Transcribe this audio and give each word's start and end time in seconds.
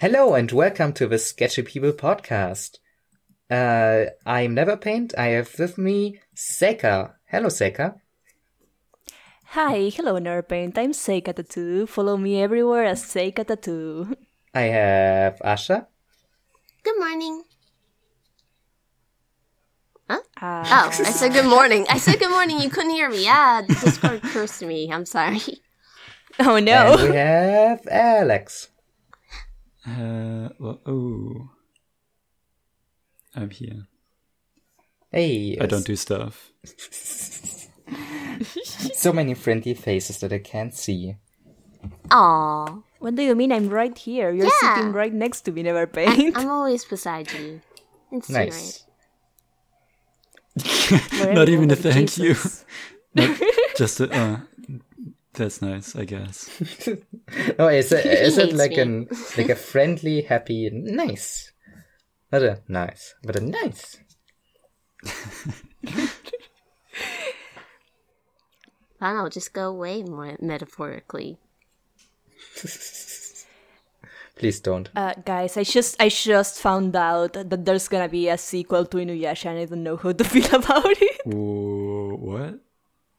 Hello 0.00 0.34
and 0.34 0.50
welcome 0.52 0.92
to 0.94 1.06
the 1.06 1.18
Sketchy 1.18 1.62
People 1.62 1.92
podcast. 1.92 2.78
Uh, 3.50 4.10
I'm 4.26 4.54
Neverpaint. 4.54 5.16
I 5.18 5.28
have 5.28 5.58
with 5.58 5.78
me 5.78 6.20
Seka. 6.36 7.14
Hello, 7.26 7.48
Seka. 7.48 7.96
Hi, 9.52 9.88
hello 9.88 10.18
Nerpaint. 10.18 10.76
I'm 10.76 10.92
Seka 10.92 11.34
Tattoo. 11.34 11.86
Follow 11.86 12.16
me 12.18 12.40
everywhere 12.42 12.84
as 12.84 13.02
Seka 13.02 13.46
Tattoo. 13.46 14.14
I 14.54 14.62
have 14.62 15.38
Asha. 15.40 15.86
Good 16.84 16.98
morning. 16.98 17.42
Huh? 20.08 20.20
Uh, 20.40 20.64
Oh, 20.66 20.88
I 20.90 21.10
said 21.10 21.32
good 21.32 21.46
morning. 21.46 21.86
I 21.90 21.98
said 21.98 22.18
good 22.18 22.30
morning. 22.30 22.60
You 22.60 22.70
couldn't 22.70 22.90
hear 22.90 23.10
me. 23.10 23.24
Yeah, 23.24 23.62
Discord 23.66 24.22
cursed 24.22 24.62
me. 24.62 24.90
I'm 24.92 25.06
sorry. 25.06 25.40
oh 26.40 26.56
And 26.56 26.66
no. 26.66 26.96
we 27.08 27.16
have 27.16 27.80
Alex. 27.90 28.68
Uh, 29.88 30.48
well, 30.58 30.80
oh. 30.86 31.50
I'm 33.34 33.50
here. 33.50 33.86
Hey. 35.10 35.56
I 35.60 35.66
don't 35.66 35.86
do 35.86 35.96
stuff. 35.96 36.50
so 38.94 39.12
many 39.12 39.34
friendly 39.34 39.74
faces 39.74 40.18
that 40.20 40.32
I 40.32 40.38
can't 40.38 40.74
see. 40.74 41.16
Aw, 42.10 42.78
What 42.98 43.14
do 43.14 43.22
you 43.22 43.34
mean 43.34 43.52
I'm 43.52 43.68
right 43.68 43.96
here? 43.96 44.32
You're 44.32 44.46
Yeah. 44.62 44.74
sitting 44.76 44.92
right 44.92 45.12
next 45.14 45.42
to 45.42 45.52
me, 45.52 45.62
Neverpaint. 45.62 46.32
I'm 46.36 46.48
always 46.50 46.84
beside 46.84 47.32
you. 47.32 47.60
It's 48.10 48.28
Nice. 48.28 48.84
Wherever 51.12 51.34
Not 51.34 51.48
even 51.48 51.66
a 51.70 51.74
with 51.74 51.82
thank 51.82 52.18
you. 52.18 52.34
Not 53.14 53.38
just 53.76 54.00
a, 54.00 54.10
uh, 54.10 54.40
that's 55.38 55.62
nice, 55.62 55.96
I 55.96 56.04
guess. 56.04 56.50
Oh, 57.58 57.68
is 57.68 57.92
it, 57.92 58.06
is 58.06 58.38
it 58.38 58.54
like 58.54 58.72
me. 58.72 58.80
an 58.80 59.08
like 59.36 59.48
a 59.48 59.56
friendly, 59.56 60.22
happy, 60.22 60.70
nice? 60.72 61.52
Not 62.32 62.42
a 62.42 62.60
nice, 62.68 63.14
but 63.22 63.36
a 63.36 63.40
nice. 63.40 63.98
Fine, 68.98 69.16
I'll 69.16 69.28
just 69.30 69.52
go 69.52 69.68
away 69.68 70.02
more 70.02 70.36
metaphorically. 70.40 71.38
Please 74.36 74.60
don't. 74.60 74.88
Uh, 74.94 75.14
guys, 75.24 75.56
I 75.56 75.64
just 75.64 76.00
I 76.00 76.08
just 76.08 76.60
found 76.60 76.94
out 76.96 77.32
that 77.34 77.64
there's 77.64 77.88
gonna 77.88 78.08
be 78.08 78.28
a 78.28 78.38
sequel 78.38 78.86
to 78.86 78.96
Inuyasha 78.98 79.46
and 79.46 79.58
I 79.58 79.64
don't 79.66 79.82
know 79.82 79.96
how 79.96 80.12
to 80.12 80.24
feel 80.32 80.54
about 80.54 80.86
it. 80.86 81.20
Ooh, 81.32 82.16
what? 82.20 82.60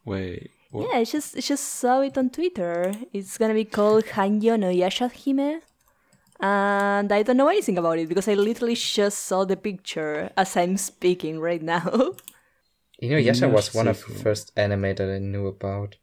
Wait, 0.06 0.52
what? 0.70 0.88
Yeah, 0.90 1.00
I 1.00 1.04
just 1.04 1.38
I 1.38 1.42
just 1.42 1.66
saw 1.66 2.02
it 2.02 2.18
on 2.18 2.30
Twitter. 2.30 2.94
It's 3.14 3.38
gonna 3.38 3.54
be 3.54 3.66
called 3.66 4.06
Hanyō 4.06 4.60
no 4.60 4.68
Yashahime. 4.68 5.62
And 6.42 7.12
I 7.12 7.24
don't 7.24 7.36
know 7.38 7.50
anything 7.50 7.78
about 7.78 8.00
it 8.00 8.08
because 8.08 8.28
I 8.30 8.34
literally 8.36 8.76
just 8.76 9.26
saw 9.26 9.44
the 9.44 9.58
picture 9.58 10.32
as 10.38 10.56
I'm 10.56 10.78
speaking 10.78 11.40
right 11.40 11.62
now. 11.62 12.14
You 13.02 13.10
know, 13.12 13.18
Yasha 13.18 13.48
was 13.48 13.74
one 13.74 13.88
of 13.88 14.04
the 14.06 14.14
first 14.14 14.52
anime 14.58 14.94
that 14.96 15.10
I 15.10 15.20
knew 15.20 15.48
about. 15.48 15.96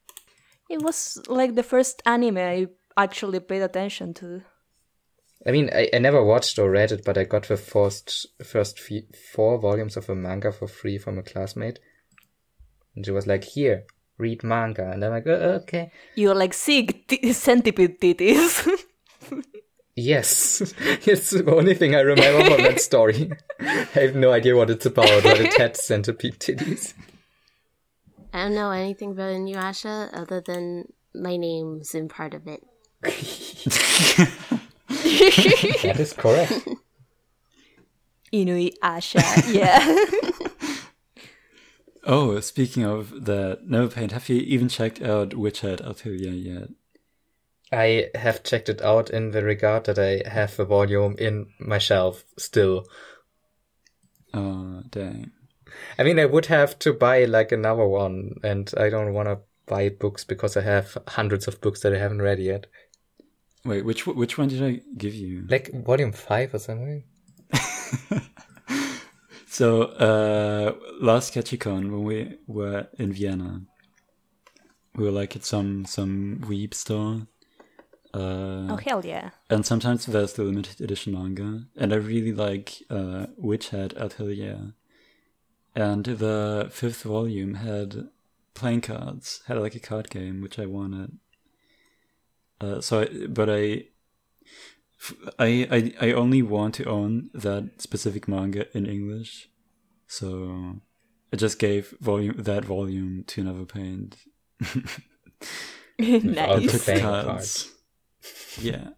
It 0.69 0.83
was 0.83 1.20
like 1.28 1.55
the 1.55 1.62
first 1.62 2.03
anime 2.06 2.39
I 2.39 2.69
actually 2.97 3.41
paid 3.41 3.62
attention 3.62 4.14
to. 4.14 4.42
I 5.47 5.50
mean, 5.53 5.70
I, 5.72 5.91
I 5.92 5.98
never 5.98 6.25
watched 6.25 6.59
or 6.59 6.70
read 6.70 6.92
it, 6.92 7.05
but 7.05 7.19
I 7.19 7.25
got 7.25 7.48
the 7.48 7.56
first 7.56 8.27
first 8.42 8.81
fe- 8.81 9.06
four 9.33 9.59
volumes 9.59 9.97
of 9.97 10.09
a 10.09 10.14
manga 10.14 10.50
for 10.50 10.67
free 10.67 10.98
from 10.98 11.19
a 11.19 11.22
classmate, 11.22 11.78
and 12.94 13.05
she 13.05 13.12
was 13.12 13.27
like, 13.27 13.44
"Here, 13.44 13.84
read 14.19 14.42
manga," 14.42 14.91
and 14.91 15.05
I'm 15.05 15.11
like, 15.11 15.27
oh, 15.27 15.61
"Okay, 15.62 15.91
You're 16.14 16.34
like 16.34 16.55
sick 16.55 17.06
t- 17.09 17.33
centipede 17.33 18.00
titties. 18.00 18.69
yes." 19.97 20.75
it's 21.06 21.31
the 21.31 21.55
only 21.55 21.75
thing 21.75 21.95
I 21.95 22.00
remember 22.00 22.44
from 22.50 22.62
that 22.62 22.81
story. 22.81 23.33
I 23.61 23.87
have 23.94 24.14
no 24.14 24.33
idea 24.33 24.56
what 24.56 24.70
it's 24.70 24.87
about, 24.87 25.22
but 25.22 25.41
it 25.41 25.55
had 25.59 25.77
centipede 25.77 26.39
titties. 26.39 26.94
I 28.33 28.44
don't 28.44 28.55
know 28.55 28.71
anything 28.71 29.12
about 29.12 29.32
Inuyasha 29.32 30.10
other 30.12 30.41
than 30.41 30.93
my 31.15 31.37
name's 31.37 31.94
in 31.94 32.09
part 32.09 32.34
of 32.34 32.47
it. 32.47 32.62
That 34.88 35.97
is 35.99 36.12
correct. 36.12 36.53
Inui 38.32 38.75
Asha, 38.82 39.22
yeah. 39.53 39.81
Oh, 42.09 42.39
speaking 42.39 42.84
of 42.84 43.25
that, 43.25 43.67
Neverpaint, 43.69 44.12
have 44.12 44.28
you 44.28 44.37
even 44.37 44.69
checked 44.69 45.03
out 45.03 45.34
Witch 45.34 45.61
Hat 45.61 45.81
Atelier 45.81 46.31
yet? 46.31 46.69
I 47.72 48.11
have 48.15 48.44
checked 48.44 48.69
it 48.69 48.81
out 48.81 49.11
in 49.11 49.33
the 49.33 49.43
regard 49.43 49.87
that 49.87 49.99
I 49.99 50.22
have 50.28 50.59
a 50.61 50.65
volume 50.65 51.17
in 51.19 51.49
my 51.59 51.78
shelf 51.78 52.25
still. 52.39 52.87
Oh, 54.33 54.84
dang. 54.89 55.33
I 55.99 56.05
mean, 56.05 56.21
I 56.21 56.27
would 56.27 56.47
have 56.47 56.78
to 56.81 56.93
buy 56.93 57.25
like 57.25 57.50
another 57.50 57.87
one, 57.87 58.37
and 58.44 58.73
I 58.77 58.88
don't 58.88 59.12
want 59.12 59.28
to 59.28 59.41
buy 59.67 59.88
books 59.88 60.23
because 60.23 60.56
I 60.56 60.61
have 60.61 60.97
hundreds 61.09 61.49
of 61.49 61.61
books 61.61 61.81
that 61.81 61.93
I 61.93 61.99
haven't 61.99 62.23
read 62.23 62.38
yet. 62.38 62.67
Wait, 63.65 63.84
which 63.84 64.06
which 64.06 64.38
one 64.38 64.47
did 64.47 64.62
I 64.62 64.81
give 64.97 65.15
you? 65.15 65.44
Like 65.49 65.73
volume 65.73 66.12
five 66.12 66.55
or 66.55 66.61
something. 66.61 67.03
So, 69.56 69.84
uh, 69.84 70.75
last 71.00 71.33
Sketchicon, 71.33 71.91
when 71.91 72.05
we 72.05 72.37
were 72.47 72.89
in 72.99 73.11
Vienna, 73.11 73.62
we 74.94 75.05
were 75.05 75.11
like 75.11 75.34
at 75.34 75.47
some 75.47 75.87
some 75.87 76.43
weeb 76.44 76.75
store. 76.75 77.27
Uh, 78.12 78.69
oh 78.69 78.77
hell 78.77 79.00
yeah. 79.03 79.31
and 79.49 79.65
sometimes 79.65 80.05
there's 80.05 80.34
the 80.34 80.43
limited 80.43 80.81
edition 80.81 81.12
manga 81.12 81.65
and 81.77 81.93
i 81.93 81.97
really 81.97 82.33
like 82.33 82.83
uh 82.89 83.27
witch 83.37 83.69
hat 83.71 83.93
atelier 83.94 84.72
and 85.75 86.05
the 86.05 86.69
fifth 86.71 87.03
volume 87.03 87.55
had 87.55 88.09
playing 88.55 88.81
cards 88.81 89.43
had 89.49 89.59
like 89.59 89.75
a 89.75 89.81
card 89.81 90.09
game 90.09 90.41
which 90.41 90.59
i 90.59 90.65
wanted 90.65 91.19
uh 92.62 92.81
so 92.81 93.03
I, 93.03 93.27
but 93.27 93.50
I, 93.50 93.84
I 95.39 95.93
i 96.01 96.09
i 96.09 96.12
only 96.12 96.43
want 96.43 96.75
to 96.77 96.84
own 96.84 97.31
that 97.34 97.83
specific 97.83 98.27
manga 98.29 98.67
in 98.77 98.87
english 98.87 99.49
so 100.07 100.77
i 101.33 101.37
just 101.37 101.59
gave 101.59 101.95
volume 102.01 102.37
that 102.39 102.65
volume 102.65 103.25
to 103.29 103.43
Neverpaint. 103.45 104.15
Without 105.99 106.62
nice. 106.62 106.73
the 106.73 106.79
playing 106.79 107.03
cards. 107.03 107.27
cards. 107.27 107.73
yeah 108.61 108.89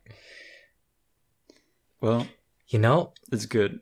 well 2.00 2.26
You 2.68 2.78
know, 2.78 3.14
it's 3.32 3.46
good 3.46 3.80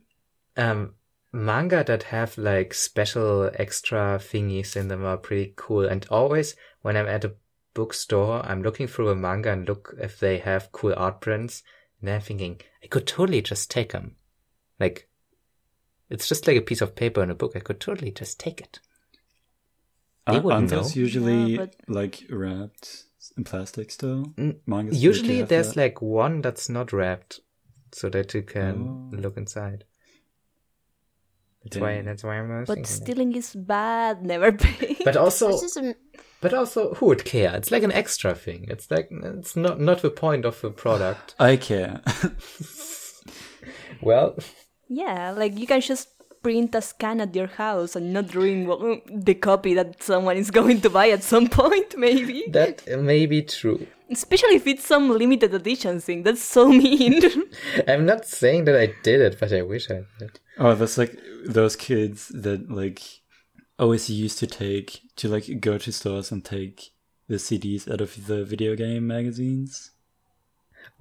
um, 0.57 0.95
manga 1.33 1.85
that 1.85 2.05
have 2.05 2.39
like 2.39 2.73
special 2.73 3.51
extra 3.55 4.19
thingies 4.19 4.77
in 4.77 4.89
them 4.89 5.05
are 5.05 5.17
pretty 5.19 5.53
cool. 5.57 5.87
And 5.87 6.07
always 6.11 6.55
when 6.83 6.97
I'm 6.97 7.09
at 7.09 7.25
a 7.25 7.35
bookstore, 7.75 8.45
I'm 8.47 8.63
looking 8.63 8.87
through 8.87 9.11
a 9.11 9.17
manga 9.17 9.53
and 9.53 9.67
look 9.69 9.95
if 9.99 10.19
they 10.19 10.39
have 10.39 10.73
cool 10.73 10.95
art 10.97 11.21
prints. 11.21 11.63
And 12.07 12.15
I'm 12.15 12.21
thinking, 12.21 12.61
I 12.85 12.87
could 12.87 13.07
totally 13.07 13.43
just 13.43 13.69
take 13.71 13.91
them. 13.93 14.15
Like, 14.79 15.09
it's 16.09 16.29
just 16.29 16.47
like 16.47 16.57
a 16.57 16.61
piece 16.61 16.81
of 16.81 16.95
paper 16.95 17.21
in 17.23 17.31
a 17.31 17.35
book. 17.35 17.53
I 17.57 17.61
could 17.61 17.81
totally 17.81 18.13
just 18.13 18.39
take 18.39 18.61
it. 18.61 18.79
They 20.27 20.35
Aren't- 20.35 20.45
wouldn't 20.45 20.59
Aren't 20.73 20.85
those 20.85 20.95
know. 20.95 21.01
usually 21.03 21.45
Yeah, 21.53 21.57
but- 21.59 21.75
like 21.89 22.23
wrapped 22.31 23.05
in 23.37 23.43
plastic 23.45 23.91
still? 23.91 24.33
Mangas 24.67 25.03
usually 25.03 25.29
Usually 25.31 25.43
there's 25.43 25.69
that. 25.75 25.77
like 25.77 26.01
one 26.01 26.43
that's 26.43 26.69
not 26.69 26.93
wrapped 26.93 27.41
so 27.93 28.09
that 28.11 28.35
you 28.35 28.43
can 28.43 29.11
Oh. 29.13 29.17
look 29.17 29.37
inside. 29.37 29.85
That's 31.65 31.79
why 31.79 31.95
Dang. 31.97 32.05
that's 32.05 32.23
why 32.23 32.39
I'm 32.39 32.51
asking. 32.53 32.75
But 32.77 32.87
stealing 32.87 33.35
is 33.35 33.53
bad, 33.55 34.23
never 34.33 34.53
pay. 34.53 34.97
But 35.05 35.17
also 35.17 35.49
a, 35.59 35.95
but 36.41 36.55
also 36.55 36.95
who 36.95 37.07
would 37.07 37.25
care? 37.25 37.55
It's 37.57 37.71
like 37.71 37.83
an 37.83 37.93
extra 37.93 38.35
thing. 38.35 38.67
It's 38.69 38.91
like 38.91 39.09
it's 39.11 39.57
not 39.57 39.81
not 39.81 40.03
the 40.03 40.11
point 40.11 40.45
of 40.45 40.61
the 40.61 40.71
product. 40.71 41.35
I 41.39 41.57
care. 41.57 42.01
well, 44.01 44.37
yeah, 44.89 45.31
like 45.31 45.59
you 45.59 45.67
can 45.67 45.81
just 45.81 46.09
print 46.43 46.75
a 46.77 46.81
scan 46.81 47.21
at 47.21 47.35
your 47.35 47.49
house 47.49 47.97
and 47.97 48.13
not 48.13 48.33
ruin 48.33 48.69
well, 48.69 49.01
the 49.13 49.35
copy 49.35 49.75
that 49.75 50.01
someone 50.01 50.37
is 50.37 50.51
going 50.59 50.81
to 50.81 50.89
buy 50.89 51.09
at 51.11 51.25
some 51.25 51.49
point, 51.49 51.97
maybe. 52.07 52.45
that 52.51 52.87
may 53.01 53.27
be 53.27 53.43
true. 53.43 53.87
Especially 54.09 54.55
if 54.55 54.67
it's 54.69 54.87
some 54.87 55.11
limited 55.11 55.53
edition 55.53 55.99
thing. 56.01 56.23
That's 56.23 56.43
so 56.43 56.69
mean. 56.69 57.21
I'm 57.89 58.07
not 58.07 58.25
saying 58.25 58.67
that 58.67 58.77
I 58.77 58.95
did 59.03 59.21
it, 59.21 59.41
but 59.41 59.53
I 59.53 59.63
wish 59.63 59.91
I 59.91 60.03
did. 60.21 60.39
oh, 60.59 60.77
that's 60.77 60.97
like 60.97 61.19
those 61.45 61.75
kids 61.75 62.29
that 62.29 62.71
like 62.71 63.01
always 63.79 64.09
used 64.11 64.39
to 64.39 64.47
take 64.47 65.01
to 65.17 65.29
like 65.29 65.61
go 65.61 65.79
to 65.79 65.93
stores 65.93 66.33
and 66.33 66.45
take 66.45 66.91
the 67.29 67.37
CDs 67.37 67.91
out 67.91 68.01
of 68.01 68.27
the 68.27 68.45
video 68.45 68.75
game 68.77 69.07
magazines. 69.07 69.91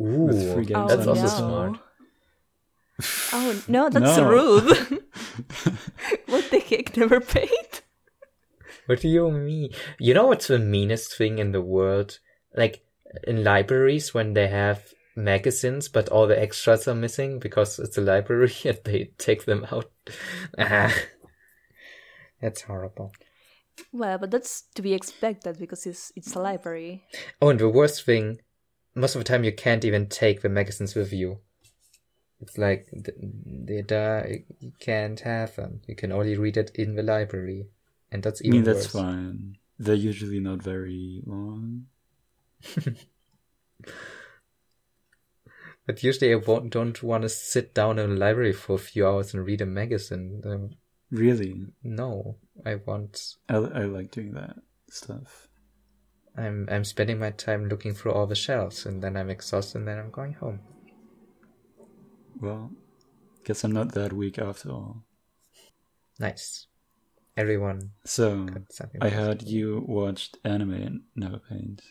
Ooh, 0.02 0.54
free 0.54 0.66
games 0.66 0.90
that's 0.90 1.06
Oh, 1.08 1.10
also 1.12 1.22
no. 1.22 1.28
smart. 1.28 1.80
oh 3.34 3.64
no, 3.68 3.90
that's 3.90 4.18
No. 4.18 4.30
rude. 4.30 4.78
what 6.28 6.50
the 6.52 6.60
heck? 6.60 6.94
Neverpaint. 6.94 7.82
What 8.88 9.02
do 9.02 9.08
you 9.08 9.32
mean? 9.32 9.72
You 10.00 10.14
know 10.14 10.28
what's 10.28 10.48
the 10.48 10.60
meanest 10.60 11.18
thing 11.18 11.40
in 11.40 11.52
the 11.52 11.62
world? 11.62 12.20
Like 12.56 12.84
in 13.26 13.44
libraries 13.44 14.14
when 14.14 14.34
they 14.34 14.48
have 14.48 14.94
magazines, 15.16 15.88
but 15.88 16.10
all 16.10 16.28
the 16.28 16.40
extras 16.40 16.88
are 16.88 16.96
missing 16.96 17.40
because 17.40 17.80
it's 17.80 17.98
a 17.98 18.02
library 18.02 18.54
and 18.66 18.80
they 18.84 19.12
take 19.18 19.46
them 19.46 19.66
out. 19.72 19.90
Ah. 20.58 20.94
That's 22.42 22.62
horrible. 22.62 23.12
Well, 23.92 24.18
but 24.18 24.32
that's 24.32 24.64
to 24.76 24.82
be 24.82 24.94
expected 24.94 25.58
because 25.60 25.86
it's 25.86 26.12
it's 26.16 26.36
a 26.36 26.40
library. 26.40 27.04
Oh, 27.42 27.50
and 27.50 27.60
the 27.60 27.70
worst 27.70 28.06
thing, 28.06 28.40
most 28.94 29.16
of 29.16 29.20
the 29.20 29.26
time 29.26 29.44
you 29.44 29.52
can't 29.52 29.86
even 29.86 30.08
take 30.08 30.42
the 30.42 30.50
magazines 30.50 30.96
with 30.96 31.12
you. 31.12 31.40
It's 32.40 32.58
like 32.58 32.90
th- 32.92 33.18
they 33.46 33.82
die. 33.82 34.46
You 34.60 34.74
can't 34.80 35.20
have 35.22 35.56
them. 35.56 35.82
You 35.88 35.96
can 35.96 36.12
only 36.12 36.38
read 36.38 36.58
it 36.58 36.72
in 36.76 36.96
the 36.96 37.04
library, 37.04 37.68
and 38.12 38.24
that's 38.24 38.42
even. 38.42 38.54
I 38.54 38.56
even 38.56 38.64
mean, 38.64 38.64
that's 38.66 38.94
worse. 38.94 39.04
fine. 39.04 39.58
They're 39.78 39.96
usually 39.96 40.40
not 40.40 40.62
very 40.62 41.22
long. 41.26 41.88
But 45.86 46.04
usually 46.04 46.34
I 46.34 46.38
won't, 46.38 46.72
don't 46.72 47.02
want 47.04 47.22
to 47.24 47.30
sit 47.30 47.74
down 47.74 48.00
in 48.00 48.12
a 48.12 48.16
library 48.16 48.54
for 48.54 48.76
a 48.76 48.80
few 48.80 49.06
hours 49.06 49.34
and 49.34 49.46
read 49.46 49.62
a 49.62 49.66
magazine. 49.66 50.42
Um, 50.44 50.72
Really, 51.12 51.68
no, 51.84 52.38
I 52.66 52.76
want. 52.76 53.36
I, 53.48 53.56
I 53.58 53.84
like 53.84 54.12
doing 54.12 54.34
that 54.34 54.58
stuff. 54.90 55.48
I'm 56.38 56.68
I'm 56.70 56.84
spending 56.84 57.20
my 57.20 57.32
time 57.32 57.70
looking 57.70 57.94
through 57.94 58.14
all 58.14 58.28
the 58.28 58.36
shelves, 58.36 58.86
and 58.86 59.02
then 59.02 59.16
I'm 59.16 59.30
exhausted, 59.30 59.80
and 59.80 59.88
then 59.88 60.00
I'm 60.00 60.12
going 60.12 60.34
home. 60.34 60.60
Well, 62.42 62.72
guess 63.44 63.64
I'm 63.64 63.72
not 63.72 63.94
that 63.94 64.14
weak 64.14 64.40
after 64.40 64.70
all. 64.72 65.04
Nice. 66.20 66.68
Everyone 67.38 67.92
So. 68.06 68.48
I 69.02 69.10
heard 69.10 69.44
you 69.44 69.84
watched 69.88 70.38
anime 70.46 70.74
and 70.74 71.02
never 71.16 71.38
paint. 71.38 71.82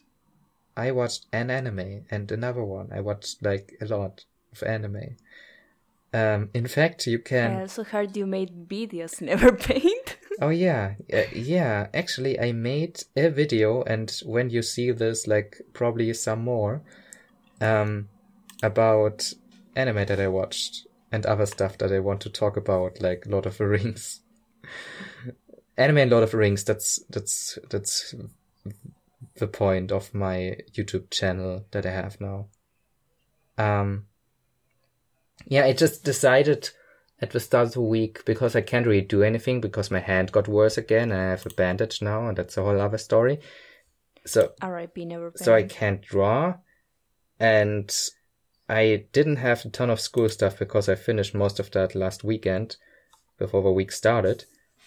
I 0.76 0.90
watched 0.90 1.26
an 1.32 1.50
anime 1.50 2.06
and 2.10 2.32
another 2.32 2.64
one. 2.64 2.88
I 2.92 3.00
watched 3.00 3.42
like 3.42 3.76
a 3.80 3.84
lot 3.84 4.24
of 4.52 4.62
anime. 4.62 5.16
Um, 6.14 6.50
in 6.54 6.68
fact, 6.68 7.08
you 7.08 7.18
can. 7.18 7.56
I 7.56 7.60
also 7.62 7.82
heard 7.82 8.16
you 8.16 8.24
made 8.24 8.68
videos, 8.68 9.20
never 9.32 9.50
paint. 9.50 10.16
Oh 10.40 10.50
yeah, 10.50 10.94
uh, 11.12 11.22
yeah. 11.32 11.88
Actually, 11.92 12.38
I 12.38 12.52
made 12.52 13.02
a 13.16 13.30
video, 13.30 13.82
and 13.82 14.08
when 14.24 14.48
you 14.48 14.62
see 14.62 14.92
this, 14.92 15.26
like 15.26 15.60
probably 15.72 16.14
some 16.14 16.44
more, 16.44 16.82
um, 17.60 18.08
about 18.62 19.32
anime 19.74 20.06
that 20.06 20.20
I 20.20 20.28
watched 20.28 20.86
and 21.10 21.26
other 21.26 21.46
stuff 21.46 21.78
that 21.78 21.92
I 21.92 21.98
want 21.98 22.20
to 22.20 22.30
talk 22.30 22.56
about, 22.56 23.02
like 23.02 23.26
Lord 23.26 23.46
of 23.46 23.58
the 23.58 23.66
Rings. 23.66 24.20
anime 25.76 25.98
and 25.98 26.10
Lord 26.12 26.22
of 26.22 26.30
the 26.30 26.36
Rings. 26.36 26.62
That's 26.62 27.00
that's 27.10 27.58
that's 27.70 28.14
the 29.34 29.48
point 29.48 29.90
of 29.90 30.14
my 30.14 30.58
YouTube 30.72 31.10
channel 31.10 31.64
that 31.72 31.84
I 31.84 31.90
have 31.90 32.20
now. 32.20 32.46
Um. 33.58 34.06
Yeah, 35.46 35.64
I 35.64 35.72
just 35.72 36.04
decided 36.04 36.70
at 37.20 37.30
the 37.30 37.40
start 37.40 37.68
of 37.68 37.74
the 37.74 37.80
week 37.80 38.24
because 38.24 38.56
I 38.56 38.60
can't 38.60 38.86
really 38.86 39.00
do 39.00 39.22
anything 39.22 39.60
because 39.60 39.90
my 39.90 40.00
hand 40.00 40.32
got 40.32 40.48
worse 40.48 40.76
again. 40.78 41.12
I 41.12 41.30
have 41.30 41.46
a 41.46 41.50
bandage 41.50 42.02
now, 42.02 42.26
and 42.28 42.36
that's 42.36 42.56
a 42.56 42.62
whole 42.62 42.80
other 42.80 42.98
story. 42.98 43.40
So 44.26 44.52
R.I.P. 44.62 45.04
Never 45.04 45.32
so 45.36 45.54
I 45.54 45.64
can't 45.64 46.02
draw, 46.02 46.54
and 47.38 47.94
I 48.68 49.04
didn't 49.12 49.36
have 49.36 49.64
a 49.64 49.68
ton 49.68 49.90
of 49.90 50.00
school 50.00 50.28
stuff 50.28 50.58
because 50.58 50.88
I 50.88 50.94
finished 50.94 51.34
most 51.34 51.60
of 51.60 51.70
that 51.72 51.94
last 51.94 52.24
weekend 52.24 52.76
before 53.38 53.62
the 53.62 53.70
week 53.70 53.92
started. 53.92 54.44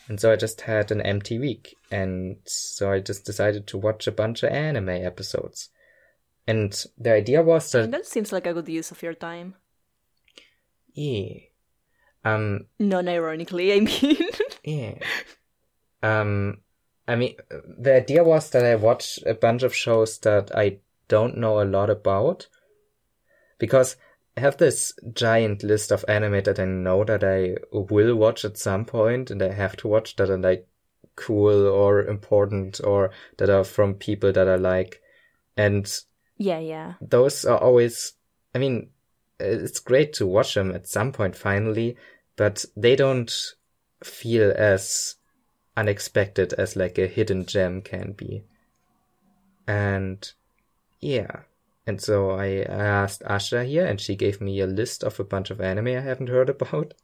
And 0.07 0.19
so 0.19 0.31
I 0.31 0.35
just 0.35 0.61
had 0.61 0.91
an 0.91 1.01
empty 1.01 1.37
week. 1.37 1.75
And 1.91 2.37
so 2.45 2.91
I 2.91 2.99
just 2.99 3.25
decided 3.25 3.67
to 3.67 3.77
watch 3.77 4.07
a 4.07 4.11
bunch 4.11 4.41
of 4.43 4.51
anime 4.51 4.89
episodes. 4.89 5.69
And 6.47 6.73
the 6.97 7.13
idea 7.13 7.43
was 7.43 7.71
that, 7.73 7.91
That 7.91 8.05
seems 8.05 8.31
like 8.31 8.47
a 8.47 8.53
good 8.53 8.69
use 8.69 8.89
of 8.91 9.03
your 9.03 9.13
time. 9.13 9.55
Yeah, 10.97 11.39
um, 12.25 12.65
Non-ironically, 12.79 13.73
I 13.73 13.79
mean. 13.79 14.17
Yeah. 14.63 14.95
Um, 16.03 16.57
I 17.07 17.15
mean, 17.15 17.35
the 17.79 17.95
idea 17.95 18.21
was 18.21 18.49
that 18.49 18.65
I 18.65 18.75
watch 18.75 19.17
a 19.25 19.33
bunch 19.33 19.63
of 19.63 19.73
shows 19.73 20.17
that 20.19 20.53
I 20.53 20.79
don't 21.07 21.37
know 21.37 21.61
a 21.61 21.63
lot 21.63 21.89
about 21.89 22.47
because 23.59 23.95
I 24.35 24.41
have 24.41 24.57
this 24.57 24.93
giant 25.13 25.63
list 25.63 25.91
of 25.91 26.03
anime 26.09 26.43
that 26.43 26.59
I 26.59 26.65
know 26.65 27.05
that 27.05 27.23
I 27.23 27.55
will 27.71 28.15
watch 28.15 28.43
at 28.43 28.57
some 28.57 28.83
point 28.83 29.31
and 29.31 29.41
I 29.41 29.53
have 29.53 29.77
to 29.77 29.87
watch 29.87 30.17
that 30.17 30.29
are 30.29 30.37
like 30.37 30.67
cool 31.15 31.65
or 31.65 32.03
important 32.03 32.81
or 32.83 33.11
that 33.37 33.49
are 33.49 33.63
from 33.63 33.93
people 33.93 34.33
that 34.33 34.49
I 34.49 34.55
like. 34.55 35.01
And 35.55 35.89
yeah, 36.37 36.59
yeah. 36.59 36.93
those 36.99 37.45
are 37.45 37.57
always, 37.57 38.13
I 38.53 38.59
mean, 38.59 38.89
it's 39.39 39.79
great 39.79 40.13
to 40.13 40.25
watch 40.25 40.53
them 40.55 40.71
at 40.71 40.87
some 40.87 41.11
point 41.11 41.35
finally, 41.35 41.97
but 42.35 42.65
they 42.75 42.95
don't 42.95 43.33
feel 44.03 44.53
as 44.55 45.15
unexpected 45.75 46.53
as 46.53 46.75
like 46.75 46.97
a 46.97 47.07
hidden 47.07 47.45
gem 47.45 47.81
can 47.81 48.13
be. 48.13 48.43
And 49.67 50.31
yeah. 50.99 51.41
And 51.85 52.01
so 52.01 52.31
I 52.31 52.63
asked 52.63 53.21
Asha 53.21 53.65
here 53.65 53.85
and 53.85 54.01
she 54.01 54.15
gave 54.15 54.41
me 54.41 54.59
a 54.59 54.67
list 54.67 55.03
of 55.03 55.19
a 55.19 55.23
bunch 55.23 55.51
of 55.51 55.61
anime 55.61 55.87
I 55.87 56.01
haven't 56.01 56.29
heard 56.29 56.49
about. 56.49 56.93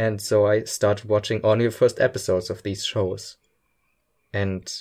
And 0.00 0.22
so 0.22 0.46
I 0.46 0.62
started 0.62 1.08
watching 1.08 1.40
only 1.42 1.64
the 1.64 1.72
first 1.72 2.00
episodes 2.00 2.50
of 2.50 2.62
these 2.62 2.84
shows. 2.84 3.36
And 4.32 4.72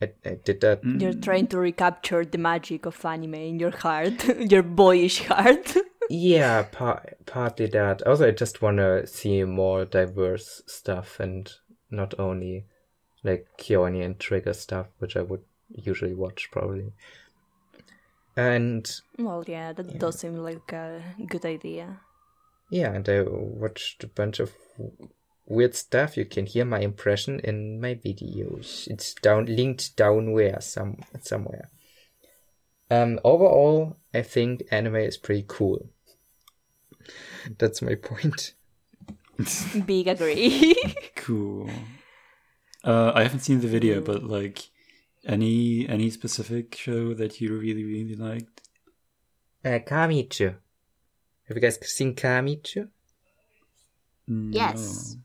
I, 0.00 0.12
I 0.24 0.38
did 0.44 0.60
that 0.60 0.82
mm. 0.82 1.00
You're 1.00 1.12
trying 1.14 1.48
to 1.48 1.58
recapture 1.58 2.24
the 2.24 2.38
magic 2.38 2.86
of 2.86 3.04
anime 3.04 3.34
in 3.34 3.58
your 3.58 3.76
heart, 3.76 4.24
your 4.50 4.62
boyish 4.62 5.24
heart. 5.24 5.76
Yeah, 6.10 6.62
par- 6.62 7.04
partly 7.26 7.66
that. 7.66 8.00
Also, 8.06 8.28
I 8.28 8.30
just 8.30 8.62
want 8.62 8.78
to 8.78 9.06
see 9.06 9.44
more 9.44 9.84
diverse 9.84 10.62
stuff 10.66 11.20
and 11.20 11.52
not 11.90 12.14
only 12.18 12.64
like 13.22 13.46
Kyoani 13.58 14.02
and 14.02 14.18
Trigger 14.18 14.54
stuff, 14.54 14.86
which 15.00 15.18
I 15.18 15.20
would 15.20 15.42
usually 15.68 16.14
watch 16.14 16.48
probably. 16.50 16.94
And 18.36 18.90
well, 19.18 19.44
yeah, 19.46 19.74
that 19.74 19.98
does 19.98 20.20
seem 20.20 20.36
like 20.36 20.72
a 20.72 21.02
good 21.26 21.44
idea. 21.44 22.00
yeah, 22.70 22.92
and 22.94 23.06
I 23.06 23.22
watched 23.28 24.02
a 24.02 24.06
bunch 24.06 24.40
of 24.40 24.52
w- 24.78 25.10
weird 25.48 25.74
stuff. 25.74 26.16
You 26.16 26.24
can 26.24 26.46
hear 26.46 26.64
my 26.64 26.80
impression 26.80 27.40
in 27.40 27.80
my 27.80 27.94
videos. 27.94 28.86
It's 28.88 29.14
down 29.14 29.46
linked 29.46 29.96
down 29.96 30.32
where 30.32 30.60
some 30.60 30.98
somewhere. 31.20 31.70
Um, 32.90 33.18
overall, 33.24 33.96
I 34.14 34.22
think 34.22 34.62
anime 34.70 34.96
is 34.96 35.16
pretty 35.16 35.44
cool. 35.46 35.88
That's 37.58 37.82
my 37.82 37.94
point. 37.94 38.54
Big 39.86 40.08
agree. 40.08 40.74
Cool. 41.16 41.68
Uh, 42.82 43.12
I 43.14 43.22
haven't 43.22 43.40
seen 43.40 43.60
the 43.60 43.68
video, 43.68 44.00
but 44.00 44.22
like, 44.24 44.70
any 45.26 45.86
any 45.86 46.08
specific 46.08 46.74
show 46.74 47.12
that 47.12 47.38
you 47.38 47.54
really 47.54 47.84
really 47.84 48.14
liked? 48.14 48.62
Uh, 49.62 49.80
Kamichu. 49.80 50.54
Have 51.48 51.56
you 51.56 51.60
guys 51.60 51.78
seen 51.86 52.14
Kamichu? 52.14 52.88
Yes. 54.26 55.16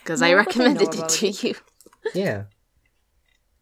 No. 0.00 0.04
Because 0.04 0.20
No, 0.20 0.26
I 0.26 0.30
but 0.30 0.36
I 0.36 0.38
recommended 0.44 0.94
it 0.94 1.08
to 1.08 1.26
it. 1.26 1.44
you. 1.44 1.54
Yeah. 2.14 2.44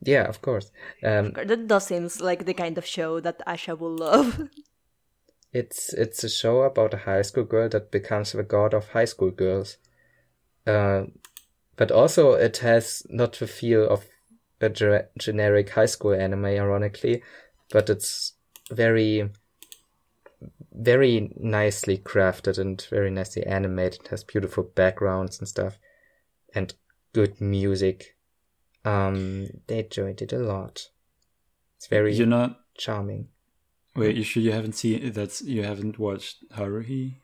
Yeah, 0.00 0.24
of 0.28 0.40
course. 0.42 0.70
Um, 1.02 1.32
that 1.32 1.66
does 1.66 1.86
seem 1.86 2.08
like 2.20 2.44
the 2.44 2.54
kind 2.54 2.78
of 2.78 2.86
show 2.86 3.20
that 3.20 3.44
Asha 3.46 3.76
will 3.78 3.96
love. 3.96 4.48
it's 5.52 5.92
it's 5.92 6.22
a 6.22 6.28
show 6.28 6.62
about 6.62 6.94
a 6.94 6.98
high 6.98 7.22
school 7.22 7.44
girl 7.44 7.68
that 7.70 7.90
becomes 7.90 8.32
the 8.32 8.42
god 8.42 8.74
of 8.74 8.88
high 8.90 9.06
school 9.06 9.30
girls. 9.30 9.78
Uh, 10.66 11.04
but 11.76 11.90
also 11.90 12.32
it 12.34 12.58
has 12.58 13.02
not 13.08 13.32
the 13.38 13.46
feel 13.46 13.88
of 13.88 14.06
a 14.60 14.68
ge- 14.68 15.06
generic 15.18 15.70
high 15.70 15.86
school 15.86 16.12
anime, 16.12 16.44
ironically, 16.44 17.22
but 17.70 17.88
it's 17.88 18.34
very, 18.70 19.30
very 20.72 21.32
nicely 21.36 21.98
crafted 21.98 22.58
and 22.58 22.86
very 22.90 23.10
nicely 23.10 23.44
animated. 23.46 24.00
It 24.04 24.08
has 24.08 24.24
beautiful 24.24 24.64
backgrounds 24.64 25.38
and 25.38 25.48
stuff, 25.48 25.78
and 26.58 26.74
good 27.12 27.40
music. 27.40 28.16
Um, 28.84 29.48
they 29.66 29.80
enjoyed 29.80 30.20
it 30.22 30.32
a 30.32 30.38
lot. 30.38 30.88
It's 31.76 31.86
very 31.86 32.14
You're 32.14 32.26
not. 32.26 32.60
charming. 32.76 33.28
Wait, 33.96 34.16
you 34.16 34.22
sure 34.24 34.42
you 34.42 34.52
haven't 34.52 34.74
seen 34.74 35.12
that's 35.12 35.42
you 35.42 35.62
haven't 35.64 35.98
watched 35.98 36.36
Haruhi? 36.56 37.14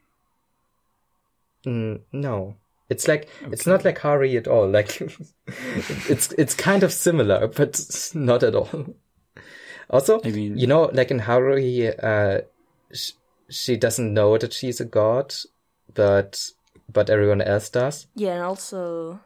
Mm, 1.65 2.01
no, 2.13 2.57
it's 2.89 3.07
like 3.09 3.29
it's 3.53 3.67
not 3.67 3.85
like 3.85 3.99
Hari 3.99 4.37
at 4.37 4.49
all. 4.49 4.69
Like 4.69 5.01
it's 6.09 6.33
it's 6.33 6.55
kind 6.55 6.83
of 6.83 6.93
similar, 6.93 7.47
but 7.49 7.81
not 8.15 8.43
at 8.43 8.55
all. 8.55 8.95
Also, 9.91 10.21
I 10.25 10.31
mean- 10.31 10.59
you 10.59 10.67
know, 10.67 10.91
like 10.93 11.11
in 11.11 11.21
Haruhi, 11.21 11.93
uh, 12.03 12.41
sh- 12.93 13.13
she 13.49 13.77
doesn't 13.77 14.13
know 14.13 14.37
that 14.39 14.53
she's 14.53 14.81
a 14.81 14.85
god, 14.85 15.35
but 15.95 16.51
but 16.93 17.11
everyone 17.11 17.43
else 17.43 17.69
does. 17.71 18.07
yeah, 18.15 18.35
and 18.35 18.43
also 18.43 19.21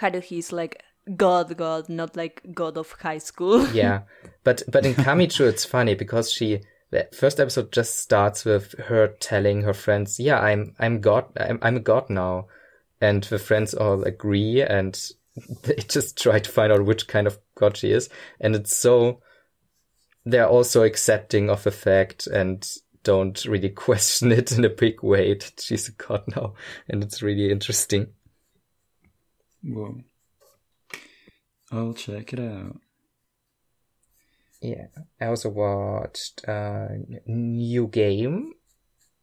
Haruhi's 0.00 0.52
like 0.52 0.82
god 1.16 1.56
god, 1.56 1.88
not 1.88 2.16
like 2.16 2.42
god 2.54 2.76
of 2.76 2.92
high 2.92 3.18
school. 3.18 3.66
Yeah, 3.72 4.02
but 4.42 4.62
but 4.70 4.86
in 4.86 4.94
Kamichu 4.94 5.46
it's 5.46 5.64
funny 5.64 5.94
because 5.94 6.32
she 6.32 6.60
the 6.90 7.08
first 7.12 7.40
episode 7.40 7.72
just 7.72 7.98
starts 7.98 8.44
with 8.44 8.78
her 8.78 9.08
telling 9.20 9.62
her 9.62 9.74
friends, 9.74 10.20
"Yeah, 10.20 10.38
I'm 10.40 10.74
I'm 10.78 11.00
God. 11.00 11.26
I'm 11.36 11.58
I'm 11.62 11.76
a 11.76 11.80
god 11.80 12.08
now," 12.08 12.46
and 13.00 13.24
the 13.24 13.38
friends 13.38 13.74
all 13.74 14.04
agree, 14.04 14.62
and 14.62 14.98
they 15.64 15.74
just 15.88 16.20
try 16.22 16.38
to 16.38 16.50
find 16.50 16.72
out 16.72 16.84
which 16.84 17.08
kind 17.08 17.26
of 17.26 17.38
god 17.56 17.76
she 17.76 17.90
is, 17.90 18.08
and 18.40 18.54
it's 18.54 18.76
so 18.76 19.20
they're 20.24 20.48
also 20.48 20.84
accepting 20.84 21.50
of 21.50 21.64
the 21.64 21.70
fact 21.70 22.26
and 22.26 22.66
don't 23.04 23.44
really 23.44 23.68
question 23.86 24.32
it 24.32 24.50
in 24.50 24.64
a 24.64 24.70
big 24.70 25.02
way 25.02 25.34
that 25.34 25.60
she's 25.60 25.88
a 25.88 25.92
god 25.92 26.24
now, 26.34 26.54
and 26.88 27.02
it's 27.04 27.22
really 27.22 27.50
interesting. 27.50 28.08
Whoa. 29.62 30.00
I'll 31.70 31.94
check 31.94 32.32
it 32.32 32.40
out. 32.40 32.76
Yeah, 34.60 34.86
I 35.20 35.26
also 35.26 35.50
watched 35.50 36.46
uh, 36.48 36.88
New 37.26 37.86
Game, 37.88 38.54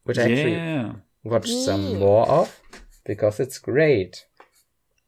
which 0.04 0.20
I 0.20 0.24
actually 0.24 0.54
yeah. 0.54 0.94
watched 1.24 1.50
some 1.50 1.98
more 1.98 2.28
of 2.30 2.62
because 3.06 3.40
it's 3.40 3.58
great. 3.58 4.26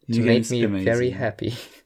It 0.07 0.15
New 0.15 0.25
made 0.25 0.47
Game's 0.47 0.51
me 0.51 0.83
very 0.83 1.11
happy. 1.11 1.55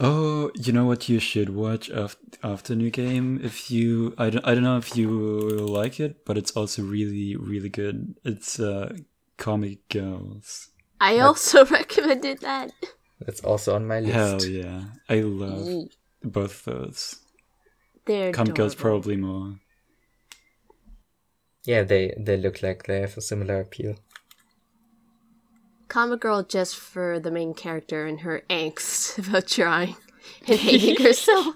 Oh, 0.00 0.50
you 0.56 0.72
know 0.72 0.86
what 0.86 1.08
you 1.08 1.20
should 1.20 1.50
watch 1.50 1.90
after, 1.90 2.18
after 2.42 2.74
New 2.74 2.90
Game? 2.90 3.40
If 3.42 3.70
you, 3.70 4.14
I 4.18 4.30
don't, 4.30 4.44
I 4.44 4.54
don't 4.54 4.64
know 4.64 4.76
if 4.76 4.96
you 4.96 5.08
like 5.08 6.00
it, 6.00 6.24
but 6.24 6.36
it's 6.36 6.50
also 6.52 6.82
really, 6.82 7.36
really 7.36 7.68
good. 7.68 8.16
It's 8.24 8.58
uh, 8.58 8.96
Comic 9.36 9.88
Girls. 9.88 10.70
I 11.00 11.18
also 11.18 11.64
recommended 11.80 12.40
that. 12.40 12.72
That's 13.20 13.40
also 13.40 13.74
on 13.74 13.86
my 13.86 14.00
list. 14.00 14.14
Hell 14.14 14.44
yeah. 14.44 14.82
I 15.08 15.20
love 15.20 15.66
Ye- 15.66 15.90
both 16.22 16.64
those. 16.64 17.20
They're 18.06 18.32
Comic 18.32 18.54
Girls 18.54 18.74
probably 18.74 19.16
more. 19.16 19.60
Yeah, 21.64 21.82
they 21.82 22.14
they 22.18 22.36
look 22.36 22.62
like 22.62 22.84
they 22.84 23.00
have 23.00 23.16
a 23.16 23.22
similar 23.22 23.60
appeal. 23.60 23.94
Comic 25.94 26.20
Girl 26.22 26.42
just 26.42 26.74
for 26.74 27.20
the 27.20 27.30
main 27.30 27.54
character 27.54 28.04
and 28.04 28.18
her 28.26 28.42
angst 28.50 29.16
about 29.28 29.46
trying 29.46 29.94
and 30.48 30.58
hating 30.58 30.96
herself. 31.04 31.54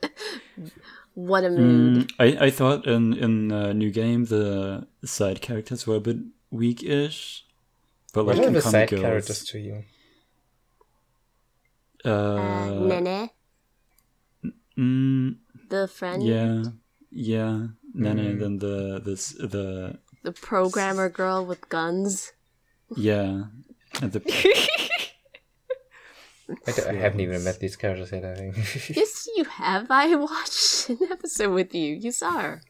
what 1.14 1.44
a 1.44 1.50
mood. 1.50 2.08
Mm, 2.08 2.10
I, 2.18 2.46
I 2.46 2.50
thought 2.50 2.86
in 2.86 3.12
in 3.12 3.52
uh, 3.52 3.74
New 3.74 3.90
Game 3.90 4.24
the 4.24 4.86
side 5.04 5.42
characters 5.42 5.86
were 5.86 5.96
a 5.96 6.00
bit 6.00 6.16
weak-ish, 6.50 7.44
but 8.14 8.24
What 8.24 8.36
like 8.36 8.44
are 8.44 8.48
in 8.48 8.54
the 8.54 8.62
Comic 8.62 8.88
side 8.88 9.00
characters 9.00 9.44
to 9.52 9.58
you? 9.58 9.84
Uh, 12.04 12.08
uh, 12.08 12.70
Nene, 12.88 13.30
mm, 14.78 15.36
the 15.68 15.88
friend, 15.88 16.22
yeah, 16.22 16.64
yeah, 17.10 17.66
Nene, 17.94 18.36
Mm. 18.36 18.40
then 18.40 18.58
the 18.58 19.00
this 19.04 19.32
the 19.32 19.98
the 20.22 20.32
programmer 20.32 21.08
girl 21.10 21.44
with 21.44 21.68
guns. 21.68 22.32
yeah, 22.96 23.22
and 23.24 23.63
the 24.00 24.22
I, 26.66 26.72
d- 26.72 26.82
I 26.88 26.92
haven't 26.94 27.20
even 27.20 27.42
met 27.42 27.58
these 27.58 27.74
characters 27.76 28.12
yet. 28.12 28.24
I 28.24 28.34
think 28.34 28.56
Yes, 28.96 29.26
you 29.36 29.44
have. 29.44 29.86
I 29.90 30.14
watched 30.14 30.90
an 30.90 30.98
episode 31.10 31.52
with 31.54 31.74
you. 31.74 31.94
You 31.94 32.12
saw 32.12 32.38
her. 32.40 32.62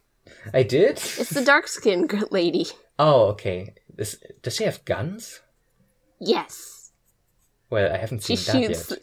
I 0.52 0.62
did. 0.62 0.92
It's 0.92 1.30
the 1.30 1.44
dark 1.44 1.66
skinned 1.68 2.30
lady. 2.30 2.66
Oh, 2.98 3.26
okay. 3.30 3.74
This, 3.92 4.22
does 4.42 4.54
she 4.56 4.64
have 4.64 4.84
guns? 4.84 5.40
Yes. 6.20 6.92
Well, 7.68 7.92
I 7.92 7.96
haven't 7.98 8.22
She 8.22 8.36
seen 8.36 8.62
that 8.62 8.68
shoots. 8.76 8.90
yet. 8.90 9.00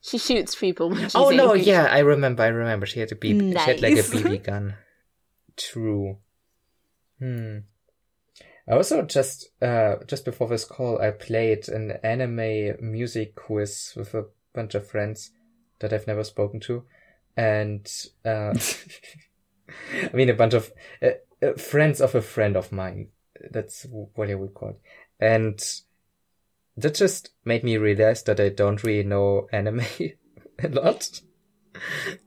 She 0.00 0.18
shoots 0.18 0.54
people 0.54 0.88
when 0.90 1.00
she's 1.02 1.14
Oh 1.14 1.30
no, 1.30 1.52
angry. 1.52 1.62
yeah, 1.62 1.84
I 1.90 1.98
remember. 2.00 2.42
I 2.42 2.48
remember. 2.48 2.86
She 2.86 3.00
had 3.00 3.12
a 3.12 3.14
BB. 3.14 3.52
nice. 3.54 3.64
She 3.64 3.70
had 3.72 3.82
like 3.82 3.92
a 3.92 3.96
BB 4.02 4.44
gun. 4.44 4.74
True. 5.56 6.16
Hmm. 7.18 7.58
I 8.66 8.72
also 8.72 9.02
just 9.02 9.50
uh 9.60 9.96
just 10.06 10.24
before 10.24 10.48
this 10.48 10.64
call, 10.64 11.00
I 11.00 11.10
played 11.10 11.68
an 11.68 11.92
anime 12.02 12.76
music 12.80 13.34
quiz 13.34 13.92
with 13.96 14.14
a 14.14 14.26
bunch 14.54 14.74
of 14.74 14.88
friends 14.88 15.32
that 15.80 15.92
I've 15.92 16.06
never 16.06 16.24
spoken 16.24 16.60
to, 16.60 16.84
and 17.36 17.86
uh, 18.24 18.54
I 20.02 20.10
mean 20.14 20.30
a 20.30 20.34
bunch 20.34 20.54
of 20.54 20.72
uh, 21.02 21.10
uh, 21.42 21.52
friends 21.54 22.00
of 22.00 22.14
a 22.14 22.22
friend 22.22 22.56
of 22.56 22.72
mine. 22.72 23.08
That's 23.50 23.86
what 23.90 24.30
I 24.30 24.34
would 24.34 24.54
call 24.54 24.70
it, 24.70 24.80
and 25.20 25.62
that 26.76 26.94
just 26.94 27.30
made 27.44 27.64
me 27.64 27.76
realize 27.76 28.22
that 28.24 28.40
I 28.40 28.48
don't 28.48 28.82
really 28.82 29.06
know 29.06 29.46
anime 29.52 29.82
a 30.62 30.68
lot. 30.68 31.20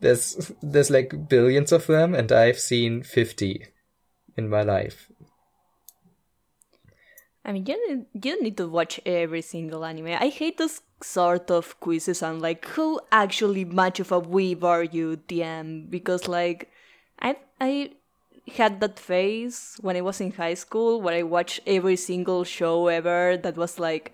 There's 0.01 0.51
there's 0.62 0.91
like 0.91 1.29
billions 1.29 1.72
of 1.72 1.88
them, 1.88 2.13
and 2.13 2.32
I've 2.32 2.60
seen 2.60 3.01
fifty 3.01 3.65
in 4.36 4.50
my 4.50 4.62
life. 4.62 5.10
I 7.48 7.54
mean, 7.54 7.66
you 7.66 7.75
don't, 7.88 8.08
you 8.13 8.32
don't 8.34 8.44
need 8.44 8.58
to 8.58 8.68
watch 8.68 9.00
every 9.06 9.42
single 9.42 9.86
anime. 9.86 10.08
I 10.08 10.27
hate 10.27 10.58
those 10.58 10.82
sort 11.01 11.50
of 11.50 11.80
quizzes 11.80 12.22
on 12.22 12.42
like 12.42 12.66
who 12.66 13.00
actually 13.10 13.63
much 13.63 14.01
of 14.01 14.12
a 14.12 14.22
weeb 14.22 14.63
are 14.63 14.84
you, 14.84 15.22
DM? 15.30 15.89
Because 15.89 16.27
like, 16.27 16.70
I 17.22 17.38
I 17.62 17.92
had 18.56 18.82
that 18.82 19.00
phase 19.00 19.77
when 19.80 19.96
I 19.96 20.01
was 20.01 20.20
in 20.20 20.34
high 20.34 20.56
school 20.56 21.01
where 21.01 21.16
I 21.16 21.24
watched 21.24 21.62
every 21.66 21.96
single 21.96 22.44
show 22.44 22.88
ever 22.88 23.38
that 23.38 23.56
was 23.56 23.80
like 23.80 24.13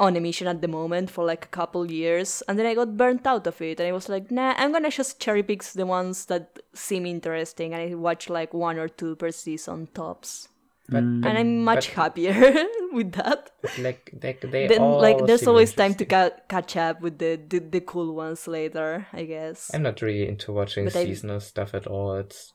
on 0.00 0.16
emission 0.16 0.46
at 0.46 0.62
the 0.62 0.68
moment 0.68 1.10
for 1.10 1.24
like 1.26 1.44
a 1.44 1.48
couple 1.48 1.90
years, 1.90 2.42
and 2.48 2.58
then 2.58 2.64
I 2.64 2.74
got 2.74 2.96
burnt 2.96 3.26
out 3.26 3.46
of 3.46 3.60
it, 3.60 3.78
and 3.78 3.86
I 3.86 3.92
was 3.92 4.08
like, 4.08 4.30
nah, 4.30 4.54
I'm 4.56 4.72
gonna 4.72 4.90
just 4.90 5.20
cherry 5.20 5.42
pick 5.42 5.62
the 5.64 5.84
ones 5.84 6.24
that 6.26 6.58
seem 6.72 7.04
interesting, 7.04 7.74
and 7.74 7.92
I 7.92 7.94
watch 7.94 8.30
like 8.30 8.54
one 8.54 8.78
or 8.78 8.88
two 8.88 9.16
per 9.16 9.30
season 9.30 9.88
tops 9.92 10.48
But, 10.92 11.02
and 11.02 11.26
I'm 11.38 11.64
much 11.64 11.88
but- 11.88 11.94
happier 12.02 12.34
with 12.92 13.12
that. 13.12 13.50
like 13.78 14.10
they 14.12 14.36
they 14.42 14.66
Then, 14.68 14.80
all 14.82 15.00
like, 15.00 15.24
there's 15.26 15.40
seem 15.40 15.48
always 15.48 15.72
time 15.74 15.94
to 15.94 16.04
interesting. 16.04 16.36
ca- 16.38 16.44
catch 16.48 16.76
up 16.76 17.00
with 17.00 17.18
the, 17.18 17.40
the 17.48 17.58
the 17.58 17.80
cool 17.80 18.14
ones 18.14 18.46
later, 18.46 19.06
I 19.12 19.24
guess. 19.24 19.70
I'm 19.74 19.82
not 19.82 20.02
really 20.02 20.28
into 20.28 20.52
watching 20.52 20.84
But 20.84 20.96
I- 20.96 21.04
seasonal 21.04 21.40
stuff 21.40 21.74
at 21.74 21.86
all. 21.86 22.14
It's 22.16 22.52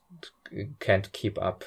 can't 0.80 1.10
keep 1.12 1.36
up. 1.40 1.64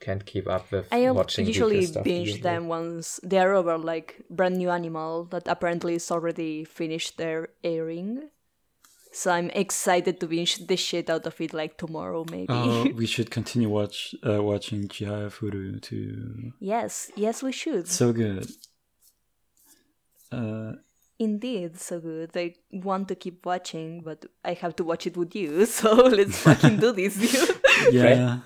Can't 0.00 0.24
keep 0.26 0.46
up 0.48 0.70
with 0.72 0.88
I 0.92 1.04
al- 1.06 1.14
watching 1.14 1.46
usually 1.46 1.76
weekly 1.78 1.86
stuff 1.92 2.04
binge 2.04 2.26
usually. 2.26 2.42
them 2.42 2.68
once 2.68 3.20
they're 3.22 3.54
over, 3.54 3.78
like 3.78 4.20
brand 4.28 4.56
new 4.58 4.68
animal 4.70 5.24
that 5.30 5.48
apparently 5.48 5.94
is 5.94 6.10
already 6.10 6.64
finished 6.64 7.16
their 7.16 7.48
airing. 7.62 8.28
So 9.14 9.30
I'm 9.30 9.48
excited 9.50 10.18
to 10.18 10.26
binge 10.26 10.66
the 10.66 10.76
shit 10.76 11.08
out 11.08 11.24
of 11.24 11.40
it 11.40 11.54
like 11.54 11.78
tomorrow, 11.78 12.24
maybe. 12.28 12.46
oh, 12.48 12.82
we 12.96 13.06
should 13.06 13.30
continue 13.30 13.68
watch 13.68 14.12
uh, 14.26 14.42
watching 14.42 14.88
Chihaya 14.88 15.30
Furu 15.30 15.80
too. 15.80 16.52
yes, 16.58 17.12
yes, 17.14 17.40
we 17.40 17.52
should. 17.52 17.86
So 17.86 18.12
good. 18.12 18.50
Uh, 20.32 20.72
Indeed, 21.20 21.78
so 21.78 22.00
good. 22.00 22.32
I 22.36 22.54
want 22.72 23.06
to 23.06 23.14
keep 23.14 23.46
watching, 23.46 24.00
but 24.02 24.26
I 24.44 24.54
have 24.54 24.74
to 24.76 24.84
watch 24.84 25.06
it 25.06 25.16
with 25.16 25.34
you. 25.36 25.64
So 25.78 25.94
let's 25.94 26.38
fucking 26.40 26.78
do 26.78 26.90
this, 26.90 27.14
dude. 27.16 27.60
yeah. 27.94 28.40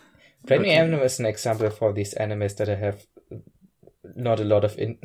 Training 0.47 0.67
Okay. 0.67 0.77
Anime 0.77 1.01
is 1.01 1.19
an 1.19 1.25
example 1.27 1.71
for 1.71 1.95
these 1.95 2.13
animes 2.15 2.57
that 2.59 2.69
I 2.69 2.75
have 2.77 3.07
not 4.15 4.39
a 4.39 4.45
lot 4.45 4.65
of 4.65 4.79
in, 4.79 4.99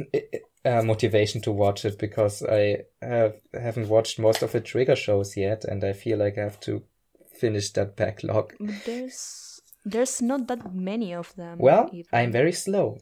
uh, 0.66 0.82
motivation 0.82 1.42
to 1.42 1.52
watch 1.52 1.86
it 1.86 2.00
because 2.00 2.44
I 2.44 2.84
have 3.02 3.36
haven't 3.54 3.90
watched 3.90 4.20
most 4.20 4.42
of 4.42 4.52
the 4.52 4.62
Trigger 4.62 4.96
shows 4.96 5.36
yet, 5.36 5.66
and 5.66 5.84
I 5.84 5.94
feel 5.94 6.18
like 6.18 6.38
I 6.38 6.44
have 6.44 6.60
to 6.62 6.84
finish 7.40 7.72
that 7.72 7.96
backlog. 7.96 8.54
There's 8.60 9.62
there's 9.86 10.22
not 10.22 10.48
that 10.48 10.74
many 10.74 11.14
of 11.14 11.36
them. 11.36 11.60
Well, 11.60 11.90
even. 11.92 12.10
I'm 12.14 12.32
very 12.32 12.54
slow. 12.54 13.00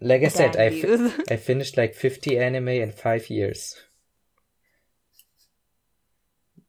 Like 0.00 0.22
I 0.22 0.28
said, 0.28 0.56
I, 0.56 0.70
fi- 0.70 1.22
I 1.30 1.36
finished 1.36 1.76
like 1.76 1.94
50 1.94 2.38
anime 2.38 2.68
in 2.68 2.92
five 2.92 3.30
years. 3.30 3.74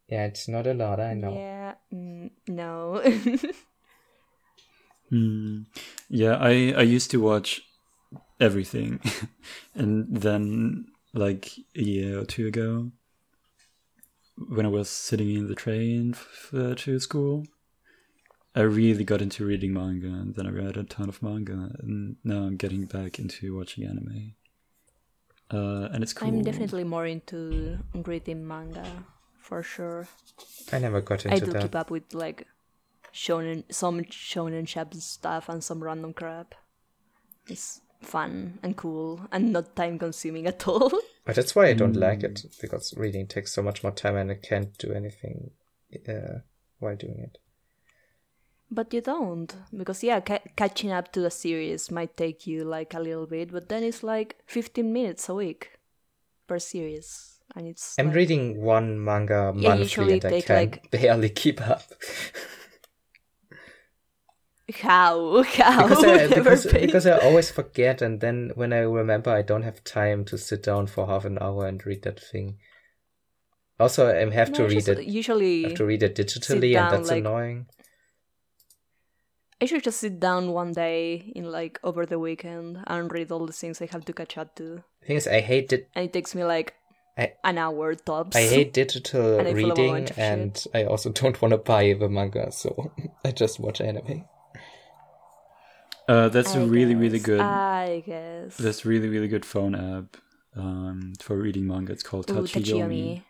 Yeah, 0.08 0.26
it's 0.26 0.48
not 0.48 0.66
a 0.66 0.74
lot, 0.74 1.00
I 1.00 1.14
know. 1.14 1.34
Yeah, 1.34 1.74
mm, 1.94 2.32
no. 2.48 3.02
Hmm. 5.10 5.62
Yeah, 6.08 6.38
I 6.40 6.72
I 6.78 6.84
used 6.84 7.10
to 7.12 7.20
watch 7.20 7.64
everything, 8.40 9.00
and 9.76 10.16
then 10.16 10.88
like 11.14 11.52
a 11.76 11.82
year 11.82 12.20
or 12.20 12.26
two 12.26 12.48
ago, 12.48 12.92
when 14.48 14.66
I 14.66 14.70
was 14.70 14.90
sitting 14.90 15.36
in 15.36 15.48
the 15.48 15.56
train 15.56 16.14
f- 16.14 16.78
to 16.78 17.00
school, 17.00 17.46
I 18.56 18.62
really 18.62 19.04
got 19.04 19.22
into 19.22 19.46
reading 19.46 19.74
manga, 19.74 20.08
and 20.08 20.36
then 20.36 20.48
I 20.48 20.52
read 20.52 20.78
a 20.78 20.84
ton 20.84 21.10
of 21.10 21.22
manga, 21.22 21.72
and 21.80 22.16
now 22.24 22.44
I'm 22.44 22.58
getting 22.58 22.86
back 22.86 23.20
into 23.20 23.56
watching 23.56 23.84
anime. 23.86 24.34
Uh, 25.52 25.90
and 25.92 26.04
it's 26.04 26.14
cool. 26.14 26.28
I'm 26.28 26.42
definitely 26.44 26.84
more 26.84 27.06
into 27.06 27.80
reading 27.94 28.48
manga, 28.48 28.86
for 29.40 29.64
sure. 29.64 30.08
I 30.72 30.80
never 30.80 31.02
got 31.02 31.26
into 31.26 31.30
that. 31.30 31.44
I 31.44 31.46
do 31.46 31.52
that. 31.54 31.62
keep 31.62 31.76
up 31.76 31.92
with 31.92 32.14
like 32.14 32.48
shonen, 33.14 33.64
some 33.72 34.02
shonen 34.02 34.68
shop 34.68 34.94
stuff 34.96 35.50
and 35.50 35.64
some 35.64 35.84
random 35.84 36.14
crap. 36.14 36.56
It's 37.48 37.82
fun 38.02 38.60
and 38.64 38.76
cool 38.78 39.22
and 39.32 39.52
not 39.54 39.76
time 39.76 40.00
consuming 40.00 40.48
at 40.48 40.68
all. 40.68 40.92
But 41.26 41.36
that's 41.36 41.56
why 41.56 41.68
I 41.68 41.74
don't 41.74 41.96
like 41.96 42.24
it, 42.24 42.44
because 42.60 42.94
reading 42.98 43.28
takes 43.28 43.52
so 43.54 43.62
much 43.62 43.84
more 43.84 43.92
time 43.92 44.16
and 44.16 44.32
I 44.32 44.36
can't 44.36 44.76
do 44.80 44.92
anything 44.94 45.52
uh, 46.08 46.40
while 46.80 46.96
doing 46.96 47.20
it. 47.20 47.38
But 48.72 48.92
you 48.94 49.02
don't, 49.02 49.56
because 49.76 50.04
yeah, 50.04 50.22
ca- 50.22 50.40
catching 50.56 50.92
up 50.92 51.12
to 51.12 51.20
the 51.22 51.30
series 51.30 51.92
might 51.92 52.18
take 52.18 52.48
you 52.48 52.64
like 52.64 52.96
a 52.96 53.00
little 53.00 53.28
bit, 53.28 53.52
but 53.52 53.70
then 53.70 53.84
it's 53.84 54.02
like 54.02 54.38
15 54.48 54.92
minutes 54.92 55.30
a 55.30 55.36
week 55.36 55.78
per 56.48 56.58
series, 56.58 57.40
and 57.56 57.68
it's. 57.68 57.96
I'm 58.00 58.08
like- 58.08 58.16
reading 58.16 58.62
one 58.62 59.04
manga 59.04 59.54
Yeah, 59.56 59.70
monthly 59.70 59.84
usually 59.84 60.22
and 60.22 60.34
I 60.34 60.42
can 60.42 60.56
like- 60.56 60.92
barely 60.92 61.30
keep 61.30 61.62
up. 61.62 61.84
How? 64.82 65.44
How? 65.58 65.88
because, 65.88 66.04
I, 66.06 66.28
because, 66.36 66.66
because 66.66 67.08
I 67.08 67.18
always 67.20 67.50
forget, 67.52 68.02
and 68.02 68.20
then 68.22 68.52
when 68.56 68.74
I 68.74 68.80
remember, 68.80 69.32
I 69.32 69.42
don't 69.42 69.64
have 69.64 69.84
time 69.84 70.26
to 70.26 70.38
sit 70.38 70.64
down 70.64 70.88
for 70.88 71.08
half 71.08 71.26
an 71.26 71.38
hour 71.42 71.66
and 71.68 71.84
read 71.86 72.04
that 72.04 72.20
thing. 72.20 72.58
Also, 73.80 74.08
I 74.10 74.30
have 74.34 74.52
to 74.54 74.64
No, 74.64 74.68
read 74.68 74.88
it. 74.88 75.06
Usually, 75.06 75.64
have 75.64 75.76
to 75.76 75.86
read 75.86 76.04
it 76.04 76.16
digitally, 76.16 76.78
and 76.80 76.94
that's 76.94 77.10
like- 77.10 77.20
annoying. 77.20 77.68
I 79.62 79.66
should 79.66 79.84
just 79.84 80.00
sit 80.00 80.22
down 80.22 80.52
one 80.54 80.72
day 80.72 81.34
in 81.36 81.44
like 81.52 81.80
over 81.84 82.06
the 82.06 82.18
weekend 82.18 82.78
and 82.88 83.12
read 83.12 83.30
all 83.30 83.46
the 83.46 83.52
things 83.52 83.82
I 83.82 83.88
have 83.88 84.06
to 84.06 84.14
catch 84.14 84.38
up 84.38 84.56
to, 84.56 84.84
The 85.02 85.08
thing 85.08 85.18
is, 85.18 85.28
I 85.28 85.42
hate 85.42 85.74
it. 85.74 85.90
and 85.96 86.06
it 86.06 86.14
takes 86.14 86.34
me 86.34 86.46
like 86.46 86.76
I- 87.18 87.34
an 87.44 87.58
hour 87.58 87.96
tops. 87.96 88.38
I 88.38 88.44
hate 88.48 88.72
digital 88.74 89.40
And 89.40 89.48
I 89.50 89.52
reading, 89.52 90.08
and 90.16 90.64
I 90.74 90.86
also 90.86 91.10
don't 91.12 91.42
want 91.42 91.52
to 91.52 91.58
buy 91.58 91.92
the 91.94 92.08
manga, 92.08 92.52
so 92.54 92.92
I 93.26 93.32
just 93.32 93.60
watch 93.60 93.82
anime. 93.82 94.24
Uh, 96.10 96.28
that's 96.28 96.56
I 96.56 96.60
a 96.60 96.66
really, 96.66 96.96
really 96.96 97.20
good. 97.20 97.40
I 97.40 98.02
guess. 98.04 98.58
That's 98.58 98.84
really, 98.84 99.10
really 99.10 99.28
good 99.28 99.46
phone 99.46 99.76
app 99.76 100.18
um, 100.56 101.14
for 101.22 101.38
reading 101.38 101.68
manga. 101.68 101.94
It's 101.94 102.02
called 102.02 102.32
Ooh, 102.32 102.34
Tachiyomi. 102.34 103.22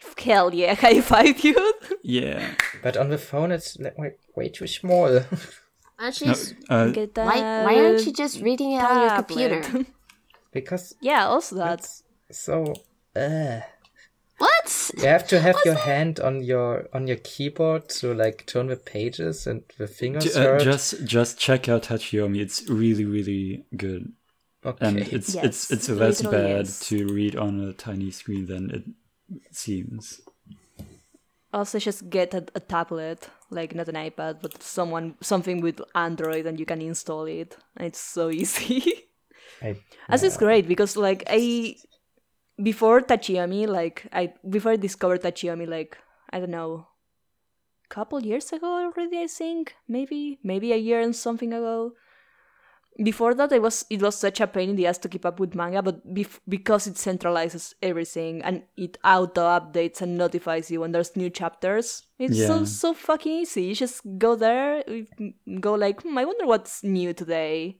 Tachiyomi. 0.00 0.24
Hell 0.24 0.54
yeah, 0.54 0.74
high 0.82 1.02
five, 1.02 1.38
dude. 1.38 1.58
Yeah. 2.02 2.54
But 2.82 2.96
on 2.96 3.10
the 3.10 3.18
phone, 3.18 3.52
it's 3.52 3.78
like 3.78 3.98
way, 3.98 4.14
way 4.34 4.48
too 4.48 4.66
small. 4.66 5.20
Why 5.98 6.10
don't 6.10 6.20
you 6.20 6.26
No, 6.28 6.32
just, 6.32 6.54
uh, 6.70 6.92
why, 7.14 7.64
why 7.64 7.84
aren't 7.84 8.06
you 8.06 8.12
just 8.12 8.40
reading 8.40 8.72
it 8.72 8.82
on 8.82 9.00
your 9.02 9.16
computer? 9.16 9.86
because 10.52 10.94
yeah, 11.02 11.26
also 11.26 11.56
that. 11.56 11.80
that's 11.80 12.04
so. 12.30 12.72
Uh. 13.14 13.60
What? 14.38 14.90
You 14.96 15.08
have 15.08 15.26
to 15.28 15.40
have 15.40 15.56
your 15.64 15.74
hand 15.74 16.20
on 16.20 16.42
your 16.42 16.88
on 16.92 17.06
your 17.08 17.16
keyboard 17.18 17.88
to 18.00 18.14
like 18.14 18.46
turn 18.46 18.68
the 18.68 18.76
pages 18.76 19.46
and 19.46 19.62
the 19.78 19.86
fingers 19.88 20.24
J- 20.24 20.34
uh, 20.34 20.42
hurt. 20.42 20.62
just 20.62 21.04
just 21.04 21.38
check 21.38 21.68
out 21.68 21.82
Tachiyomi. 21.84 22.40
It's 22.40 22.68
really, 22.68 23.04
really 23.04 23.66
good, 23.76 24.12
okay. 24.64 24.86
and 24.86 24.98
it's 25.00 25.34
Yes, 25.34 25.44
it's 25.44 25.70
it's 25.70 25.88
less 25.88 26.22
bad 26.22 26.66
is. 26.66 26.80
to 26.88 27.06
read 27.08 27.36
on 27.36 27.60
a 27.60 27.72
tiny 27.72 28.10
screen 28.12 28.46
than 28.46 28.70
it 28.70 28.84
seems. 29.50 30.20
Also, 31.52 31.78
just 31.78 32.10
get 32.10 32.34
a, 32.34 32.44
a 32.54 32.60
tablet, 32.60 33.30
like 33.50 33.74
not 33.74 33.88
an 33.88 33.94
iPad, 33.94 34.40
but 34.42 34.62
someone 34.62 35.14
something 35.22 35.60
with 35.62 35.80
Android, 35.94 36.46
and 36.46 36.60
you 36.60 36.66
can 36.66 36.80
install 36.82 37.24
it. 37.24 37.56
And 37.76 37.86
it's 37.86 38.00
so 38.00 38.28
easy. 38.42 39.04
I, 39.62 39.76
As 40.08 40.22
it's 40.22 40.36
great 40.36 40.68
because 40.68 40.96
like 40.96 41.24
I 41.28 41.76
before 42.62 43.00
Tachiyomi, 43.00 43.66
like 43.68 44.06
I 44.12 44.32
before 44.48 44.72
I 44.72 44.76
discovered 44.76 45.22
Tachiyomi, 45.22 45.68
like 45.68 45.96
I 46.30 46.40
don't 46.40 46.50
know, 46.50 46.88
couple 47.88 48.22
years 48.22 48.52
ago 48.52 48.66
already. 48.66 49.20
I 49.20 49.26
think 49.26 49.74
maybe 49.86 50.38
maybe 50.42 50.72
a 50.72 50.76
year 50.76 51.00
and 51.00 51.14
something 51.14 51.52
ago. 51.52 51.92
Before 53.00 53.32
that, 53.34 53.52
it 53.52 53.62
was 53.62 53.86
it 53.90 54.02
was 54.02 54.16
such 54.16 54.40
a 54.40 54.48
pain 54.48 54.70
in 54.70 54.76
the 54.76 54.88
ass 54.88 54.98
to 54.98 55.08
keep 55.08 55.24
up 55.24 55.38
with 55.38 55.54
manga, 55.54 55.82
but 55.82 56.02
bef- 56.12 56.40
because 56.48 56.88
it 56.88 56.94
centralizes 56.94 57.74
everything 57.80 58.42
and 58.42 58.64
it 58.76 58.98
auto 59.04 59.42
updates 59.42 60.02
and 60.02 60.18
notifies 60.18 60.68
you 60.68 60.80
when 60.80 60.90
there's 60.90 61.14
new 61.14 61.30
chapters, 61.30 62.02
it's 62.18 62.36
so 62.48 62.64
so 62.64 62.94
fucking 62.94 63.32
easy. 63.42 63.62
You 63.66 63.74
just 63.76 64.02
go 64.18 64.34
there, 64.34 64.82
go 65.60 65.74
like, 65.74 66.02
hmm, 66.02 66.18
I 66.18 66.24
wonder 66.24 66.44
what's 66.44 66.82
new 66.82 67.12
today, 67.12 67.78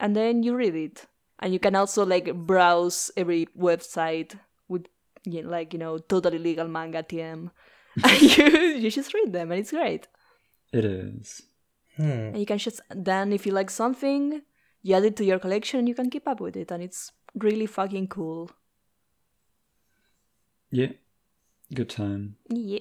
and 0.00 0.16
then 0.16 0.42
you 0.42 0.56
read 0.56 0.74
it 0.74 1.06
and 1.40 1.52
you 1.52 1.58
can 1.58 1.74
also 1.76 2.04
like 2.04 2.32
browse 2.34 3.10
every 3.16 3.46
website 3.58 4.38
with 4.68 4.86
you 5.24 5.42
know, 5.42 5.50
like 5.50 5.72
you 5.72 5.78
know 5.78 5.98
totally 5.98 6.38
legal 6.38 6.68
manga 6.68 7.02
tm 7.02 7.50
and 8.04 8.22
you 8.22 8.46
you 8.82 8.90
just 8.90 9.12
read 9.14 9.32
them 9.32 9.50
and 9.52 9.60
it's 9.60 9.70
great 9.72 10.06
It 10.72 10.84
is. 10.84 11.42
hmm. 11.96 12.02
and 12.32 12.38
you 12.38 12.46
can 12.46 12.58
just 12.58 12.80
then 12.94 13.32
if 13.32 13.46
you 13.46 13.52
like 13.52 13.70
something 13.70 14.42
you 14.82 14.94
add 14.94 15.04
it 15.04 15.16
to 15.16 15.24
your 15.24 15.38
collection 15.38 15.80
and 15.80 15.88
you 15.88 15.94
can 15.94 16.10
keep 16.10 16.26
up 16.28 16.40
with 16.40 16.56
it 16.56 16.70
and 16.70 16.82
it's 16.82 17.12
really 17.34 17.66
fucking 17.66 18.08
cool 18.08 18.50
Yeah. 20.70 20.92
Good 21.72 21.88
time. 21.90 22.36
yeah 22.48 22.80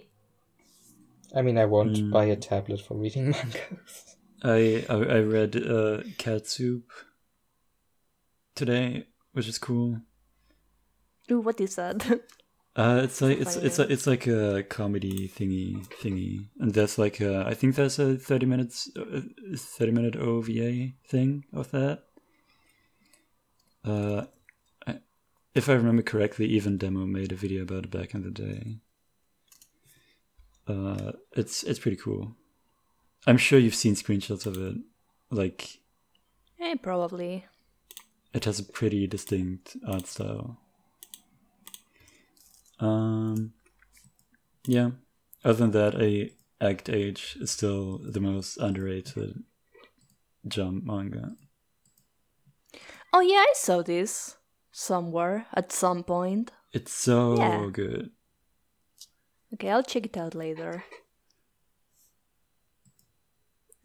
I 1.35 1.41
mean, 1.41 1.57
I 1.57 1.65
won't 1.65 1.97
Mm. 1.97 2.11
buy 2.11 2.25
a 2.25 2.35
tablet 2.37 2.79
for 2.81 2.95
reading 2.97 3.25
manga. 3.31 3.59
I 4.43 4.85
I, 4.89 4.95
I 5.17 5.19
read 5.19 5.55
uh, 5.57 6.03
Cat 6.17 6.47
Soup 6.47 6.83
today, 8.57 9.07
which 9.33 9.47
is 9.47 9.57
cool. 9.57 10.01
Ooh, 11.31 11.39
what 11.39 11.59
is 11.61 11.75
that 11.75 12.05
Uh, 12.77 13.01
it's 13.03 13.21
like 13.21 13.39
it's 13.39 13.55
it's 13.55 13.79
a, 13.79 13.91
it's 13.91 14.05
like 14.05 14.27
a 14.27 14.61
comedy 14.61 15.27
thingy 15.27 15.83
thingy, 15.99 16.45
and 16.59 16.75
that's 16.75 16.99
like 16.99 17.19
a, 17.19 17.43
I 17.47 17.55
think 17.55 17.73
that's 17.73 17.97
a 17.97 18.17
thirty 18.17 18.45
minutes 18.45 18.87
uh, 18.95 19.21
thirty 19.57 19.91
minute 19.91 20.15
OVA 20.15 20.91
thing 21.07 21.45
of 21.51 21.71
that. 21.71 22.03
Uh, 23.83 24.25
I, 24.85 24.99
if 25.55 25.69
I 25.69 25.73
remember 25.73 26.03
correctly, 26.03 26.45
even 26.45 26.77
Demo 26.77 27.07
made 27.07 27.31
a 27.31 27.35
video 27.35 27.63
about 27.63 27.85
it 27.85 27.91
back 27.91 28.13
in 28.13 28.21
the 28.21 28.29
day. 28.29 28.77
Uh, 30.67 31.13
it's 31.35 31.63
it's 31.63 31.79
pretty 31.79 31.97
cool. 31.97 32.35
I'm 33.25 33.37
sure 33.37 33.57
you've 33.57 33.73
seen 33.73 33.95
screenshots 33.95 34.45
of 34.45 34.55
it. 34.55 34.75
Like 35.31 35.79
eh, 36.59 36.75
probably 36.79 37.45
it 38.37 38.45
has 38.45 38.59
a 38.59 38.63
pretty 38.63 39.07
distinct 39.07 39.75
art 39.87 40.07
style. 40.07 40.57
Um, 42.79 43.53
yeah. 44.65 44.91
Other 45.43 45.57
than 45.67 45.71
that, 45.71 45.95
a 46.01 46.31
Act 46.61 46.89
Age 46.89 47.37
is 47.39 47.51
still 47.51 47.99
the 48.03 48.19
most 48.19 48.57
underrated 48.57 49.43
jump 50.47 50.83
manga. 50.85 51.35
oh 53.13 53.19
yeah 53.19 53.43
i 53.49 53.53
saw 53.53 53.81
this 53.83 54.37
somewhere 54.71 55.45
at 55.53 55.71
some 55.73 56.03
point 56.03 56.51
It's 56.71 56.93
so 56.93 57.35
Yeah. 57.37 57.67
good. 57.71 58.11
okay 59.53 59.69
i'll 59.71 59.83
check 59.83 60.05
it 60.05 60.15
out 60.17 60.35
later 60.35 60.83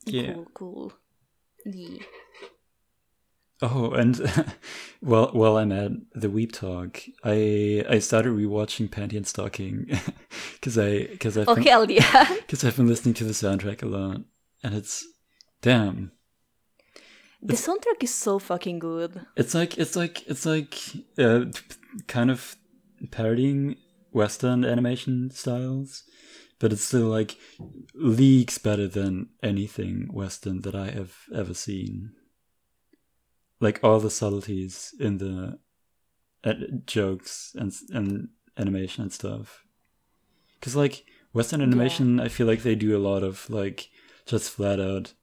Yeah. 0.06 0.34
cool 0.34 0.46
cool 0.54 0.92
yeah. 1.66 2.02
Oh, 3.62 3.92
and 3.92 4.18
while 5.00 5.28
while 5.32 5.56
I'm 5.56 5.70
at 5.70 5.92
the 6.14 6.26
Weeb 6.26 6.50
Talk, 6.52 7.00
I 7.22 7.84
I 7.88 8.00
started 8.00 8.32
rewatching 8.32 8.90
Panty 8.90 9.16
and 9.16 9.26
Stocking 9.26 9.86
because 10.54 10.76
I 10.76 11.06
because 11.06 11.38
I've 11.38 11.48
oh 11.48 11.54
been, 11.54 11.64
hell 11.64 11.88
yeah 11.88 12.26
because 12.40 12.64
I've 12.64 12.76
been 12.76 12.88
listening 12.88 13.14
to 13.14 13.24
the 13.24 13.32
soundtrack 13.32 13.82
a 13.82 13.86
lot, 13.86 14.22
and 14.64 14.74
it's 14.74 15.06
damn. 15.60 16.10
The 17.40 17.54
soundtrack 17.54 18.02
is 18.02 18.14
so 18.14 18.40
fucking 18.40 18.80
good. 18.80 19.26
It's 19.36 19.54
like 19.54 19.78
it's 19.78 19.94
like 19.94 20.26
it's 20.28 20.44
like 20.44 20.76
uh, 21.16 21.44
kind 22.08 22.32
of 22.32 22.56
parodying 23.12 23.76
Western 24.10 24.64
animation 24.64 25.30
styles, 25.30 26.02
but 26.58 26.72
it's 26.72 26.84
still 26.84 27.08
like 27.08 27.36
leagues 27.94 28.58
better 28.58 28.88
than 28.88 29.28
anything 29.40 30.08
Western 30.12 30.62
that 30.62 30.74
I 30.74 30.90
have 30.90 31.14
ever 31.32 31.54
seen. 31.54 32.12
Like 33.62 33.80
all 33.82 34.00
the 34.00 34.10
subtleties 34.10 34.94
in 34.98 35.18
the 35.18 35.58
uh, 36.44 36.54
jokes 36.86 37.54
and 37.58 37.72
and 37.92 38.28
animation 38.58 39.02
and 39.04 39.12
stuff. 39.12 39.64
Because 40.58 40.76
like 40.76 41.04
Western 41.32 41.62
animation, 41.62 42.20
I 42.20 42.28
feel 42.28 42.46
like 42.46 42.62
they 42.62 42.74
do 42.74 42.96
a 42.96 43.00
lot 43.10 43.22
of 43.22 43.48
like 43.48 43.88
just 44.26 44.50
flat 44.50 44.80
out 44.80 45.14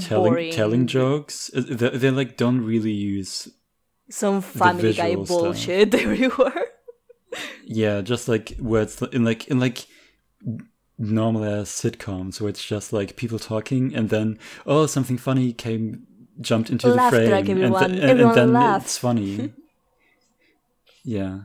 telling 0.00 0.32
Boring. 0.32 0.52
telling 0.52 0.86
jokes. 0.86 1.50
Uh, 1.54 1.62
They, 1.68 1.90
they 1.90 2.10
like 2.10 2.36
don't 2.36 2.64
really 2.64 2.92
use 2.92 3.48
Some 4.10 4.40
Family 4.40 4.92
Guy 4.92 5.08
visual 5.10 5.26
stuff. 5.26 5.38
bullshit 5.38 5.94
everywhere. 6.04 6.66
yeah, 7.64 8.00
just 8.00 8.28
like 8.28 8.54
words 8.58 9.00
in 9.12 9.24
like 9.24 9.48
in 9.48 9.58
like 9.60 9.86
normal 10.98 11.44
ass 11.44 11.70
sitcoms 11.70 12.40
where 12.40 12.50
it's 12.50 12.64
just 12.64 12.92
like 12.92 13.16
people 13.16 13.38
talking 13.38 13.92
and 13.96 14.10
then 14.10 14.38
oh 14.64 14.86
something 14.86 15.18
funny 15.18 15.52
came 15.52 16.06
jumped 16.40 16.70
into 16.70 16.88
Laugh 16.88 17.10
the 17.12 17.16
frame 17.16 17.28
track, 17.28 17.40
and, 17.48 17.50
everyone. 17.50 17.90
th- 17.90 18.02
and, 18.02 18.10
Everyone 18.10 18.34
then 18.34 18.52
laugh. 18.52 18.82
it's 18.84 18.98
funny. 18.98 19.52
yeah. 21.04 21.40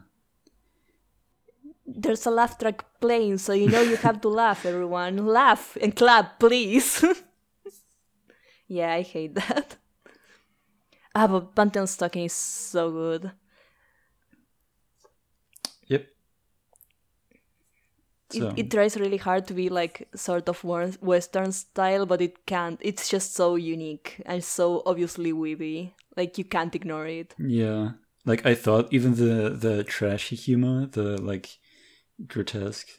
There's 1.86 2.26
a 2.26 2.32
laugh 2.32 2.58
track 2.58 2.86
playing, 3.00 3.40
so 3.40 3.54
you 3.54 3.68
know 3.68 3.82
you 3.82 3.96
have 3.98 4.22
to 4.22 4.30
laugh, 4.30 4.66
everyone. 4.66 5.26
Laugh 5.26 5.76
and 5.82 5.96
clap, 5.96 6.40
please. 6.40 7.04
yeah, 8.68 8.94
I 8.94 9.02
hate 9.02 9.36
that. 9.36 9.78
Ah, 11.16 11.28
but 11.28 11.56
Panty 11.56 11.78
and 11.78 11.90
Stocking 11.90 12.26
is 12.26 12.34
so 12.34 12.92
good. 12.92 13.32
Yep. 15.88 16.06
So 18.32 18.50
It, 18.50 18.60
it 18.60 18.72
tries 18.72 18.96
really 18.96 19.18
hard 19.18 19.48
to 19.48 19.54
be 19.54 19.70
like 19.70 20.08
sort 20.16 20.48
of 20.50 20.64
Western 21.02 21.52
style, 21.52 22.06
but 22.06 22.22
it 22.22 22.46
can't. 22.46 22.80
It's 22.82 23.10
just 23.10 23.34
so 23.36 23.56
unique 23.56 24.22
and 24.26 24.44
so 24.44 24.84
obviously 24.86 25.34
weeby. 25.34 25.92
Like 26.16 26.38
you 26.38 26.44
can't 26.46 26.76
ignore 26.76 27.08
it. 27.08 27.34
yeah, 27.40 27.92
like 28.26 28.46
I 28.46 28.54
thought, 28.56 28.92
even 28.92 29.16
the 29.16 29.50
the 29.50 29.84
trashy 29.84 30.36
humor, 30.36 30.86
the 30.86 31.20
like 31.22 31.58
grotesque 32.28 32.90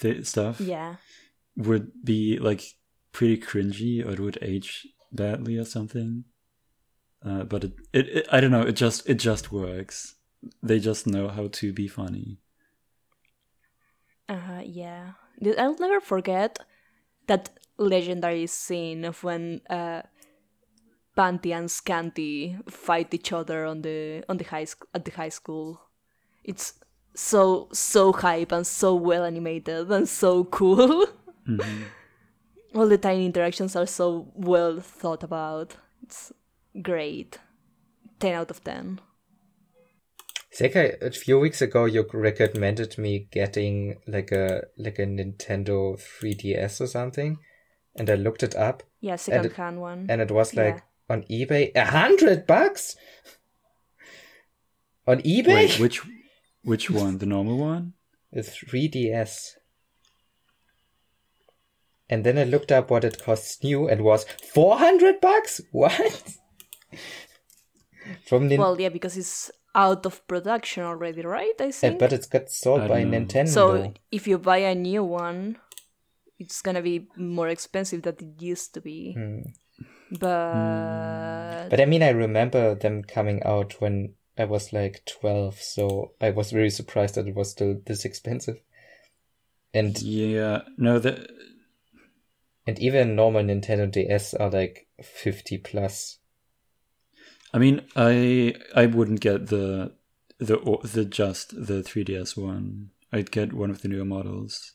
th- 0.00 0.26
stuff, 0.26 0.60
Yeah. 0.60 0.96
would 1.56 1.92
be 2.04 2.38
like 2.38 2.62
pretty 3.12 3.38
cringy 3.38 4.04
or 4.04 4.12
it 4.12 4.20
would 4.20 4.38
age 4.42 4.86
badly 5.12 5.58
or 5.58 5.64
something. 5.64 6.24
Uh, 7.24 7.44
but 7.44 7.64
it, 7.64 7.72
it, 7.92 8.08
it, 8.08 8.26
I 8.32 8.40
don't 8.40 8.50
know. 8.52 8.62
It 8.62 8.76
just 8.76 9.08
it 9.08 9.16
just 9.18 9.52
works. 9.52 10.14
They 10.62 10.78
just 10.80 11.06
know 11.06 11.28
how 11.28 11.48
to 11.48 11.72
be 11.72 11.86
funny. 11.88 12.38
Uh, 14.30 14.62
yeah. 14.64 15.12
I'll 15.58 15.76
never 15.80 16.00
forget 16.00 16.60
that 17.26 17.50
legendary 17.78 18.46
scene 18.46 19.04
of 19.04 19.24
when 19.24 19.60
uh, 19.68 20.02
Panty 21.16 21.52
and 21.52 21.68
Scanty 21.68 22.56
fight 22.68 23.12
each 23.12 23.32
other 23.32 23.64
on 23.64 23.82
the 23.82 24.22
on 24.28 24.36
the 24.36 24.44
high 24.44 24.64
sc- 24.64 24.86
at 24.94 25.04
the 25.04 25.10
high 25.10 25.30
school. 25.30 25.80
It's 26.44 26.74
so 27.14 27.68
so 27.72 28.12
hype 28.12 28.52
and 28.52 28.64
so 28.64 28.94
well 28.94 29.24
animated 29.24 29.90
and 29.90 30.08
so 30.08 30.44
cool. 30.44 31.06
All 32.74 32.86
the 32.86 32.98
tiny 32.98 33.26
interactions 33.26 33.74
are 33.74 33.86
so 33.86 34.30
well 34.34 34.78
thought 34.78 35.24
about. 35.24 35.76
It's 36.04 36.32
great. 36.80 37.38
Ten 38.20 38.34
out 38.34 38.50
of 38.50 38.62
ten. 40.52 40.70
Seka, 40.70 41.02
a 41.02 41.10
few 41.10 41.38
weeks 41.38 41.62
ago 41.62 41.84
you 41.84 42.06
recommended 42.12 42.98
me 42.98 43.28
getting 43.30 43.96
like 44.06 44.32
a 44.32 44.64
like 44.76 44.98
a 44.98 45.06
Nintendo 45.06 46.00
3DS 46.00 46.80
or 46.80 46.86
something, 46.86 47.38
and 47.96 48.08
I 48.10 48.14
looked 48.14 48.42
it 48.42 48.54
up, 48.56 48.82
Yeah, 49.00 49.16
second 49.16 49.52
hand 49.52 49.80
one. 49.80 50.06
and 50.08 50.20
it 50.20 50.30
was 50.30 50.54
like 50.54 50.76
Yeah. 50.76 51.14
on 51.14 51.22
eBay 51.24 51.72
a 51.74 51.84
hundred 51.86 52.46
bucks. 52.46 52.96
On 55.06 55.18
eBay, 55.22 55.46
Wait, 55.54 55.78
which 55.80 56.02
which 56.62 56.90
one? 56.90 57.18
The 57.18 57.26
normal 57.26 57.58
one? 57.58 57.94
the 58.32 58.42
3DS. 58.42 59.56
And 62.08 62.24
then 62.24 62.38
I 62.38 62.44
looked 62.44 62.72
up 62.72 62.90
what 62.90 63.04
it 63.04 63.22
costs 63.22 63.62
new, 63.62 63.88
and 63.88 64.02
was 64.02 64.26
four 64.52 64.78
hundred 64.78 65.20
bucks. 65.20 65.60
What? 65.72 66.34
From 68.26 68.48
Nin- 68.48 68.58
Well, 68.60 68.80
yeah, 68.80 68.88
because 68.88 69.16
it's 69.16 69.50
out 69.74 70.06
of 70.06 70.26
production 70.26 70.84
already, 70.84 71.22
right? 71.22 71.54
I 71.60 71.64
Yeah, 71.66 71.70
think. 71.70 71.98
but 71.98 72.12
it's 72.12 72.26
got 72.26 72.50
sold 72.50 72.82
I 72.82 72.88
by 72.88 73.04
know. 73.04 73.18
Nintendo. 73.20 73.48
So 73.48 73.94
if 74.10 74.26
you 74.26 74.38
buy 74.38 74.58
a 74.58 74.74
new 74.74 75.04
one, 75.04 75.58
it's 76.38 76.62
gonna 76.62 76.82
be 76.82 77.08
more 77.16 77.48
expensive 77.48 78.02
than 78.02 78.16
it 78.18 78.42
used 78.42 78.74
to 78.74 78.80
be. 78.80 79.12
Hmm. 79.12 79.40
But 80.10 81.68
But 81.70 81.80
I 81.80 81.84
mean, 81.86 82.02
I 82.02 82.10
remember 82.10 82.74
them 82.74 83.02
coming 83.04 83.42
out 83.44 83.80
when 83.80 84.14
I 84.36 84.44
was 84.44 84.72
like 84.72 85.02
12, 85.06 85.60
so 85.60 86.12
I 86.20 86.30
was 86.30 86.50
very 86.50 86.70
surprised 86.70 87.14
that 87.14 87.28
it 87.28 87.34
was 87.34 87.50
still 87.50 87.80
this 87.86 88.04
expensive. 88.04 88.60
And 89.72 90.00
Yeah, 90.02 90.62
no, 90.78 90.98
the 90.98 91.28
and 92.66 92.78
even 92.78 93.16
normal 93.16 93.42
Nintendo 93.42 93.90
DS 93.90 94.34
are 94.34 94.50
like 94.50 94.86
50 95.02 95.58
plus. 95.58 96.19
I 97.52 97.58
mean, 97.58 97.82
I 97.96 98.54
I 98.74 98.86
wouldn't 98.86 99.20
get 99.20 99.48
the 99.48 99.92
the 100.38 100.78
the 100.84 101.04
just 101.04 101.50
the 101.50 101.82
3DS 101.82 102.36
one. 102.36 102.90
I'd 103.12 103.30
get 103.30 103.52
one 103.52 103.70
of 103.70 103.82
the 103.82 103.88
newer 103.88 104.04
models, 104.04 104.72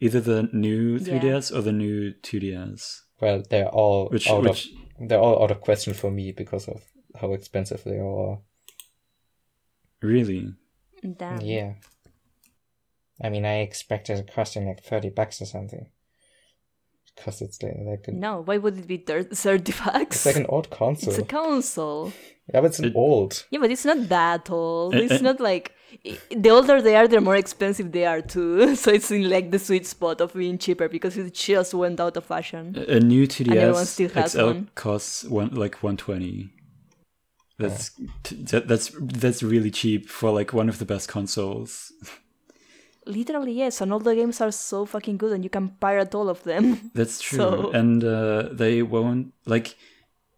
either 0.00 0.20
the 0.20 0.48
new 0.52 0.98
3DS 0.98 1.54
or 1.54 1.60
the 1.60 1.72
new 1.72 2.12
2DS. 2.14 3.02
Well, 3.20 3.42
they're 3.48 3.68
all 3.68 4.08
Which 4.08 4.28
out 4.28 4.42
which 4.42 4.70
of 5.00 5.08
they're 5.08 5.20
all 5.20 5.42
out 5.42 5.50
of 5.50 5.60
question 5.60 5.92
for 5.94 6.10
me 6.10 6.32
because 6.32 6.68
of 6.68 6.82
how 7.20 7.32
expensive 7.32 7.84
they 7.84 8.00
all 8.00 8.42
are. 10.02 10.08
really? 10.08 10.54
damn. 11.16 11.40
Yeah. 11.40 11.74
I 13.22 13.28
mean, 13.30 13.44
I 13.44 13.58
expected 13.60 14.18
it 14.18 14.32
costing 14.32 14.66
like 14.66 14.82
30 14.82 15.10
bucks 15.10 15.42
or 15.42 15.46
something. 15.46 15.88
Because 17.18 17.42
it's 17.42 17.62
like, 17.62 17.74
like 17.84 18.04
a, 18.08 18.12
No, 18.12 18.42
why 18.42 18.56
would 18.58 18.78
it 18.78 18.86
be 18.86 18.98
thir- 18.98 19.24
thirty 19.24 19.72
bucks? 19.84 20.16
it's 20.16 20.26
like 20.26 20.36
an 20.36 20.46
old 20.48 20.70
console. 20.70 21.10
It's 21.10 21.18
a 21.18 21.24
console. 21.24 22.12
yeah, 22.52 22.60
but 22.60 22.66
it's 22.70 22.78
an 22.78 22.86
It- 22.86 22.96
old. 22.96 23.44
Yeah, 23.50 23.58
but 23.60 23.70
it's 23.70 23.84
not 23.84 24.08
that 24.08 24.48
old. 24.50 24.94
Uh, 24.94 24.98
It's 24.98 25.20
uh, 25.20 25.28
not 25.30 25.40
like 25.40 25.72
the 26.30 26.50
older 26.50 26.80
they 26.80 26.94
are, 26.96 27.08
the 27.08 27.20
more 27.20 27.36
expensive 27.36 27.90
they 27.92 28.06
are 28.06 28.20
too. 28.22 28.76
So 28.82 28.90
it's 28.92 29.10
in 29.10 29.28
like 29.28 29.50
the 29.50 29.58
sweet 29.58 29.86
spot 29.86 30.20
of 30.20 30.32
being 30.34 30.58
cheaper 30.58 30.88
because 30.88 31.16
it 31.16 31.34
just 31.34 31.74
went 31.74 31.98
out 32.00 32.16
of 32.16 32.24
fashion. 32.24 32.64
A 32.76 32.96
a 32.96 33.00
new 33.00 33.24
everyone 33.24 33.84
2DS 33.84 33.86
still 33.86 34.10
has 34.10 34.32
XL 34.32 34.44
one. 34.46 34.70
costs 34.74 35.24
one 35.24 35.50
like 35.62 35.76
120. 35.82 36.50
That's 37.58 37.90
t- 38.22 38.36
that's 38.70 38.86
that's 39.22 39.42
really 39.42 39.70
cheap 39.80 40.08
for 40.08 40.30
like 40.30 40.52
one 40.52 40.68
of 40.68 40.78
the 40.78 40.84
best 40.84 41.08
consoles. 41.08 41.92
Literally, 43.08 43.52
yes, 43.52 43.80
and 43.80 43.92
all 43.92 44.00
the 44.00 44.14
games 44.14 44.40
are 44.40 44.52
so 44.52 44.84
fucking 44.84 45.16
good, 45.16 45.32
and 45.32 45.42
you 45.42 45.50
can 45.50 45.70
pirate 45.80 46.14
all 46.14 46.28
of 46.28 46.42
them. 46.44 46.90
That's 46.94 47.20
true, 47.28 47.38
So- 47.38 47.70
and 47.72 48.04
uh, 48.04 48.50
they 48.52 48.82
won't 48.82 49.32
like 49.46 49.76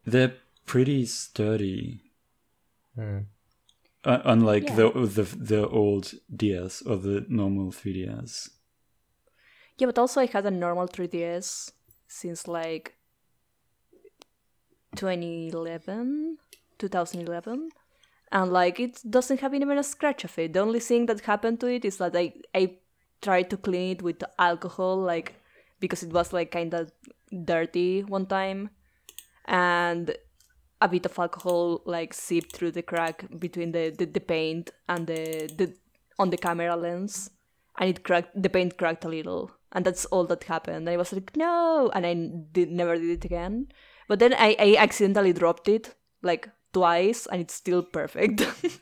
they're 0.06 0.34
pretty 0.66 1.04
sturdy. 1.06 2.00
Hmm. 2.94 3.18
Uh, 4.04 4.20
unlike 4.24 4.68
Yeah. 4.68 4.76
the 4.76 4.90
the 5.16 5.22
the 5.52 5.68
old 5.68 6.14
DS 6.34 6.82
or 6.86 6.96
the 6.96 7.26
normal 7.28 7.70
3DS. 7.72 8.48
Yeah, 9.78 9.86
but 9.86 9.98
also 9.98 10.20
I 10.20 10.26
had 10.26 10.46
a 10.46 10.50
normal 10.50 10.86
3DS 10.88 11.72
since 12.08 12.46
like 12.48 12.94
2011, 14.96 16.38
2011. 16.78 17.70
And 18.32 18.52
like 18.52 18.78
it 18.78 19.00
doesn't 19.08 19.40
have 19.40 19.54
even 19.54 19.78
a 19.78 19.82
scratch 19.82 20.24
of 20.24 20.38
it. 20.38 20.52
The 20.52 20.60
only 20.60 20.80
thing 20.80 21.06
that 21.06 21.20
happened 21.20 21.60
to 21.60 21.66
it 21.66 21.84
is 21.84 21.96
that 21.96 22.14
I 22.14 22.32
I 22.54 22.76
tried 23.22 23.50
to 23.50 23.56
clean 23.56 23.96
it 23.96 24.02
with 24.02 24.22
alcohol, 24.38 24.98
like 24.98 25.34
because 25.80 26.02
it 26.02 26.12
was 26.12 26.32
like 26.32 26.50
kind 26.50 26.74
of 26.74 26.92
dirty 27.44 28.02
one 28.02 28.26
time, 28.26 28.70
and 29.46 30.14
a 30.80 30.88
bit 30.88 31.06
of 31.06 31.18
alcohol 31.18 31.82
like 31.84 32.14
seeped 32.14 32.54
through 32.54 32.70
the 32.70 32.82
crack 32.82 33.26
between 33.38 33.72
the, 33.72 33.94
the, 33.96 34.06
the 34.06 34.20
paint 34.20 34.70
and 34.88 35.06
the, 35.06 35.50
the 35.56 35.74
on 36.18 36.30
the 36.30 36.36
camera 36.36 36.76
lens. 36.76 37.30
And 37.78 37.90
it 37.90 38.04
cracked 38.04 38.40
the 38.40 38.48
paint 38.48 38.76
cracked 38.76 39.04
a 39.04 39.08
little. 39.08 39.50
And 39.72 39.84
that's 39.84 40.04
all 40.06 40.24
that 40.26 40.44
happened. 40.44 40.76
And 40.76 40.90
i 40.90 40.96
was 40.96 41.12
like 41.12 41.36
no! 41.36 41.90
And 41.94 42.06
i 42.06 42.14
did 42.52 42.70
never 42.70 42.96
did 42.96 43.10
it 43.10 43.24
again. 43.24 43.68
But 44.08 44.18
then 44.18 44.34
i, 44.34 44.56
I 44.58 44.76
accidentally 44.78 45.32
dropped 45.32 45.68
it 45.68 45.94
like 46.22 46.48
twice 46.72 47.26
and 47.26 47.40
it's 47.40 47.54
still 47.54 47.82
perfect 47.82 48.42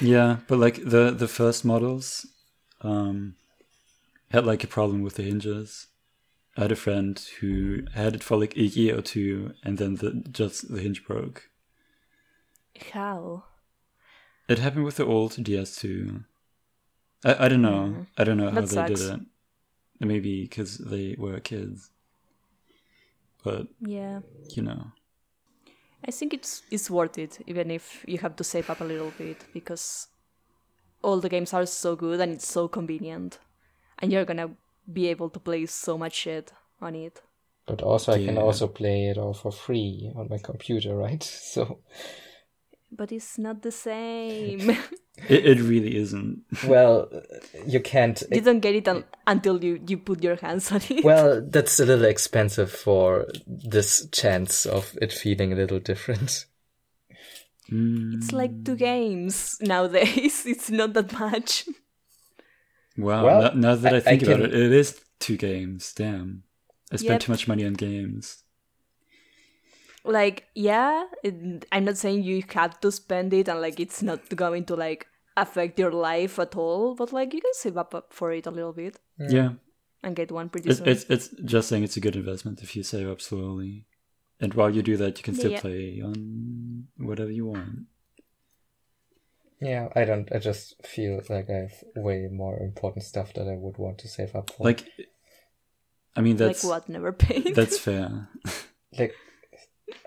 Yeah, 0.00 0.38
but 0.46 0.58
like 0.58 0.76
the 0.84 1.10
the 1.10 1.28
first 1.28 1.64
models 1.64 2.26
um 2.82 3.34
had 4.30 4.46
like 4.46 4.64
a 4.64 4.68
problem 4.68 5.02
with 5.02 5.14
the 5.16 5.22
hinges. 5.24 5.88
I 6.56 6.62
had 6.62 6.72
a 6.72 6.76
friend 6.76 7.18
who 7.40 7.82
had 7.94 8.16
it 8.16 8.24
for 8.24 8.36
like 8.38 8.56
a 8.56 8.62
year 8.62 8.98
or 8.98 9.02
two 9.02 9.54
and 9.64 9.78
then 9.78 9.96
the 9.96 10.24
just 10.32 10.72
the 10.72 10.80
hinge 10.80 11.04
broke. 11.06 11.50
how 12.92 13.44
It 14.48 14.58
happened 14.58 14.84
with 14.84 14.96
the 14.96 15.06
old 15.06 15.40
DS 15.44 15.76
too. 15.76 16.24
I, 17.24 17.44
I 17.46 17.48
don't 17.48 17.62
know. 17.62 18.06
I 18.16 18.24
don't 18.24 18.38
know 18.38 18.50
how 18.50 18.60
That 18.60 18.68
they 18.68 18.74
sucks. 18.74 19.00
did 19.00 19.14
it. 19.14 19.20
Maybe 20.00 20.42
because 20.42 20.78
they 20.78 21.16
were 21.18 21.40
kids. 21.40 21.90
But 23.42 23.68
yeah 23.80 24.20
you 24.54 24.62
know, 24.62 24.92
i 26.06 26.10
think 26.10 26.32
it's 26.34 26.62
it's 26.70 26.90
worth 26.90 27.18
it 27.18 27.38
even 27.46 27.70
if 27.70 28.04
you 28.08 28.18
have 28.18 28.36
to 28.36 28.44
save 28.44 28.70
up 28.70 28.80
a 28.80 28.84
little 28.84 29.12
bit 29.18 29.44
because 29.52 30.08
all 31.02 31.20
the 31.20 31.28
games 31.28 31.54
are 31.54 31.66
so 31.66 31.96
good 31.96 32.20
and 32.20 32.32
it's 32.32 32.46
so 32.48 32.68
convenient 32.68 33.38
and 33.98 34.12
you're 34.12 34.24
gonna 34.24 34.50
be 34.92 35.08
able 35.08 35.30
to 35.30 35.40
play 35.40 35.66
so 35.66 35.98
much 35.98 36.14
shit 36.14 36.52
on 36.80 36.94
it 36.94 37.22
But 37.66 37.82
also, 37.82 38.12
I 38.12 38.24
can 38.24 38.38
also 38.38 38.68
play 38.68 39.08
it 39.08 39.18
all 39.18 39.34
for 39.34 39.52
free 39.52 40.12
on 40.16 40.28
my 40.28 40.38
computer, 40.38 40.96
right? 40.96 41.22
So, 41.54 41.80
but 42.92 43.12
it's 43.12 43.36
not 43.38 43.62
the 43.62 43.72
same 43.72 44.70
it, 45.28 45.46
it 45.46 45.60
really 45.60 45.96
isn't. 45.96 46.42
well, 46.66 47.08
you 47.66 47.80
can't. 47.80 48.22
you 48.30 48.40
don't 48.40 48.60
get 48.60 48.74
it 48.74 48.88
un- 48.88 49.04
until 49.26 49.62
you 49.64 49.80
you 49.86 49.96
put 49.98 50.22
your 50.22 50.36
hands 50.36 50.70
on 50.72 50.80
it 50.88 51.04
Well, 51.04 51.42
that's 51.48 51.80
a 51.80 51.84
little 51.86 52.04
expensive 52.04 52.70
for 52.70 53.26
this 53.46 54.08
chance 54.12 54.66
of 54.66 54.96
it 55.02 55.12
feeling 55.12 55.52
a 55.52 55.56
little 55.56 55.80
different. 55.80 56.46
Mm. 57.72 58.14
it's 58.14 58.30
like 58.32 58.64
two 58.64 58.76
games 58.76 59.56
nowadays 59.60 60.46
it's 60.46 60.70
not 60.70 60.92
that 60.94 61.12
much 61.18 61.64
Wow. 62.96 63.24
Well, 63.24 63.42
now, 63.42 63.50
now 63.70 63.74
that 63.74 63.92
I, 63.92 63.96
I- 63.96 63.98
I 63.98 64.00
think 64.00 64.22
about 64.22 64.40
it, 64.40 64.54
it 64.54 64.72
is 64.72 64.98
two 65.20 65.36
games. 65.36 65.92
Damn. 65.92 66.44
I 66.90 66.96
spent 66.96 67.10
Yep. 67.10 67.20
too 67.20 67.32
much 67.32 67.46
money 67.48 67.66
on 67.66 67.74
games. 67.74 68.42
Like 70.06 70.44
yeah 70.54 71.04
it, 71.22 71.66
i'm 71.72 71.84
not 71.84 71.96
saying 71.96 72.22
you 72.22 72.42
have 72.54 72.78
to 72.80 72.92
spend 72.92 73.32
it 73.32 73.48
and 73.48 73.60
like 73.60 73.80
it's 73.80 74.02
not 74.02 74.20
going 74.34 74.64
to 74.66 74.76
like 74.76 75.06
affect 75.36 75.78
your 75.78 75.92
life 75.92 76.38
at 76.38 76.56
all, 76.56 76.94
but 76.94 77.12
like 77.12 77.34
you 77.34 77.40
can 77.40 77.52
save 77.54 77.76
up 77.76 77.94
up 77.94 78.12
for 78.12 78.32
it 78.32 78.46
a 78.46 78.50
little 78.50 78.72
bit 78.72 78.98
Yeah, 79.18 79.50
and 80.02 80.16
get 80.16 80.32
one 80.32 80.48
pretty 80.48 80.70
it's, 80.70 80.78
soon. 80.78 80.88
it's 80.88 81.04
it's 81.08 81.28
just 81.44 81.68
saying 81.68 81.84
it's 81.84 81.96
a 81.96 82.00
good 82.00 82.16
investment 82.16 82.62
if 82.62 82.74
you 82.74 82.82
save 82.82 83.08
up 83.08 83.20
slowly, 83.20 83.86
and 84.40 84.54
while 84.54 84.70
you 84.70 84.82
do 84.82 84.96
that, 84.96 85.18
you 85.18 85.24
can 85.24 85.34
still 85.34 85.52
yeah. 85.52 85.60
play 85.60 86.00
on 86.02 86.88
whatever 86.96 87.30
you 87.30 87.46
want. 87.46 87.86
Yeah, 89.60 89.88
I 89.94 90.04
don't. 90.04 90.30
I 90.34 90.38
just 90.38 90.74
feel 90.86 91.22
like 91.28 91.48
I 91.48 91.54
have 91.54 91.84
way 91.94 92.28
more 92.30 92.58
important 92.58 93.04
stuff 93.04 93.32
that 93.34 93.48
I 93.48 93.56
would 93.56 93.78
want 93.78 93.98
to 93.98 94.08
save 94.08 94.34
up 94.34 94.50
for. 94.50 94.64
Like, 94.64 94.84
I 96.14 96.20
mean, 96.20 96.36
that's 96.36 96.64
like 96.64 96.88
what? 96.88 96.90
Neverpaint. 96.90 97.54
that's 97.54 97.78
fair. 97.86 98.28
like 98.98 99.14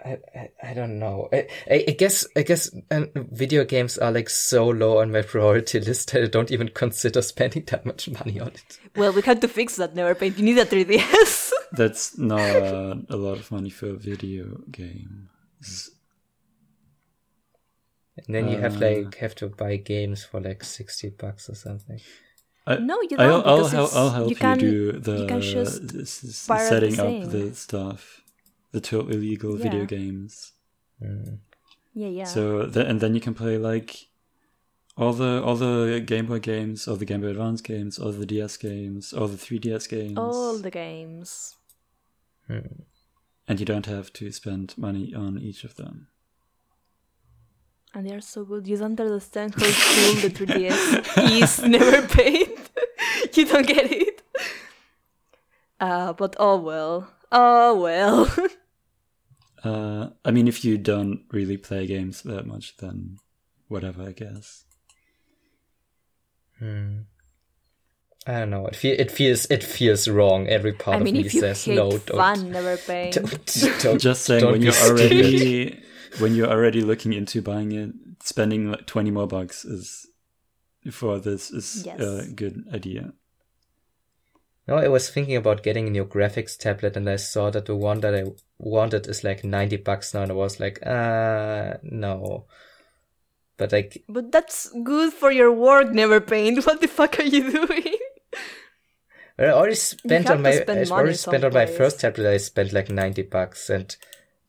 I, 0.05 0.17
I, 0.35 0.49
I 0.71 0.73
don't 0.73 0.99
know. 0.99 1.29
I, 1.31 1.47
I, 1.69 1.85
I 1.87 1.91
guess 1.91 2.27
I 2.35 2.41
guess 2.43 2.69
um, 2.91 3.09
video 3.15 3.63
games 3.63 3.97
are 3.97 4.11
like 4.11 4.29
so 4.29 4.67
low 4.67 4.99
on 4.99 5.11
my 5.11 5.21
priority 5.21 5.79
list 5.89 6.11
that 6.11 6.23
I 6.23 6.27
don't 6.27 6.51
even 6.51 6.69
consider 6.69 7.21
spending 7.21 7.63
that 7.67 7.85
much 7.85 8.09
money 8.09 8.39
on 8.39 8.47
it. 8.49 8.79
well, 8.95 9.13
we 9.13 9.21
had 9.21 9.39
to 9.41 9.47
fix 9.47 9.77
that. 9.77 9.95
Neverpaint. 9.95 10.37
You 10.37 10.43
need 10.43 10.57
a 10.57 10.65
3DS. 10.65 11.51
That's 11.71 12.17
not 12.17 12.39
a 12.41 13.15
lot 13.15 13.37
of 13.39 13.51
money 13.51 13.69
for 13.69 13.87
a 13.89 13.93
video 13.95 14.61
game. 14.71 15.29
And 18.17 18.35
then 18.35 18.49
you 18.49 18.57
have 18.57 18.81
Uh. 18.81 18.85
like 18.87 19.15
have 19.15 19.35
to 19.35 19.47
buy 19.47 19.77
games 19.77 20.23
for 20.23 20.41
like 20.41 20.63
sixty 20.63 21.09
bucks 21.09 21.49
or 21.49 21.55
something. 21.55 21.99
I, 22.67 22.77
No, 22.77 22.99
you 23.01 23.15
I'll, 23.17 23.27
don't, 23.41 23.47
I'll, 23.47 23.57
because 23.57 23.71
hel- 23.71 23.83
it's- 23.85 23.95
I'll 23.97 24.09
help 24.09 24.29
you 24.29 24.35
you, 24.67 24.91
do 24.91 24.91
the 24.99 25.17
you 25.21 25.27
can 25.27 25.41
just 25.41 25.87
this 25.87 26.23
is 26.23 26.45
pirate 26.45 26.81
the 26.81 26.91
setting 26.91 27.23
up 27.23 27.31
the 27.31 27.55
stuff, 27.55 28.21
the 28.71 28.81
to- 28.81 29.09
illegal 29.09 29.55
video 29.57 29.85
games. 29.85 30.53
Mm. 31.01 31.39
yeah, 31.93 32.07
yeah. 32.07 32.23
So 32.25 32.67
th- 32.69 32.85
and 32.87 32.99
then 33.01 33.15
you 33.15 33.21
can 33.21 33.33
play 33.33 33.57
like 33.57 34.07
all 34.97 35.13
the 35.13 35.41
all 35.43 35.55
the 35.55 36.01
Game 36.05 36.25
Boy 36.27 36.39
games, 36.39 36.87
all 36.87 36.97
the 36.97 37.05
Game 37.05 37.21
Boy 37.21 37.27
Advance 37.29 37.61
games, 37.61 37.97
all 37.97 38.11
the 38.11 38.25
DS 38.25 38.57
games, 38.57 39.13
all 39.13 39.27
the 39.27 39.37
3DS 39.37 39.87
games, 39.89 40.17
all 40.17 40.57
the 40.57 40.71
games. 40.71 41.55
Hmm. 42.47 42.83
and 43.47 43.59
you 43.59 43.65
don't 43.65 43.85
have 43.85 44.11
to 44.13 44.31
spend 44.31 44.75
money 44.77 45.13
on 45.13 45.37
each 45.39 45.63
of 45.63 45.75
them. 45.75 46.07
And 47.93 48.07
they 48.07 48.13
are 48.13 48.21
so 48.21 48.43
good. 48.43 48.67
You 48.67 48.77
don't 48.77 48.99
understand 48.99 49.53
how 49.55 49.61
cool 49.65 50.13
the 50.21 50.29
3DS 50.29 50.81
is. 51.41 51.59
Neverpaint. 51.59 52.59
you 53.37 53.45
don't 53.45 53.67
get 53.67 53.91
it. 53.91 54.21
Uh, 55.79 56.13
but 56.13 56.35
oh 56.39 56.57
well. 56.59 57.07
Oh 57.31 57.79
well. 57.79 58.31
Uh, 59.61 60.11
I 60.23 60.31
mean, 60.31 60.47
if 60.47 60.63
you 60.63 60.77
don't 60.77 61.25
really 61.31 61.57
play 61.57 61.85
games 61.85 62.21
that 62.21 62.47
much, 62.47 62.77
then 62.77 63.17
whatever, 63.67 64.03
I 64.03 64.13
guess. 64.13 64.63
Hmm. 66.59 66.99
I 68.25 68.39
don't 68.39 68.49
know. 68.51 68.67
It, 68.67 68.75
fe- 68.77 68.97
it 68.97 69.11
feels 69.11 69.45
it 69.51 69.61
feels 69.63 70.07
wrong. 70.07 70.47
Every 70.47 70.71
part 70.71 70.97
I 70.97 70.99
mean, 71.03 71.15
of 71.17 71.21
me 71.21 71.27
if 71.27 71.33
you 71.33 71.41
says 71.41 71.67
no. 71.67 71.91
Don't, 71.91 72.07
fun, 72.17 72.51
never 72.51 72.77
paid. 72.87 73.13
don't, 73.15 73.57
don't, 73.81 73.99
Just 73.99 74.23
saying, 74.23 74.41
don't 74.43 74.53
when 74.53 74.61
you're 74.61 74.73
already 74.75 75.83
when 76.19 76.35
you're 76.35 76.49
already 76.49 76.81
looking 76.81 77.11
into 77.11 77.41
buying 77.41 77.71
it, 77.73 77.91
spending 78.23 78.71
like 78.71 78.85
twenty 78.87 79.11
more 79.11 79.27
bucks 79.27 79.65
is 79.65 80.05
for 80.91 81.19
this 81.19 81.51
is 81.51 81.83
Yes. 81.85 81.99
a 81.99 82.31
good 82.33 82.63
idea. 82.73 83.11
No, 84.69 84.77
I 84.77 84.87
was 84.87 85.09
thinking 85.09 85.35
about 85.35 85.63
getting 85.63 85.87
a 85.87 85.89
new 85.89 86.05
graphics 86.05 86.55
tablet, 86.55 86.95
and 86.95 87.09
I 87.09 87.15
saw 87.15 87.49
that 87.49 87.65
the 87.65 87.75
one 87.75 88.01
that 88.01 88.13
I 88.13 88.25
wanted 88.59 89.07
is 89.07 89.23
like 89.23 89.43
ninety 89.43 89.77
bucks 89.77 90.13
now, 90.13 90.21
and 90.21 90.31
I 90.31 90.35
was 90.35 90.59
like, 90.59 90.85
uh 90.85 91.77
no. 91.81 92.45
But 93.57 93.71
like, 93.71 94.03
But 94.07 94.31
that's 94.31 94.71
good 94.83 95.11
for 95.11 95.31
your 95.31 95.51
work, 95.51 95.91
never 95.91 96.21
paint. 96.21 96.63
What 96.67 96.81
the 96.81 96.87
fuck 96.87 97.19
are 97.19 97.23
you 97.23 97.51
doing? 97.51 97.97
I 99.39 99.45
already 99.45 99.73
spent 99.73 100.29
on 100.29 100.43
my 100.43 100.51
spend 100.51 100.87
I 100.87 100.91
already 100.91 101.15
spent 101.15 101.43
on 101.43 101.53
my 101.53 101.65
first 101.65 101.99
tablet. 101.99 102.31
I 102.31 102.37
spent 102.37 102.71
like 102.71 102.91
ninety 102.91 103.23
bucks, 103.23 103.71
and 103.71 103.95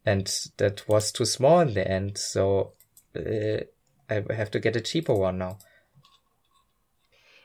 and 0.04 0.26
that 0.58 0.86
was 0.86 1.12
too 1.12 1.24
small 1.24 1.60
in 1.60 1.72
the 1.72 1.90
end. 1.90 2.18
So 2.18 2.74
uh, 3.16 3.60
I 4.10 4.34
have 4.34 4.50
to 4.50 4.60
get 4.60 4.76
a 4.76 4.82
cheaper 4.82 5.14
one 5.14 5.38
now. 5.38 5.56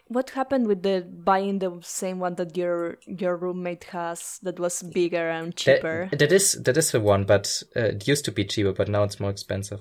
What 0.07 0.29
happened 0.31 0.67
with 0.67 0.83
the 0.83 1.01
buying 1.01 1.59
the 1.59 1.79
same 1.81 2.19
one 2.19 2.35
that 2.35 2.55
your 2.55 2.97
your 3.07 3.35
roommate 3.37 3.85
has 3.85 4.39
that 4.43 4.59
was 4.59 4.83
bigger 4.83 5.29
and 5.29 5.47
That- 5.51 5.57
cheaper? 5.57 6.09
that 6.11 6.31
is 6.31 6.53
that 6.63 6.77
is 6.77 6.91
the 6.91 6.99
one, 6.99 7.23
but 7.25 7.63
uh, 7.75 7.79
it 7.95 8.07
used 8.07 8.25
to 8.25 8.31
be 8.31 8.45
cheaper, 8.45 8.71
but 8.73 8.87
now 8.87 9.03
it's 9.03 9.19
more 9.19 9.31
expensive. 9.31 9.79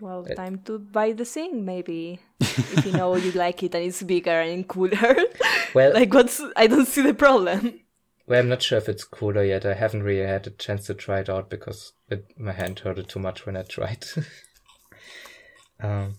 Well, 0.00 0.24
time 0.24 0.58
to 0.66 0.78
buy 0.80 1.12
the 1.12 1.24
thing, 1.24 1.64
maybe. 1.64 2.18
if 2.40 2.84
you 2.84 2.92
know 2.92 3.14
you 3.16 3.30
like 3.32 3.62
it 3.62 3.74
and 3.76 3.84
it's 3.84 4.02
bigger 4.02 4.40
and 4.40 4.66
cooler. 4.68 5.16
Well, 5.74 5.92
like, 5.92 6.12
what's. 6.14 6.40
I 6.56 6.66
don't 6.68 6.86
see 6.86 7.02
the 7.02 7.14
problem. 7.14 7.80
Well, 8.28 8.38
I'm 8.40 8.48
not 8.48 8.62
sure 8.62 8.78
if 8.78 8.88
it's 8.88 9.02
cooler 9.04 9.42
yet. 9.44 9.66
I 9.66 9.74
haven't 9.74 10.02
really 10.04 10.26
had 10.26 10.46
a 10.46 10.50
chance 10.50 10.86
to 10.86 10.94
try 10.94 11.20
it 11.20 11.28
out 11.28 11.50
because 11.50 11.92
it, 12.08 12.26
my 12.38 12.52
hand 12.52 12.78
hurted 12.80 13.08
too 13.08 13.18
much 13.18 13.44
when 13.44 13.56
I 13.56 13.62
tried. 13.62 14.04
um, 15.80 16.14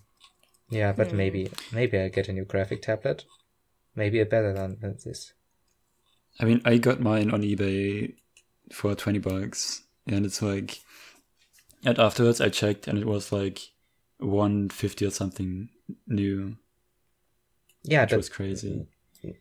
yeah, 0.70 0.92
but 0.94 1.12
hmm. 1.12 1.18
maybe 1.18 1.52
maybe 1.72 1.98
I 2.00 2.10
get 2.10 2.30
a 2.30 2.34
new 2.34 2.46
graphic 2.46 2.82
tablet. 2.84 3.26
Maybe 3.96 4.20
a 4.22 4.26
better 4.26 4.54
one 4.54 4.78
than 4.82 4.98
this. 5.04 5.34
I 6.40 6.46
mean, 6.46 6.62
I 6.66 6.78
got 6.78 7.00
mine 7.00 7.32
on 7.32 7.42
eBay 7.42 8.14
for 8.72 8.96
twenty 8.96 9.20
bucks, 9.20 9.84
and 10.08 10.26
it's 10.26 10.42
like, 10.42 10.80
and 11.86 11.98
afterwards 12.00 12.42
I 12.42 12.50
checked, 12.50 12.88
and 12.88 12.98
it 13.00 13.08
was 13.08 13.32
like 13.32 13.60
one 14.20 14.70
fifty 14.70 15.06
or 15.06 15.12
something 15.12 15.70
new, 16.08 16.58
Yeah, 17.84 18.02
which 18.02 18.16
was 18.16 18.30
crazy. 18.30 18.88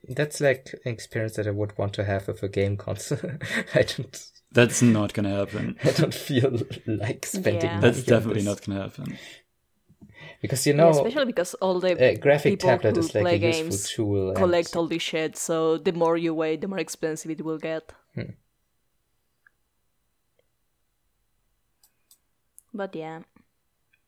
that's 0.08 0.40
like 0.40 0.74
an 0.84 0.92
experience 0.92 1.36
that 1.36 1.46
I 1.46 1.50
would 1.50 1.76
want 1.78 1.92
to 1.94 2.04
have 2.04 2.26
with 2.28 2.42
a 2.42 2.48
game 2.48 2.76
console. 2.76 3.18
I 3.74 3.82
don't 3.82 4.30
That's 4.52 4.80
not 4.82 5.12
gonna 5.12 5.30
happen. 5.36 5.76
I 5.84 5.90
don't 5.92 6.14
feel 6.14 6.58
like 6.86 7.26
spending 7.26 7.70
Yeah. 7.70 7.80
money 7.80 7.80
That's 7.80 8.04
on 8.04 8.04
definitely 8.04 8.42
this. 8.42 8.44
not 8.44 8.62
gonna 8.64 8.82
happen. 8.82 9.18
Because 10.44 10.66
you 10.66 10.74
Yeah, 10.74 10.84
know 10.84 10.90
especially 10.90 11.24
because 11.32 11.54
all 11.54 11.80
the 11.80 11.92
a 11.98 12.16
graphic 12.16 12.52
people 12.52 12.68
tablet 12.68 12.94
who 12.96 13.00
is 13.00 13.14
like 13.14 13.22
play 13.24 13.34
a 13.36 13.38
useful 13.38 13.76
games 13.78 13.90
tool. 13.90 14.28
and- 14.28 14.36
collect 14.36 14.76
all 14.76 14.86
this 14.88 15.02
shit, 15.02 15.36
so 15.36 15.78
the 15.78 15.92
more 15.92 16.16
you 16.18 16.34
wait, 16.34 16.60
the 16.60 16.68
more 16.68 16.78
expensive 16.80 17.30
it 17.30 17.42
will 17.44 17.58
get. 17.58 17.92
Hmm. 18.14 18.32
But 22.74 22.94
yeah. 22.94 23.20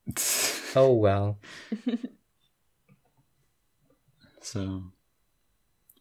Oh 0.77 0.93
well. 0.93 1.39
So, 4.43 4.93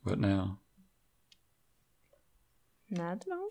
what 0.03 0.19
now? 0.19 0.59
I 2.93 2.97
don't 2.97 3.27
know. 3.27 3.47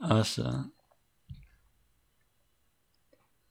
Asha. 0.00 0.70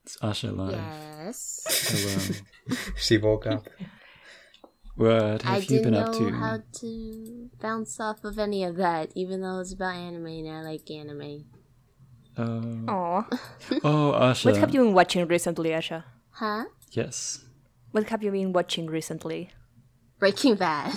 It's 0.09 0.17
Asha 0.23 0.57
live. 0.57 0.73
Yes. 0.73 1.61
Hello. 1.67 2.75
She 2.97 3.19
woke 3.19 3.45
up. 3.45 3.67
What 4.95 5.43
have 5.43 5.45
I 5.45 5.57
you 5.57 5.67
didn't 5.67 5.83
been 5.83 5.93
know 5.93 6.05
up 6.05 6.13
to? 6.17 6.31
how 6.31 6.57
to 6.81 7.49
bounce 7.61 7.99
off 7.99 8.23
of 8.23 8.39
any 8.39 8.63
of 8.63 8.75
that, 8.77 9.11
even 9.13 9.41
though 9.41 9.59
it's 9.59 9.71
about 9.73 9.95
anime 9.95 10.25
and 10.25 10.49
I 10.49 10.61
like 10.63 10.89
anime. 10.89 11.45
Oh, 12.39 12.85
Aw. 12.87 13.27
oh, 13.83 14.11
Asha. 14.19 14.45
What 14.45 14.57
have 14.57 14.73
you 14.73 14.81
been 14.81 14.95
watching 14.95 15.27
recently, 15.27 15.69
Asha? 15.69 16.03
Huh? 16.31 16.65
Yes. 16.91 17.45
What 17.91 18.09
have 18.09 18.23
you 18.23 18.31
been 18.31 18.51
watching 18.51 18.87
recently? 18.87 19.51
Breaking 20.17 20.55
Bad. 20.55 20.95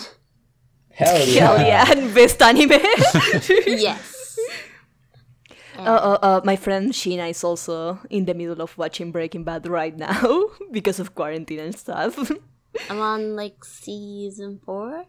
Hell 0.91 1.27
yeah. 1.27 1.85
Hell 1.85 1.99
yeah, 1.99 2.15
best 2.15 2.41
anime! 2.41 2.71
yes. 3.67 4.22
Uh, 5.79 5.83
uh, 5.83 6.19
uh, 6.23 6.41
my 6.45 6.57
friend 6.57 6.93
Sheena 6.93 7.31
is 7.31 7.43
also 7.43 7.99
in 8.11 8.27
the 8.27 8.35
middle 8.35 8.61
of 8.61 8.77
watching 8.77 9.11
Breaking 9.11 9.45
Bad 9.45 9.67
right 9.67 9.97
now 9.97 10.45
because 10.71 11.01
of 11.01 11.15
quarantine 11.15 11.61
and 11.61 11.75
stuff. 11.75 12.31
I'm 12.91 13.01
on 13.01 13.37
like 13.37 13.65
season 13.65 14.61
four. 14.65 15.07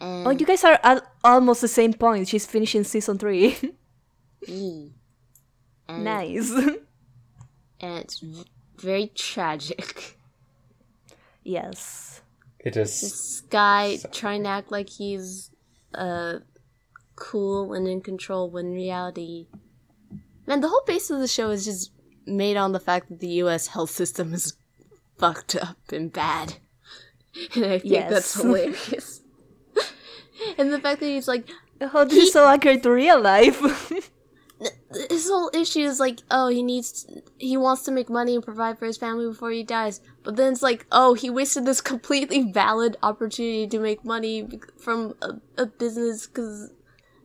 And 0.00 0.26
oh, 0.26 0.30
you 0.30 0.46
guys 0.46 0.64
are 0.64 0.78
at 0.82 1.02
almost 1.24 1.60
the 1.60 1.68
same 1.68 1.92
point. 1.92 2.28
She's 2.28 2.46
finishing 2.46 2.84
season 2.84 3.18
three. 3.18 3.56
And, 5.90 6.04
nice. 6.04 6.50
and 6.52 6.78
it's 7.80 8.22
very 8.76 9.10
tragic. 9.14 10.18
yes. 11.42 12.20
It 12.60 12.76
is. 12.76 13.00
This 13.00 13.40
guy 13.48 13.96
trying 14.12 14.42
to 14.42 14.50
act 14.50 14.70
like 14.70 14.90
he's 14.90 15.50
uh 15.94 16.40
cool 17.18 17.72
and 17.74 17.86
in 17.88 18.00
control 18.00 18.50
when 18.50 18.72
reality 18.72 19.46
Man, 20.46 20.60
the 20.60 20.68
whole 20.68 20.82
base 20.86 21.10
of 21.10 21.20
the 21.20 21.28
show 21.28 21.50
is 21.50 21.66
just 21.66 21.92
made 22.24 22.56
on 22.56 22.72
the 22.72 22.80
fact 22.80 23.10
that 23.10 23.20
the 23.20 23.42
US 23.44 23.66
health 23.66 23.90
system 23.90 24.32
is 24.32 24.54
fucked 25.18 25.54
up 25.54 25.78
and 25.92 26.12
bad. 26.12 26.54
And 27.54 27.66
I 27.66 27.78
think 27.78 28.08
that's 28.08 28.34
hilarious. 28.34 29.20
and 30.58 30.72
the 30.72 30.80
fact 30.80 31.00
that 31.00 31.06
he's 31.06 31.28
like 31.28 31.46
Oh, 31.80 32.04
this 32.04 32.24
is 32.24 32.32
so 32.32 32.48
accurate 32.48 32.82
to 32.82 32.90
real 32.90 33.20
life. 33.20 33.60
his 35.10 35.28
whole 35.28 35.50
issue 35.54 35.80
is 35.80 36.00
like, 36.00 36.20
oh, 36.30 36.48
he 36.48 36.62
needs, 36.62 37.06
he 37.38 37.56
wants 37.56 37.82
to 37.84 37.92
make 37.92 38.10
money 38.10 38.34
and 38.34 38.44
provide 38.44 38.78
for 38.78 38.86
his 38.86 38.96
family 38.96 39.28
before 39.28 39.50
he 39.50 39.62
dies. 39.62 40.00
But 40.24 40.36
then 40.36 40.52
it's 40.52 40.62
like, 40.62 40.86
oh, 40.90 41.14
he 41.14 41.30
wasted 41.30 41.64
this 41.64 41.80
completely 41.80 42.50
valid 42.50 42.96
opportunity 43.02 43.68
to 43.68 43.78
make 43.78 44.04
money 44.04 44.48
from 44.76 45.14
a, 45.22 45.34
a 45.56 45.66
business 45.66 46.26
because, 46.26 46.72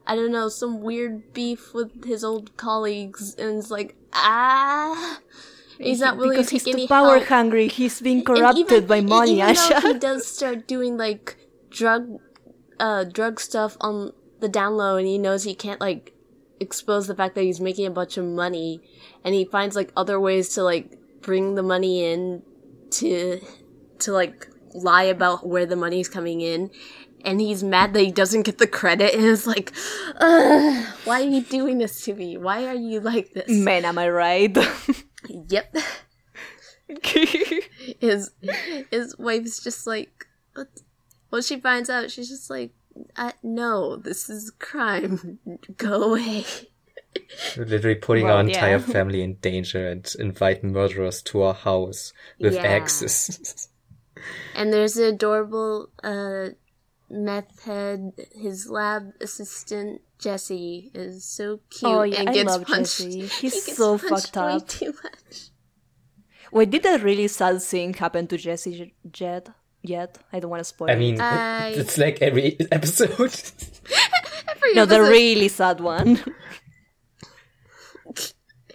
I 0.05 0.15
don't 0.15 0.31
know, 0.31 0.49
some 0.49 0.81
weird 0.81 1.33
beef 1.33 1.73
with 1.73 2.03
his 2.05 2.23
old 2.23 2.55
colleagues. 2.57 3.35
And 3.35 3.57
it's 3.59 3.71
like, 3.71 3.95
ah. 4.13 5.19
He's 5.79 5.99
not 5.99 6.17
willing 6.17 6.31
because 6.37 6.47
to 6.47 6.59
take 6.59 6.75
he's 6.75 6.83
too 6.83 6.87
power 6.87 7.17
help. 7.17 7.27
hungry. 7.29 7.67
He's 7.67 7.99
being 8.01 8.23
corrupted 8.23 8.71
even- 8.71 8.85
by 8.87 9.01
money, 9.01 9.41
even 9.41 9.55
though 9.55 9.93
he 9.93 9.99
does 9.99 10.25
start 10.27 10.67
doing 10.67 10.97
like 10.97 11.37
drug, 11.69 12.19
uh, 12.79 13.03
drug 13.05 13.39
stuff 13.39 13.75
on 13.81 14.13
the 14.39 14.47
down 14.49 14.77
low, 14.77 14.97
and 14.97 15.07
he 15.07 15.17
knows 15.17 15.43
he 15.43 15.55
can't 15.55 15.81
like 15.81 16.13
expose 16.59 17.07
the 17.07 17.15
fact 17.15 17.33
that 17.35 17.41
he's 17.43 17.59
making 17.59 17.85
a 17.85 17.91
bunch 17.91 18.17
of 18.17 18.25
money, 18.25 18.81
and 19.23 19.33
he 19.33 19.45
finds 19.45 19.75
like 19.75 19.91
other 19.97 20.19
ways 20.19 20.49
to 20.49 20.63
like 20.63 20.97
bring 21.21 21.55
the 21.55 21.63
money 21.63 22.05
in 22.05 22.43
to 22.91 23.41
to 23.99 24.11
like 24.11 24.47
lie 24.75 25.03
about 25.03 25.45
where 25.47 25.65
the 25.65 25.75
money's 25.75 26.07
coming 26.07 26.41
in. 26.41 26.69
And 27.23 27.39
he's 27.39 27.63
mad 27.63 27.93
that 27.93 28.01
he 28.01 28.11
doesn't 28.11 28.41
get 28.43 28.57
the 28.57 28.67
credit, 28.67 29.13
and 29.15 29.23
it's 29.25 29.47
like, 29.47 29.71
why 30.19 31.21
are 31.21 31.21
you 31.21 31.41
doing 31.41 31.77
this 31.77 32.03
to 32.05 32.13
me? 32.13 32.37
Why 32.37 32.65
are 32.65 32.75
you 32.75 32.99
like 32.99 33.33
this? 33.33 33.49
Man, 33.49 33.85
am 33.85 33.97
I 33.97 34.09
right? 34.09 34.57
Yep. 35.29 35.75
his 38.01 38.31
his 38.91 39.17
wife's 39.17 39.63
just 39.63 39.87
like 39.87 40.27
what? 40.53 40.67
when 41.29 41.41
she 41.41 41.59
finds 41.59 41.89
out 41.89 42.11
she's 42.11 42.29
just 42.29 42.49
like 42.49 42.71
uh, 43.15 43.31
no 43.41 43.95
this 43.95 44.29
is 44.29 44.51
crime 44.59 45.39
go 45.77 46.13
away 46.13 46.45
Literally 47.55 47.95
putting 47.95 48.25
Well, 48.25 48.37
our 48.37 48.43
yeah. 48.43 48.49
entire 48.49 48.79
family 48.79 49.21
in 49.21 49.35
danger 49.35 49.87
and 49.87 50.11
invite 50.19 50.63
murderers 50.63 51.21
to 51.23 51.43
our 51.43 51.53
house 51.53 52.11
with 52.39 52.55
Yeah. 52.55 52.63
axes. 52.63 53.69
and 54.55 54.73
there's 54.73 54.97
an 54.97 55.13
adorable 55.13 55.89
uh 56.03 56.49
meth 57.09 57.63
head 57.63 58.11
his 58.33 58.67
lab 58.69 59.13
assistant 59.21 60.01
jesse 60.19 60.91
is 60.93 61.23
so 61.25 61.59
cute 61.69 61.91
Oh, 61.91 62.03
yeah, 62.03 62.19
and 62.21 62.29
I 62.29 62.33
gets 62.33 62.49
love 62.51 62.63
punched 62.65 62.97
Jesse. 62.97 63.19
he 63.21 63.27
He's 63.27 63.65
gets 63.65 63.77
so 63.77 63.97
punched 63.97 64.33
fucked 64.33 64.35
way 64.37 64.53
up. 64.53 64.67
too 64.67 64.93
much 65.03 65.49
Wait, 66.51 66.69
did 66.69 66.85
a 66.85 66.99
really 66.99 67.27
sad 67.27 67.61
thing 67.63 67.93
happen 67.95 68.27
to 68.27 68.37
Jesse 68.37 68.77
J- 68.77 68.93
Jet? 69.11 69.49
Yet? 69.81 70.19
I 70.31 70.39
don't 70.39 70.51
want 70.51 70.59
to 70.61 70.65
spoil 70.65 70.89
I 70.89 70.93
it. 70.93 70.99
mean, 70.99 71.19
I- 71.19 71.69
it's 71.69 71.97
like 71.97 72.21
every 72.21 72.55
episode. 72.71 73.09
Every 74.47 74.73
No, 74.75 74.85
the 74.85 75.01
really 75.01 75.47
sad 75.47 75.79
one. 75.81 76.19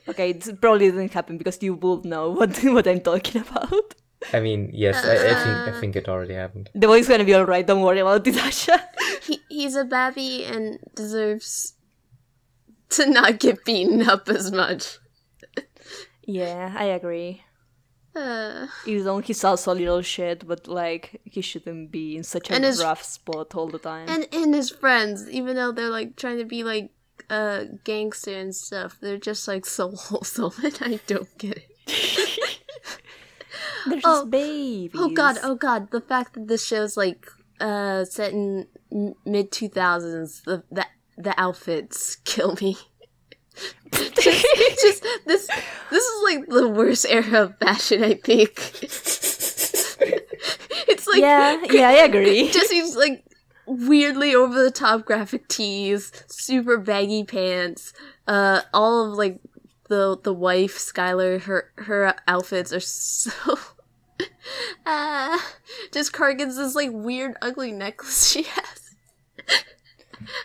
okay, 0.09 0.31
it 0.31 0.61
probably 0.61 0.91
didn't 0.91 1.13
happen 1.13 1.39
because 1.39 1.63
you 1.63 1.75
will 1.75 2.03
know 2.03 2.31
what 2.31 2.57
what 2.65 2.87
I'm 2.89 3.01
talking 3.01 3.43
about. 3.43 3.95
I 4.33 4.41
mean, 4.41 4.71
yes, 4.73 4.97
I, 5.05 5.13
I 5.15 5.35
think 5.45 5.77
I 5.77 5.81
think 5.81 5.97
it 5.97 6.09
already 6.09 6.35
happened. 6.35 6.71
The 6.75 6.87
boy's 6.87 7.09
gonna 7.09 7.25
be 7.25 7.35
alright, 7.35 7.67
don't 7.67 7.83
worry 7.83 8.01
about 8.01 8.27
it, 8.27 8.35
Asha. 8.35 8.81
he, 9.23 9.41
he's 9.49 9.77
a 9.77 9.85
babby 9.85 10.45
and 10.45 10.79
deserves 10.95 11.75
to 12.91 13.07
not 13.09 13.39
get 13.39 13.65
beaten 13.65 14.03
up 14.09 14.29
as 14.29 14.51
much 14.53 14.99
yeah, 16.31 16.75
I 16.77 16.85
agree. 16.85 17.43
uh, 18.15 18.67
Even 18.87 19.05
though 19.05 19.19
he's 19.21 19.43
also 19.45 19.73
a 19.73 19.75
little 19.75 20.03
shit, 20.03 20.47
but 20.47 20.69
like 20.69 21.21
he 21.25 21.41
shouldn't 21.41 21.91
be 21.91 22.17
in 22.17 22.23
such 22.25 22.51
a 22.51 22.59
his- 22.61 22.83
rough 22.83 23.03
spot 23.03 23.55
all 23.55 23.69
the 23.69 23.79
time. 23.79 24.09
and 24.09 24.27
and 24.33 24.55
his 24.55 24.69
friends 24.71 25.29
even 25.31 25.57
though 25.57 25.73
they're 25.73 25.89
like 25.89 26.17
trying 26.17 26.37
to 26.39 26.45
be 26.45 26.65
like 26.65 26.91
uh 27.31 27.65
gangster 27.85 28.35
and 28.37 28.55
stuff 28.55 28.99
they're 29.01 29.17
just 29.31 29.49
like 29.49 29.65
so 29.67 29.91
wholesome 30.07 30.53
and 30.63 30.79
i 30.83 31.01
don't 31.07 31.37
get 31.39 31.59
it 31.59 31.69
They're 33.87 34.01
just 34.01 34.07
oh, 34.07 34.27
babies. 34.27 34.91
oh 34.95 35.11
god 35.11 35.39
oh 35.43 35.55
god 35.55 35.91
the 35.91 36.01
fact 36.01 36.35
that 36.35 36.49
this 36.49 36.67
show's 36.67 36.97
like 36.97 37.27
uh 37.61 38.05
set 38.05 38.33
in 38.33 38.67
mid 39.25 39.51
2000s 39.51 40.45
the, 40.45 40.63
the 40.71 40.87
the 41.17 41.39
outfits 41.41 42.17
kill 42.25 42.57
me 42.61 42.77
just, 43.93 44.15
just 44.83 45.07
this 45.27 45.49
this 45.91 46.05
is 46.05 46.23
like 46.25 46.47
the 46.49 46.69
worst 46.69 47.07
era 47.09 47.43
of 47.43 47.59
fashion 47.59 48.05
i 48.05 48.15
think 48.15 48.53
it's 50.89 51.07
like 51.07 51.21
yeah, 51.21 51.61
yeah, 51.71 51.89
I 51.89 52.05
agree. 52.05 52.51
Just 52.51 52.71
Jesse's 52.71 52.97
like 52.97 53.25
weirdly 53.67 54.35
over 54.35 54.63
the 54.63 54.71
top 54.71 55.05
graphic 55.05 55.49
tees, 55.49 56.13
super 56.29 56.79
baggy 56.79 57.25
pants. 57.25 57.93
Uh, 58.27 58.63
all 58.75 59.07
of 59.07 59.13
like 59.15 59.41
the 59.89 60.19
the 60.23 60.33
wife 60.33 60.79
Skyler, 60.79 61.41
her 61.43 61.73
her 61.77 62.15
outfits 62.27 62.73
are 62.73 62.81
so. 62.81 63.59
uh, 64.87 65.39
just 65.93 66.13
Cargan's 66.13 66.57
this 66.57 66.75
like 66.75 66.91
weird 66.93 67.37
ugly 67.43 67.73
necklace 67.73 68.29
she 68.31 68.43
has. 68.45 68.95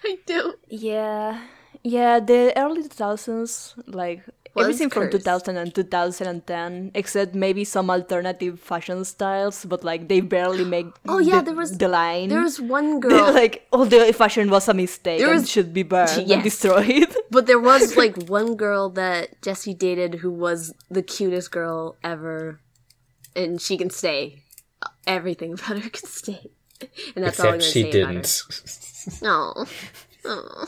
I 0.03 0.17
don't. 0.25 0.59
Yeah, 0.67 1.41
yeah. 1.83 2.19
The 2.19 2.53
early 2.55 2.83
2000s, 2.83 3.73
like 3.87 4.23
Was 4.55 4.65
everything 4.65 4.89
from 4.91 5.09
2000 5.09 5.57
and 5.57 5.73
2010, 5.73 6.91
except 6.93 7.33
maybe 7.33 7.63
some 7.63 7.89
alternative 7.89 8.59
fashion 8.59 9.03
styles, 9.03 9.65
but 9.65 9.83
like 9.83 10.07
they 10.07 10.21
barely 10.21 10.63
make. 10.63 10.85
Oh, 11.07 11.17
yeah, 11.17 11.39
the, 11.39 11.45
there 11.45 11.55
was- 11.55 11.77
the 11.77 11.87
line. 11.87 12.29
There 12.29 12.41
was 12.43 12.61
one 12.61 12.99
They- 12.99 13.07
girl, 13.09 13.33
like 13.33 13.65
all 13.71 13.85
the 13.85 14.13
fashion 14.13 14.49
was 14.51 14.67
a 14.69 14.73
mistake 14.75 15.19
There 15.19 15.31
and 15.31 15.41
was- 15.41 15.49
should 15.49 15.73
be 15.73 15.81
burned 15.83 16.27
Yes. 16.27 16.31
and 16.31 16.43
destroyed. 16.43 17.15
but 17.31 17.47
there 17.47 17.59
was 17.59 17.97
like 18.03 18.15
one 18.29 18.55
girl 18.55 18.89
that 18.91 19.41
Jesse 19.41 19.73
dated 19.73 20.15
who 20.21 20.29
was 20.31 20.73
the 20.89 21.01
cutest 21.01 21.49
girl 21.51 21.95
ever, 22.03 22.59
and 23.35 23.59
she 23.59 23.75
can 23.77 23.89
stay. 23.89 24.43
Everything 25.07 25.53
about 25.53 25.81
her 25.81 25.89
can 25.89 26.07
stay, 26.07 26.51
and 27.15 27.25
that's 27.25 27.39
all 27.39 27.47
I'm 27.47 27.53
gonna 27.53 27.63
she 27.63 27.89
say 27.91 28.01
about 28.01 28.13
her. 28.15 28.21
didn't. 28.21 29.21
No. 29.21 29.65
Oh. 30.25 30.65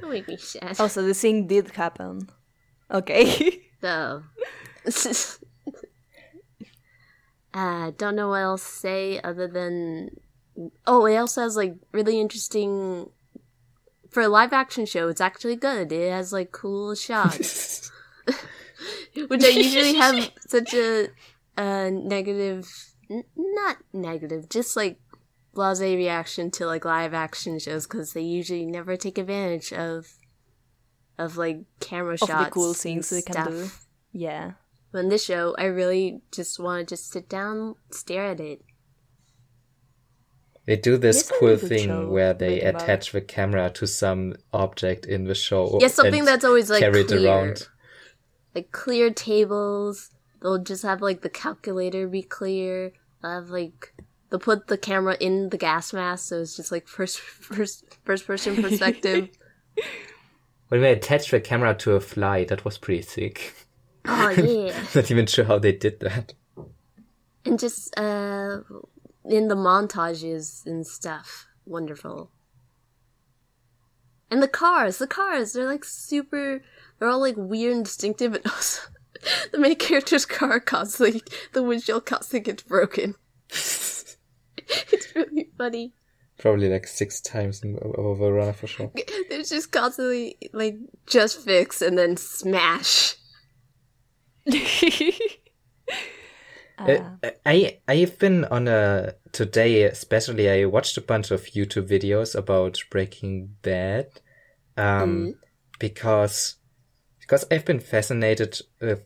Don't 0.00 0.10
make 0.10 0.28
me 0.28 0.36
sad. 0.36 0.78
also, 0.80 1.02
the 1.02 1.14
thing 1.14 1.46
did 1.46 1.70
happen. 1.70 2.28
Okay. 2.90 3.62
So. 3.82 4.22
uh, 7.54 7.90
don't 7.98 8.16
know 8.16 8.30
what 8.30 8.40
else 8.40 8.64
to 8.64 8.70
say 8.70 9.20
other 9.22 9.46
than. 9.46 10.10
Oh, 10.86 11.04
it 11.04 11.16
also 11.16 11.42
has 11.42 11.56
like 11.56 11.74
really 11.92 12.18
interesting. 12.18 13.10
For 14.10 14.22
a 14.22 14.28
live 14.28 14.54
action 14.54 14.86
show, 14.86 15.08
it's 15.08 15.20
actually 15.20 15.56
good. 15.56 15.92
It 15.92 16.10
has 16.10 16.32
like 16.32 16.52
cool 16.52 16.94
shots. 16.94 17.92
Which 19.28 19.44
I 19.44 19.48
usually 19.48 19.94
have 19.94 20.30
such 20.48 20.72
a, 20.72 21.08
a 21.58 21.90
negative. 21.90 22.66
N- 23.10 23.24
not 23.36 23.76
negative, 23.92 24.48
just 24.48 24.74
like 24.74 24.98
blase 25.56 25.80
reaction 25.80 26.50
to 26.52 26.66
like 26.66 26.84
live 26.84 27.12
action 27.12 27.58
shows 27.58 27.86
because 27.86 28.12
they 28.12 28.22
usually 28.22 28.64
never 28.64 28.96
take 28.96 29.18
advantage 29.18 29.72
of 29.72 30.06
of 31.18 31.36
like 31.36 31.62
camera 31.80 32.12
of 32.14 32.20
shots 32.20 32.44
the 32.44 32.50
cool 32.50 32.68
and 32.68 32.76
things 32.76 33.10
they 33.10 33.22
can 33.22 33.46
do. 33.46 33.70
Yeah. 34.12 34.52
But 34.92 35.00
in 35.00 35.08
this 35.08 35.24
show, 35.24 35.54
I 35.58 35.64
really 35.64 36.20
just 36.30 36.60
want 36.60 36.88
to 36.88 36.94
just 36.94 37.10
sit 37.10 37.28
down, 37.28 37.74
stare 37.90 38.26
at 38.26 38.40
it. 38.40 38.62
They 40.66 40.76
do 40.76 40.96
this 40.96 41.20
It's 41.20 41.38
cool 41.38 41.56
thing 41.56 41.88
show, 41.88 42.08
where 42.08 42.34
they 42.34 42.60
thinking 42.60 42.68
about 42.68 42.80
it. 42.80 42.84
attach 42.84 43.12
the 43.12 43.20
camera 43.20 43.70
to 43.70 43.86
some 43.86 44.34
object 44.52 45.06
in 45.06 45.24
the 45.24 45.34
show. 45.34 45.78
Yeah, 45.80 45.88
something 45.88 46.20
and 46.20 46.28
that's 46.28 46.44
always 46.44 46.70
like 46.70 46.80
carried 46.80 47.08
clear, 47.08 47.28
around. 47.28 47.68
like 48.54 48.72
clear 48.72 49.10
tables. 49.10 50.10
They'll 50.42 50.58
just 50.58 50.82
have 50.82 51.00
like 51.00 51.22
the 51.22 51.30
calculator 51.30 52.08
be 52.08 52.22
clear. 52.22 52.92
They'll 53.22 53.32
have 53.32 53.50
like 53.50 53.94
they'll 54.30 54.40
put 54.40 54.66
the 54.68 54.78
camera 54.78 55.16
in 55.20 55.50
the 55.50 55.58
gas 55.58 55.92
mask, 55.92 56.28
so 56.28 56.40
it's 56.40 56.56
just 56.56 56.72
like 56.72 56.86
first 56.88 57.18
first 57.20 57.84
first 58.04 58.26
person 58.26 58.62
perspective. 58.62 59.28
When 60.68 60.80
they 60.80 60.92
attached 60.92 61.30
the 61.30 61.40
camera 61.40 61.74
to 61.76 61.92
a 61.92 62.00
fly, 62.00 62.44
that 62.44 62.64
was 62.64 62.78
pretty 62.78 63.02
sick. 63.02 63.54
oh 64.04 64.30
yeah, 64.30 64.84
Not 64.94 65.10
even 65.10 65.26
sure 65.26 65.44
how 65.44 65.58
they 65.58 65.72
did 65.72 66.00
that. 66.00 66.34
and 67.44 67.58
just 67.58 67.96
uh 67.98 68.60
in 69.24 69.48
the 69.48 69.56
montages 69.56 70.64
and 70.66 70.86
stuff, 70.86 71.46
wonderful. 71.64 72.30
And 74.30 74.42
the 74.42 74.48
cars, 74.48 74.98
the 74.98 75.06
cars, 75.06 75.52
they're 75.52 75.66
like 75.66 75.84
super. 75.84 76.62
They're 76.98 77.08
all 77.08 77.20
like 77.20 77.36
weird 77.36 77.74
and 77.76 77.84
distinctive, 77.84 78.34
and 78.34 78.46
also 78.46 78.82
the 79.52 79.58
main 79.58 79.76
character's 79.76 80.26
car 80.26 80.58
constantly 80.60 81.22
the 81.52 81.62
windshield 81.62 82.06
constantly 82.06 82.40
gets 82.40 82.62
broken. 82.64 83.14
it's 84.92 85.14
really 85.14 85.48
funny. 85.56 85.92
Probably 86.38 86.68
like 86.68 86.86
six 86.86 87.20
times 87.20 87.62
in, 87.62 87.78
over 87.96 88.28
a 88.28 88.32
run 88.32 88.52
for 88.52 88.66
sure. 88.66 88.92
There's 89.30 89.48
just 89.48 89.72
constantly 89.72 90.36
like 90.52 90.76
just 91.06 91.40
fix 91.40 91.80
and 91.82 91.96
then 91.98 92.16
smash. 92.16 93.16
Uh, 96.78 96.98
I 97.46 97.78
I've 97.88 98.18
been 98.18 98.44
on 98.44 98.68
a 98.68 99.14
today 99.32 99.84
especially 99.84 100.50
I 100.50 100.66
watched 100.66 100.98
a 100.98 101.00
bunch 101.00 101.30
of 101.30 101.42
YouTube 101.46 101.88
videos 101.88 102.34
about 102.34 102.78
Breaking 102.90 103.56
Bad. 103.62 104.08
Um 104.76 105.36
because 105.78 106.56
because 107.20 107.46
I've 107.50 107.64
been 107.64 107.80
fascinated 107.80 108.60
with 108.78 109.04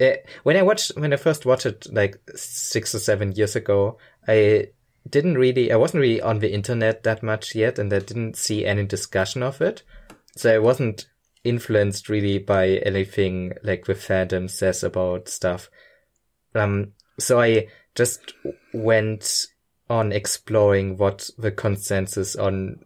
uh, 0.00 0.14
when 0.42 0.56
I 0.56 0.62
watched 0.62 0.92
when 0.96 1.12
I 1.12 1.16
first 1.16 1.46
watched 1.46 1.66
it 1.66 1.86
like 1.92 2.16
six 2.34 2.94
or 2.94 2.98
seven 2.98 3.32
years 3.32 3.56
ago. 3.56 3.98
I 4.26 4.68
didn't 5.08 5.38
really 5.38 5.72
I 5.72 5.76
wasn't 5.76 6.02
really 6.02 6.20
on 6.20 6.38
the 6.38 6.52
internet 6.52 7.02
that 7.02 7.22
much 7.22 7.54
yet, 7.54 7.78
and 7.78 7.92
I 7.92 7.98
didn't 7.98 8.36
see 8.36 8.64
any 8.64 8.84
discussion 8.84 9.42
of 9.42 9.60
it, 9.60 9.82
so 10.36 10.54
I 10.54 10.58
wasn't 10.58 11.06
influenced 11.44 12.08
really 12.08 12.38
by 12.38 12.68
anything 12.86 13.52
like 13.62 13.84
the 13.84 13.94
fandom 13.94 14.48
says 14.48 14.84
about 14.84 15.28
stuff. 15.28 15.68
Um, 16.54 16.92
so 17.18 17.40
I 17.40 17.68
just 17.94 18.34
went 18.72 19.46
on 19.90 20.12
exploring 20.12 20.96
what 20.96 21.28
the 21.36 21.50
consensus 21.50 22.36
on 22.36 22.84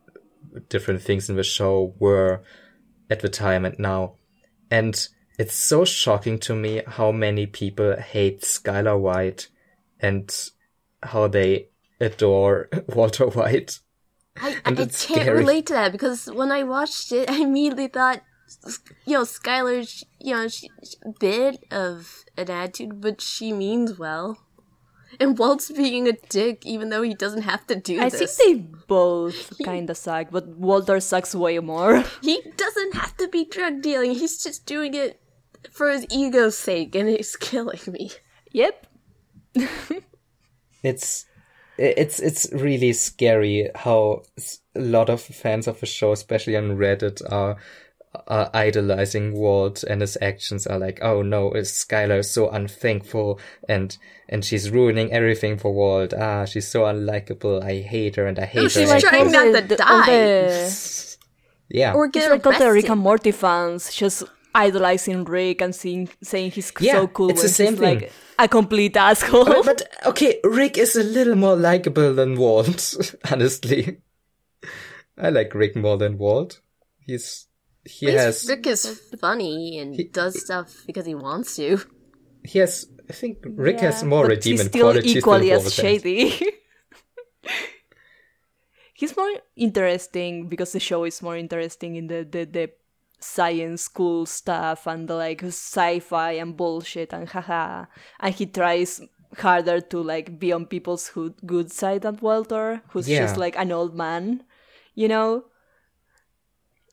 different 0.68 1.02
things 1.02 1.28
in 1.28 1.36
the 1.36 1.44
show 1.44 1.94
were 1.98 2.42
at 3.10 3.20
the 3.20 3.28
time 3.28 3.64
and 3.64 3.78
now. 3.78 4.14
And 4.70 5.08
it's 5.38 5.54
so 5.54 5.84
shocking 5.84 6.38
to 6.40 6.54
me 6.54 6.82
how 6.86 7.12
many 7.12 7.46
people 7.46 7.96
hate 7.96 8.40
Skyler 8.42 8.98
White 8.98 9.48
and 10.00 10.34
how 11.02 11.28
they 11.28 11.68
adore 12.00 12.68
Walter 12.94 13.26
White. 13.26 13.80
I, 14.40 14.50
I, 14.50 14.56
And 14.64 14.78
I 14.78 14.82
it's 14.82 15.04
can't 15.06 15.22
scary. 15.22 15.38
relate 15.38 15.66
to 15.66 15.72
that 15.74 15.92
because 15.92 16.26
when 16.26 16.52
I 16.52 16.62
watched 16.62 17.12
it, 17.12 17.30
I 17.34 17.40
immediately 17.42 17.88
thought, 17.88 18.22
you 19.06 19.14
know, 19.14 19.22
Skyler's, 19.22 20.04
you 20.20 20.34
know, 20.34 20.48
she, 20.48 20.68
she- 20.84 20.96
bit 21.18 21.64
of 21.70 22.24
an 22.36 22.50
attitude, 22.50 23.00
but 23.00 23.20
she 23.20 23.52
means 23.52 23.98
well. 23.98 24.38
And 25.18 25.38
Walt's 25.38 25.70
being 25.70 26.06
a 26.08 26.12
dick, 26.28 26.66
even 26.66 26.90
though 26.90 27.00
he 27.00 27.14
doesn't 27.14 27.42
have 27.42 27.66
to 27.68 27.76
do 27.76 28.00
I 28.00 28.10
this. 28.10 28.20
I 28.22 28.26
think 28.26 28.70
they 28.72 28.76
both 28.86 29.52
kind 29.64 29.88
of 29.88 29.96
suck, 29.96 30.28
but 30.30 30.48
Walter 30.48 31.00
sucks 31.00 31.34
way 31.34 31.58
more. 31.60 32.04
He 32.22 32.42
doesn't 32.56 32.94
have 32.94 33.16
to 33.18 33.28
be 33.28 33.44
drug 33.46 33.80
dealing. 33.82 34.10
He's 34.12 34.42
just 34.42 34.66
doing 34.66 34.92
it 34.94 35.20
for 35.70 35.90
his 35.90 36.06
ego's 36.10 36.58
sake, 36.58 36.94
and 36.94 37.08
it's 37.08 37.36
killing 37.36 37.80
me. 37.88 38.10
yep. 38.52 38.86
It's 40.82 41.25
it's 41.78 42.20
it's 42.20 42.50
really 42.52 42.92
scary 42.92 43.70
how 43.74 44.22
a 44.74 44.80
lot 44.80 45.08
of 45.10 45.20
fans 45.20 45.66
of 45.66 45.80
the 45.80 45.86
show, 45.86 46.12
especially 46.12 46.56
on 46.56 46.76
Reddit, 46.76 47.22
are 47.30 47.56
are 48.28 48.50
idolizing 48.54 49.34
Walt 49.34 49.82
and 49.82 50.00
his 50.00 50.16
actions 50.22 50.66
are 50.66 50.78
like, 50.78 51.00
oh 51.02 51.20
no, 51.20 51.52
is 51.52 51.70
Skyler 51.70 52.24
so 52.24 52.48
unthankful 52.48 53.38
and 53.68 53.96
and 54.28 54.42
she's 54.44 54.70
ruining 54.70 55.12
everything 55.12 55.58
for 55.58 55.72
Walt. 55.72 56.14
Ah, 56.14 56.46
she's 56.46 56.66
so 56.66 56.82
unlikable. 56.84 57.62
I 57.62 57.80
hate 57.82 58.16
her 58.16 58.26
and 58.26 58.38
I 58.38 58.46
hate 58.46 58.62
her. 58.62 58.68
she's 58.70 59.02
trying 59.02 59.30
not 59.30 59.52
to 59.68 59.76
die. 59.76 60.06
the- 60.06 61.16
yeah. 61.68 61.92
Or 61.94 62.06
It's 62.06 62.12
get 62.14 62.30
like 62.30 62.46
all 62.46 62.52
the 62.52 62.58
Rick 62.72 62.88
arrested. 62.88 62.90
and 62.92 63.00
Morty 63.00 63.32
fans 63.32 63.92
just 63.92 64.22
idolizing 64.56 65.24
Rick 65.24 65.60
and 65.62 65.74
seeing, 65.74 66.08
saying 66.22 66.52
he's 66.52 66.72
Yeah, 66.78 66.94
so 66.94 67.08
cool 67.08 67.30
it's 67.30 67.38
when 67.38 67.42
the 67.42 67.48
same 67.48 67.72
he's 67.74 67.78
like 67.78 68.12
a 68.38 68.48
complete 68.48 68.96
asshole. 68.96 69.44
but, 69.44 69.64
but 69.64 69.82
okay, 70.06 70.40
Rick 70.44 70.78
is 70.78 70.96
a 70.96 71.02
little 71.04 71.36
more 71.36 71.56
likable 71.56 72.14
than 72.14 72.36
Walt, 72.36 73.14
honestly. 73.30 73.98
I 75.18 75.30
like 75.30 75.54
Rick 75.54 75.76
more 75.76 75.96
than 75.98 76.18
Walt. 76.18 76.60
He's 77.00 77.46
he 77.84 78.10
At 78.10 78.14
has 78.14 78.42
Rick 78.42 78.66
is 78.66 79.00
funny 79.20 79.78
and 79.78 79.94
he, 79.94 80.04
does 80.04 80.40
stuff 80.40 80.82
because 80.86 81.06
he 81.06 81.14
wants 81.14 81.54
to. 81.56 81.78
he 82.44 82.58
has 82.60 82.86
I 83.08 83.12
think 83.12 83.38
Rick 83.44 83.80
has 83.80 84.02
more 84.02 84.24
but 84.24 84.28
redeeming 84.28 84.42
he's 84.42 84.62
still 84.62 84.82
qualities 84.82 85.04
equally 85.04 85.26
than 85.26 85.50
as 85.50 85.64
Walt 85.64 85.76
has. 85.76 85.82
shady. 86.02 86.40
he's 88.94 89.16
more 89.16 89.30
interesting 89.56 90.48
because 90.48 90.72
the 90.72 90.80
show 90.80 91.04
is 91.04 91.22
more 91.22 91.36
interesting 91.36 91.96
in 91.96 92.06
the 92.06 92.24
the, 92.28 92.44
the 92.44 92.70
science 93.18 93.88
cool 93.88 94.26
stuff 94.26 94.86
and 94.86 95.08
like 95.08 95.42
sci-fi 95.42 96.32
and 96.32 96.56
bullshit 96.56 97.12
and 97.12 97.28
haha 97.28 97.84
and 98.20 98.34
he 98.34 98.46
tries 98.46 99.00
harder 99.38 99.80
to 99.80 100.00
like 100.02 100.38
be 100.38 100.52
on 100.52 100.66
people's 100.66 101.10
good, 101.10 101.34
good 101.44 101.72
side 101.72 102.02
than 102.02 102.16
Walter 102.20 102.82
who's 102.90 103.08
Yeah. 103.08 103.20
just 103.26 103.36
like 103.36 103.56
an 103.58 103.72
old 103.72 103.94
man 103.94 104.44
you 104.94 105.08
know 105.08 105.44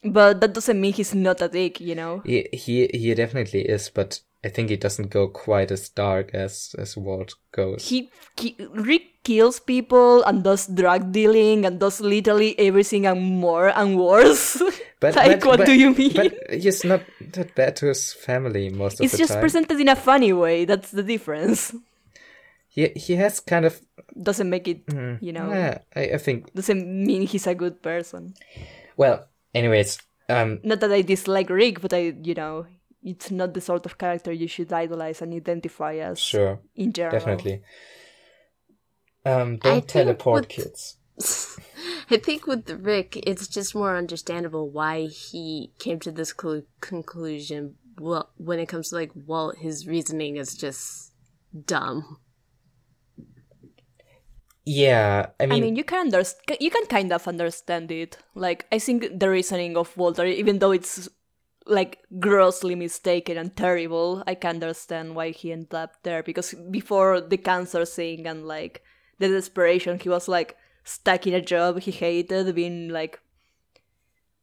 but 0.04 0.42
that 0.42 0.54
doesn't 0.54 0.80
mean 0.80 0.94
he's 0.94 1.14
not 1.16 1.42
a 1.42 1.48
dick 1.48 1.80
you 1.80 1.96
know 1.96 2.22
He 2.26 2.48
he 2.52 2.88
he 2.94 3.14
definitely 3.14 3.62
is, 3.62 3.90
but 3.90 4.20
I 4.44 4.50
think 4.50 4.70
he 4.70 4.76
doesn't 4.76 5.10
go 5.10 5.28
quite 5.30 5.72
as 5.72 5.88
dark 5.90 6.34
as 6.34 6.76
as 6.78 6.98
Walt 6.98 7.36
goes. 7.54 7.88
he, 7.88 8.12
he 8.38 8.58
Rick 8.74 9.04
kills 9.24 9.60
people 9.60 10.24
and 10.24 10.44
does 10.44 10.68
drug 10.68 11.12
dealing 11.12 11.66
and 11.66 11.80
does 11.80 12.02
literally 12.02 12.58
everything 12.60 13.06
and 13.06 13.22
more 13.40 13.68
and 13.70 13.98
worse. 14.00 14.62
But 15.04 15.16
like, 15.18 15.40
but- 15.42 15.48
what 15.48 15.58
but- 15.60 15.68
do 15.68 15.76
you 15.76 15.92
mean? 15.94 16.14
But 16.16 16.34
he's 16.50 16.84
not 16.86 17.02
that 17.36 17.56
bad 17.56 17.76
to 17.78 17.88
his 17.88 18.14
family 18.14 18.70
most 18.70 19.00
of 19.00 19.04
it's 19.04 19.12
the 19.14 19.18
just 19.20 19.36
presented 19.40 19.76
in 19.80 19.90
a 19.90 19.96
funny 20.00 20.32
way. 20.32 20.64
That's 20.64 20.92
the 20.92 21.04
difference. 21.04 21.76
he 22.70 22.88
he 22.96 23.16
has 23.20 23.40
kind 23.44 23.66
of 23.66 23.82
Doesn't 24.16 24.50
make 24.50 24.68
it, 24.70 24.86
you 25.22 25.34
know, 25.34 25.50
yeah, 25.52 25.80
I, 25.96 26.16
I 26.16 26.20
think 26.22 26.54
doesn't 26.54 26.86
mean 26.86 27.28
he's 27.28 27.48
a 27.48 27.56
good 27.56 27.82
person. 27.82 28.34
well 28.96 29.28
anyways 29.54 29.98
um 30.30 30.60
Not 30.64 30.80
that 30.80 30.92
I 30.94 31.02
dislike 31.02 31.50
Rick, 31.50 31.82
but 31.82 31.92
I, 31.94 32.14
you 32.24 32.34
know, 32.38 32.66
it's 33.04 33.30
not 33.32 33.54
the 33.54 33.62
sort 33.62 33.86
of 33.86 33.98
character 33.98 34.32
you 34.32 34.48
should 34.48 34.72
idolize 34.72 35.22
and 35.22 35.34
identify 35.34 35.96
as 36.00 36.20
sure 36.20 36.60
in 36.76 36.94
general. 36.94 37.18
definitely 37.20 37.60
um 39.26 39.58
don't 39.58 39.62
think 39.74 39.88
teleport 39.88 40.42
with- 40.44 40.50
kids 40.50 40.98
I 42.10 42.18
think 42.18 42.48
with 42.48 42.70
Rick, 42.70 43.18
it's 43.26 43.48
just 43.48 43.74
more 43.76 43.96
understandable 43.96 44.70
why 44.70 45.06
he 45.06 45.72
came 45.80 46.00
to 46.02 46.12
this 46.12 46.34
clu- 46.34 46.66
conclusion. 46.82 47.76
Well, 48.00 48.30
when 48.38 48.60
it 48.60 48.68
comes 48.68 48.90
to 48.90 48.96
like 48.96 49.12
Walt, 49.16 49.58
his 49.60 49.88
reasoning 49.88 50.36
is 50.38 50.56
just 50.56 51.14
dumb. 51.66 52.18
yeah 54.66 55.28
I 55.40 55.46
mean, 55.46 55.58
I 55.58 55.62
mean, 55.62 55.76
you 55.76 55.84
can 55.84 56.00
understand. 56.08 56.58
You 56.60 56.70
can 56.72 56.86
kind 56.88 57.12
of 57.12 57.28
understand 57.28 57.92
it. 57.92 58.18
Like, 58.36 58.66
I 58.72 58.80
think 58.80 59.20
the 59.20 59.30
reasoning 59.30 59.78
of 59.78 59.96
Walter, 59.98 60.26
even 60.26 60.60
though 60.60 60.72
it's 60.72 61.10
like 61.66 62.00
grossly 62.20 62.76
mistaken 62.76 63.38
and 63.38 63.56
terrible, 63.56 64.24
I 64.28 64.36
can 64.36 64.56
understand 64.56 65.16
why 65.16 65.32
he 65.32 65.52
ended 65.52 65.74
up 65.74 66.04
there. 66.04 66.24
Because 66.24 66.54
before 66.72 67.22
the 67.22 67.38
cancer 67.38 67.86
thing 67.86 68.26
and 68.28 68.46
like 68.46 68.84
the 69.20 69.28
desperation, 69.28 70.00
he 70.00 70.10
was 70.10 70.28
like 70.28 70.58
stuck 70.84 71.28
in 71.28 71.34
a 71.34 71.42
job 71.42 71.80
he 71.80 71.92
hated, 71.92 72.54
being 72.56 72.90
like 72.90 73.20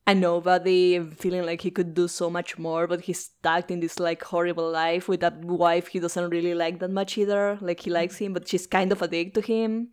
a 0.06 0.14
nobody, 0.14 0.96
and 0.96 1.18
feeling 1.18 1.44
like 1.44 1.60
he 1.60 1.70
could 1.70 1.94
do 1.94 2.08
so 2.08 2.30
much 2.30 2.58
more. 2.58 2.86
But 2.86 3.02
he's 3.02 3.24
stuck 3.24 3.70
in 3.70 3.80
this 3.80 3.98
like 4.00 4.22
horrible 4.22 4.70
life 4.70 5.08
with 5.08 5.20
that 5.20 5.44
wife 5.44 5.88
he 5.88 6.00
doesn't 6.00 6.30
really 6.30 6.54
like 6.54 6.78
that 6.80 6.90
much 6.90 7.18
either. 7.18 7.58
Like 7.60 7.80
he 7.80 7.90
mm-hmm. 7.90 7.94
likes 7.94 8.18
him, 8.18 8.32
but 8.32 8.48
she's 8.48 8.66
kind 8.66 8.92
of 8.92 9.02
a 9.02 9.08
dick 9.08 9.34
to 9.34 9.40
him 9.40 9.90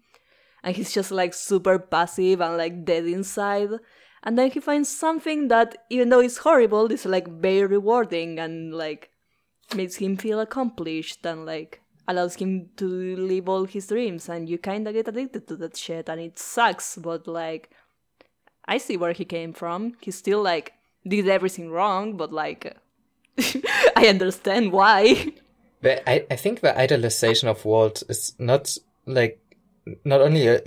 and 0.64 0.76
he's 0.76 0.94
just 0.94 1.12
like 1.12 1.34
super 1.34 1.80
passive 1.80 2.42
and 2.42 2.58
like 2.58 2.86
dead 2.86 3.06
inside. 3.06 3.70
And 4.24 4.38
then 4.38 4.52
he 4.52 4.60
finds 4.60 4.90
something 4.90 5.48
that, 5.48 5.86
even 5.90 6.10
though 6.10 6.20
it's 6.20 6.40
horrible, 6.40 6.92
is 6.92 7.06
like 7.06 7.28
very 7.28 7.66
rewarding 7.66 8.40
and 8.40 8.74
like 8.74 9.12
makes 9.76 9.96
him 9.96 10.18
feel 10.18 10.40
accomplished 10.40 11.26
and 11.26 11.46
like 11.46 11.82
allows 12.08 12.36
him 12.36 12.70
to 12.78 13.16
live 13.16 13.50
all 13.50 13.66
his 13.66 13.88
dreams. 13.88 14.30
And 14.30 14.50
you 14.50 14.58
kind 14.58 14.88
of 14.88 14.94
get 14.94 15.08
addicted 15.08 15.48
to 15.48 15.56
that 15.58 15.78
shit, 15.78 16.10
and 16.10 16.22
it 16.22 16.40
sucks, 16.40 16.98
but 16.98 17.28
like 17.28 17.70
I 18.66 18.78
see 18.78 18.98
where 18.98 19.14
he 19.14 19.26
came 19.26 19.54
from. 19.54 19.96
He 20.02 20.12
still 20.12 20.42
like 20.42 20.74
did 21.08 21.28
everything 21.28 21.72
wrong, 21.72 22.18
but 22.18 22.32
like 22.34 22.76
I 23.96 24.08
understand 24.08 24.72
why. 24.72 25.34
But 25.82 26.04
I, 26.08 26.26
I 26.32 26.36
think 26.36 26.62
the 26.62 26.74
idolization 26.74 27.46
of 27.46 27.64
Walt 27.64 28.04
is 28.10 28.34
not 28.40 28.78
like 29.06 29.40
not 30.04 30.22
only 30.22 30.48
a 30.48 30.62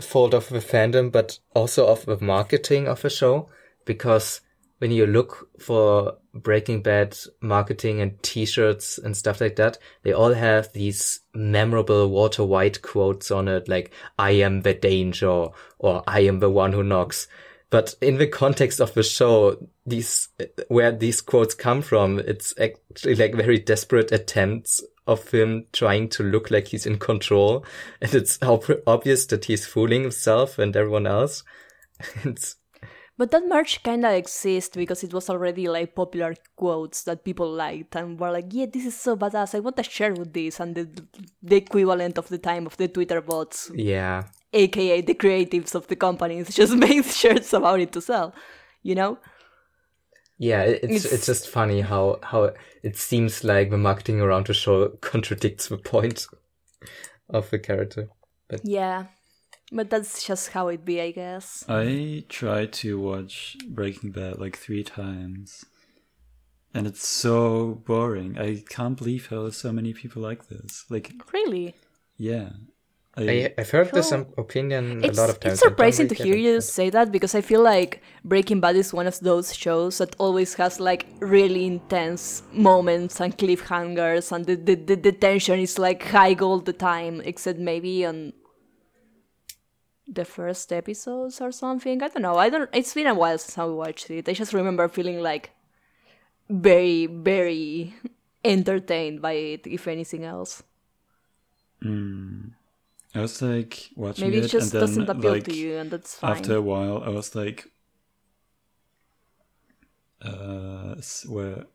fault 0.00 0.34
of 0.34 0.48
the 0.48 0.58
fandom 0.58 1.12
but 1.12 1.38
also 1.54 1.86
of 1.86 2.04
the 2.06 2.18
marketing 2.20 2.88
of 2.88 3.02
the 3.02 3.10
show 3.10 3.48
because 3.84 4.40
when 4.82 4.90
you 4.90 5.06
look 5.06 5.48
for 5.60 6.16
Breaking 6.34 6.82
Bad 6.82 7.16
marketing 7.40 8.00
and 8.00 8.20
t-shirts 8.20 8.98
and 8.98 9.16
stuff 9.16 9.40
like 9.40 9.54
that, 9.54 9.78
they 10.02 10.12
all 10.12 10.34
have 10.34 10.72
these 10.72 11.20
memorable 11.32 12.08
Walter 12.08 12.42
White 12.42 12.82
quotes 12.82 13.30
on 13.30 13.46
it 13.46 13.68
like 13.68 13.92
I 14.18 14.32
am 14.32 14.62
the 14.62 14.74
danger 14.74 15.46
or 15.78 16.02
I 16.08 16.22
am 16.22 16.40
the 16.40 16.50
one 16.50 16.72
who 16.72 16.82
knocks. 16.82 17.28
But 17.70 17.94
in 18.00 18.18
the 18.18 18.26
context 18.26 18.80
of 18.80 18.92
the 18.94 19.04
show, 19.04 19.68
these, 19.86 20.30
where 20.66 20.90
these 20.90 21.20
quotes 21.20 21.54
come 21.54 21.80
from, 21.80 22.18
it's 22.18 22.52
actually 22.58 23.14
like 23.14 23.36
very 23.36 23.60
desperate 23.60 24.10
attempts 24.10 24.82
of 25.06 25.30
him 25.30 25.66
trying 25.72 26.08
to 26.08 26.24
look 26.24 26.50
like 26.50 26.66
he's 26.66 26.86
in 26.86 26.98
control. 26.98 27.64
And 28.00 28.12
it's 28.16 28.42
ob- 28.42 28.82
obvious 28.84 29.26
that 29.26 29.44
he's 29.44 29.64
fooling 29.64 30.02
himself 30.02 30.58
and 30.58 30.74
everyone 30.74 31.06
else. 31.06 31.44
It's, 32.24 32.56
But 33.18 33.30
that 33.30 33.46
merch 33.46 33.82
kinda 33.82 34.10
exists 34.16 34.74
because 34.74 35.04
it 35.04 35.12
was 35.12 35.28
already 35.30 35.68
like 35.68 35.94
popular 35.94 36.34
quotes 36.56 37.04
that 37.04 37.24
people 37.24 37.50
liked 37.52 37.94
and 37.94 38.18
were 38.18 38.30
like, 38.32 38.46
yeah, 38.50 38.66
this 38.66 38.86
is 38.86 38.98
so 38.98 39.16
badass. 39.16 39.54
I 39.54 39.60
want 39.60 39.76
to 39.76 39.82
share 39.82 40.14
with 40.14 40.32
this. 40.32 40.58
And 40.60 40.74
the, 40.74 40.88
the 41.42 41.56
equivalent 41.56 42.16
of 42.18 42.28
the 42.28 42.38
time 42.38 42.66
of 42.66 42.76
the 42.78 42.88
Twitter 42.88 43.20
bots, 43.20 43.70
yeah. 43.74 44.24
aka 44.52 45.02
the 45.02 45.14
creatives 45.14 45.74
of 45.74 45.86
the 45.88 45.96
companies, 45.96 46.54
just 46.60 46.74
made 46.74 47.04
shirts 47.04 47.52
about 47.52 47.80
it 47.80 47.92
to 47.92 48.00
sell, 48.00 48.34
you 48.82 48.94
know? 48.94 49.18
Yeah, 50.38 50.62
it's 50.62 50.84
It's- 50.84 51.12
it's 51.12 51.26
just 51.26 51.48
funny 51.48 51.82
how 51.82 52.18
how 52.22 52.54
it 52.82 52.96
seems 52.96 53.44
like 53.44 53.70
the 53.70 53.78
marketing 53.78 54.20
around 54.20 54.46
the 54.46 54.54
show 54.54 54.88
contradicts 55.00 55.68
the 55.68 55.76
point 55.78 56.26
of 57.28 57.50
the 57.50 57.58
character. 57.58 58.08
But 58.48 58.60
Yeah. 58.64 59.04
But 59.74 59.88
that's 59.88 60.22
just 60.26 60.50
how 60.50 60.68
it 60.68 60.84
be, 60.84 61.00
I 61.00 61.12
guess. 61.12 61.64
I 61.66 62.24
tried 62.28 62.72
to 62.84 63.00
watch 63.00 63.56
Breaking 63.68 64.10
Bad 64.10 64.38
like 64.38 64.58
three 64.58 64.84
times, 64.84 65.64
and 66.74 66.86
it's 66.86 67.08
so 67.08 67.80
boring. 67.86 68.38
I 68.38 68.62
can't 68.68 68.98
believe 68.98 69.28
how 69.28 69.48
so 69.50 69.72
many 69.72 69.94
people 69.94 70.20
like 70.20 70.48
this. 70.48 70.84
Like, 70.90 71.12
Really? 71.32 71.74
yeah, 72.18 72.50
I, 73.16 73.54
I've 73.58 73.70
heard 73.70 73.92
this 73.92 74.10
Show- 74.10 74.16
um, 74.20 74.26
opinion 74.36 75.02
It's, 75.04 75.16
a 75.16 75.20
lot 75.20 75.30
of 75.30 75.40
times. 75.40 75.54
it's 75.54 75.62
surprising 75.62 76.04
really 76.06 76.16
to 76.16 76.24
hear 76.24 76.36
you 76.36 76.60
say 76.60 76.90
that 76.90 77.10
because 77.10 77.34
I 77.34 77.40
feel 77.40 77.62
like 77.62 78.02
Breaking 78.24 78.60
Bad 78.60 78.76
is 78.76 78.92
one 78.92 79.06
of 79.06 79.18
those 79.20 79.54
shows 79.54 79.98
that 79.98 80.14
always 80.18 80.52
has 80.54 80.80
like 80.80 81.06
really 81.20 81.64
intense 81.66 82.42
moments 82.52 83.20
and 83.20 83.36
cliffhangers 83.38 84.32
and 84.32 84.44
the, 84.44 84.56
the, 84.56 84.74
the, 84.74 84.96
the 84.96 85.12
tension 85.12 85.58
is 85.60 85.78
like 85.78 86.02
high 86.04 86.34
all 86.34 86.58
the 86.60 86.72
time, 86.74 87.22
except 87.24 87.58
maybe 87.58 88.04
on 88.06 88.32
the 90.06 90.24
first 90.24 90.72
episodes 90.72 91.40
or 91.40 91.52
something. 91.52 92.02
I 92.02 92.08
don't 92.08 92.22
know. 92.22 92.36
I 92.36 92.50
don't 92.50 92.68
it's 92.72 92.94
been 92.94 93.06
a 93.06 93.14
while 93.14 93.38
since 93.38 93.58
I 93.58 93.64
watched 93.64 94.10
it. 94.10 94.28
I 94.28 94.32
just 94.32 94.52
remember 94.52 94.88
feeling 94.88 95.20
like 95.20 95.50
very, 96.48 97.06
very 97.06 97.94
entertained 98.44 99.22
by 99.22 99.32
it, 99.32 99.66
if 99.66 99.88
anything 99.88 100.24
else. 100.24 100.62
I 103.14 103.20
was 103.20 103.42
like 103.42 103.90
watching 103.96 104.26
Maybe 104.26 104.38
it, 104.38 104.44
it 104.44 104.48
just 104.48 104.72
and 104.74 104.80
then 104.80 104.80
doesn't 104.80 105.08
appeal 105.08 105.32
like 105.32 105.44
to 105.44 105.54
you 105.54 105.76
and 105.76 105.90
that's 105.90 106.14
fine. 106.16 106.30
after 106.30 106.56
a 106.56 106.62
while, 106.62 107.02
I 107.04 107.08
was 107.10 107.34
like, 107.34 107.68
uh, 110.22 110.94
where 111.28 111.66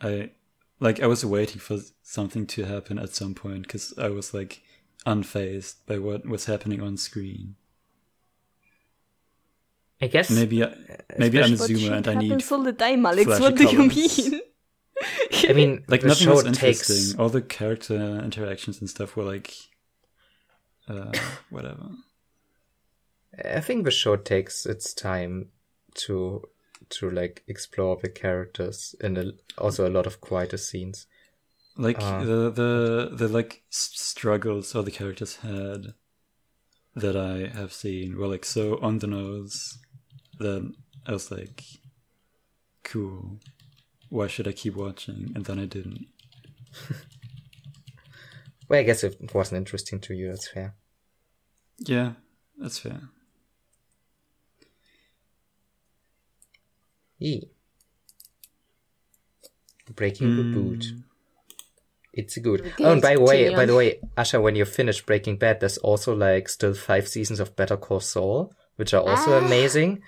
I 0.00 0.30
like 0.78 1.00
I 1.00 1.06
was 1.06 1.24
waiting 1.24 1.60
for 1.60 1.78
something 2.02 2.46
to 2.46 2.64
happen 2.64 2.98
at 2.98 3.14
some 3.14 3.34
point 3.34 3.62
because 3.62 3.92
I 3.98 4.08
was 4.08 4.32
like 4.32 4.62
unfazed 5.06 5.76
by 5.86 5.98
what 5.98 6.26
was 6.26 6.46
happening 6.46 6.80
on 6.80 6.96
screen. 6.96 7.56
I 10.02 10.06
guess 10.06 10.30
Maybe 10.30 10.64
I, 10.64 10.74
maybe 11.18 11.42
I'm 11.42 11.52
a 11.52 11.56
But 11.56 11.70
zoomer 11.70 11.92
and 11.92 12.08
I 12.08 12.14
need 12.14 12.28
happens 12.28 12.52
all 12.52 12.62
the 12.62 12.72
time, 12.72 13.04
Alex. 13.04 13.38
What 13.38 13.56
do 13.56 13.64
you 13.68 13.84
mean? 13.84 14.40
I 15.48 15.52
mean 15.52 15.84
like 15.88 16.02
the 16.02 16.08
nothing 16.08 16.26
show 16.26 16.34
was 16.34 16.44
takes 16.44 16.88
interesting. 16.90 17.20
All 17.20 17.28
the 17.28 17.42
character 17.42 18.20
interactions 18.24 18.80
and 18.80 18.88
stuff 18.88 19.16
were 19.16 19.24
like, 19.24 19.54
uh, 20.88 21.12
whatever. 21.50 21.90
I 23.44 23.60
think 23.60 23.84
the 23.84 23.90
show 23.90 24.16
takes 24.16 24.66
its 24.66 24.94
time 24.94 25.48
to 25.94 26.48
to 26.90 27.10
like 27.10 27.44
explore 27.46 27.96
the 27.96 28.08
characters 28.08 28.94
and 29.00 29.18
a, 29.18 29.32
also 29.58 29.86
a 29.86 29.90
lot 29.90 30.06
of 30.06 30.20
quieter 30.20 30.56
scenes. 30.56 31.06
Like 31.76 32.00
Uh. 32.00 32.24
the 32.24 32.50
the 32.50 33.10
the 33.16 33.28
like 33.28 33.62
struggles 33.70 34.74
all 34.74 34.82
the 34.82 34.90
characters 34.90 35.36
had 35.36 35.94
that 36.94 37.16
I 37.16 37.48
have 37.56 37.72
seen 37.72 38.16
were 38.18 38.26
like 38.28 38.44
so 38.44 38.78
on 38.80 38.98
the 38.98 39.06
nose 39.06 39.78
that 40.38 40.72
I 41.06 41.12
was 41.12 41.30
like, 41.30 41.62
cool. 42.82 43.38
Why 44.08 44.26
should 44.26 44.48
I 44.48 44.52
keep 44.52 44.74
watching? 44.74 45.32
And 45.34 45.44
then 45.44 45.58
I 45.58 45.66
didn't. 45.66 46.06
Well, 48.68 48.78
I 48.78 48.84
guess 48.84 49.02
if 49.02 49.20
it 49.20 49.34
wasn't 49.34 49.58
interesting 49.58 49.98
to 50.02 50.14
you, 50.14 50.28
that's 50.28 50.46
fair. 50.46 50.76
Yeah, 51.78 52.12
that's 52.56 52.78
fair. 52.78 53.00
E. 57.18 57.42
Breaking 59.94 60.36
the 60.36 60.44
boot. 60.44 60.84
It's 62.12 62.36
good. 62.38 62.60
Okay, 62.62 62.84
oh, 62.84 62.92
and 62.92 63.00
by 63.02 63.14
the 63.14 63.20
way, 63.22 63.54
by 63.54 63.66
the 63.66 63.74
way, 63.76 64.00
Asha, 64.16 64.42
when 64.42 64.56
you 64.56 64.64
finish 64.64 65.00
Breaking 65.04 65.36
Bad, 65.36 65.60
there's 65.60 65.78
also 65.78 66.14
like 66.14 66.48
still 66.48 66.74
five 66.74 67.06
seasons 67.06 67.38
of 67.40 67.54
Better 67.54 67.76
Call 67.76 68.00
Saul, 68.00 68.52
which 68.76 68.92
are 68.94 69.02
also 69.02 69.34
Ah. 69.40 69.46
amazing. 69.46 70.02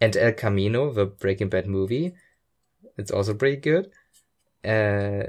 And 0.00 0.16
El 0.16 0.32
Camino, 0.32 0.92
the 0.92 1.06
Breaking 1.06 1.48
Bad 1.48 1.66
movie, 1.66 2.14
it's 2.96 3.10
also 3.10 3.34
pretty 3.34 3.56
good. 3.56 3.90
Uh, 4.64 5.24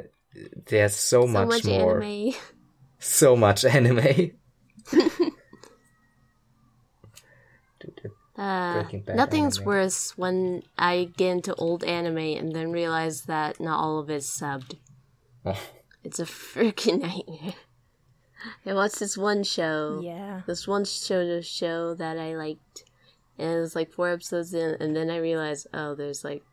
there's 0.68 0.96
so, 0.96 1.22
so 1.22 1.28
much, 1.28 1.48
much 1.48 1.66
more, 1.66 2.02
anime. 2.04 2.34
so 3.00 3.36
much 3.36 3.66
anime. 3.76 4.32
Uh, 8.38 8.84
nothing's 9.16 9.58
anime. 9.60 9.66
worse 9.66 10.18
when 10.18 10.62
I 10.78 11.10
get 11.16 11.32
into 11.32 11.56
old 11.56 11.86
anime 11.86 12.18
and 12.18 12.52
then 12.54 12.74
realize 12.74 13.22
that 13.24 13.62
not 13.62 13.80
all 13.80 14.00
of 14.00 14.10
it's 14.10 14.30
subbed. 14.40 14.76
Oh. 15.46 15.60
It's 16.04 16.20
a 16.20 16.26
freaking 16.26 17.02
nightmare. 17.08 17.56
I 18.64 18.74
watched 18.76 19.00
this 19.00 19.18
one 19.18 19.44
show. 19.44 20.02
Yeah. 20.04 20.42
This 20.46 20.68
one 20.68 20.86
show 20.86 21.42
show 21.42 21.96
that 21.96 22.20
I 22.20 22.36
liked, 22.36 22.84
and 23.40 23.50
it 23.58 23.60
was 23.60 23.76
like 23.76 23.92
four 23.92 24.10
episodes 24.12 24.54
in, 24.54 24.76
and 24.80 24.96
then 24.96 25.10
I 25.10 25.18
realized, 25.18 25.66
oh, 25.74 25.96
there's 25.96 26.24
like 26.24 26.44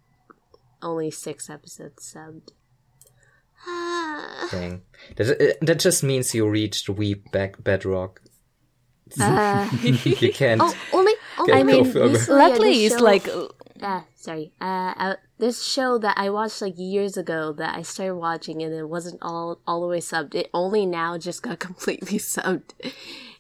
only 0.81 1.11
six 1.11 1.51
episodes 1.51 2.15
subbed. 2.17 2.53
Ah. 3.67 4.49
thing. 4.51 4.83
That, 5.17 5.59
that 5.61 5.79
just 5.81 6.03
means 6.03 6.35
you 6.35 6.49
reached 6.49 6.89
weep 6.89 7.31
back 7.31 7.63
bedrock. 7.63 8.21
Uh, 9.21 9.69
You 9.83 10.33
can't. 10.33 10.63
oh, 10.65 11.02
only. 11.51 11.53
only 11.53 11.55
Get 11.55 11.57
I 11.61 11.63
mean, 11.63 11.85
go 11.85 11.91
further. 11.91 12.09
recently, 12.09 12.35
uh, 12.35 12.49
Luckily, 12.49 12.83
this 12.83 12.93
it's 12.93 13.03
like 13.03 13.29
Ah, 13.83 14.05
sorry. 14.15 14.53
Uh, 14.61 14.95
uh, 14.97 15.17
this 15.39 15.65
show 15.65 15.99
that 15.99 16.17
I 16.17 16.31
watched 16.31 16.63
like 16.63 16.75
years 16.79 17.17
ago 17.17 17.53
that 17.55 17.77
I 17.77 17.83
started 17.83 18.15
watching 18.15 18.63
and 18.63 18.73
it 18.73 18.89
wasn't 18.89 19.19
all 19.23 19.61
all 19.67 19.81
the 19.81 19.89
way 19.89 19.99
subbed. 19.99 20.35
It 20.35 20.51
only 20.55 20.87
now 20.87 21.19
just 21.19 21.43
got 21.43 21.59
completely 21.69 22.19
subbed, 22.19 22.71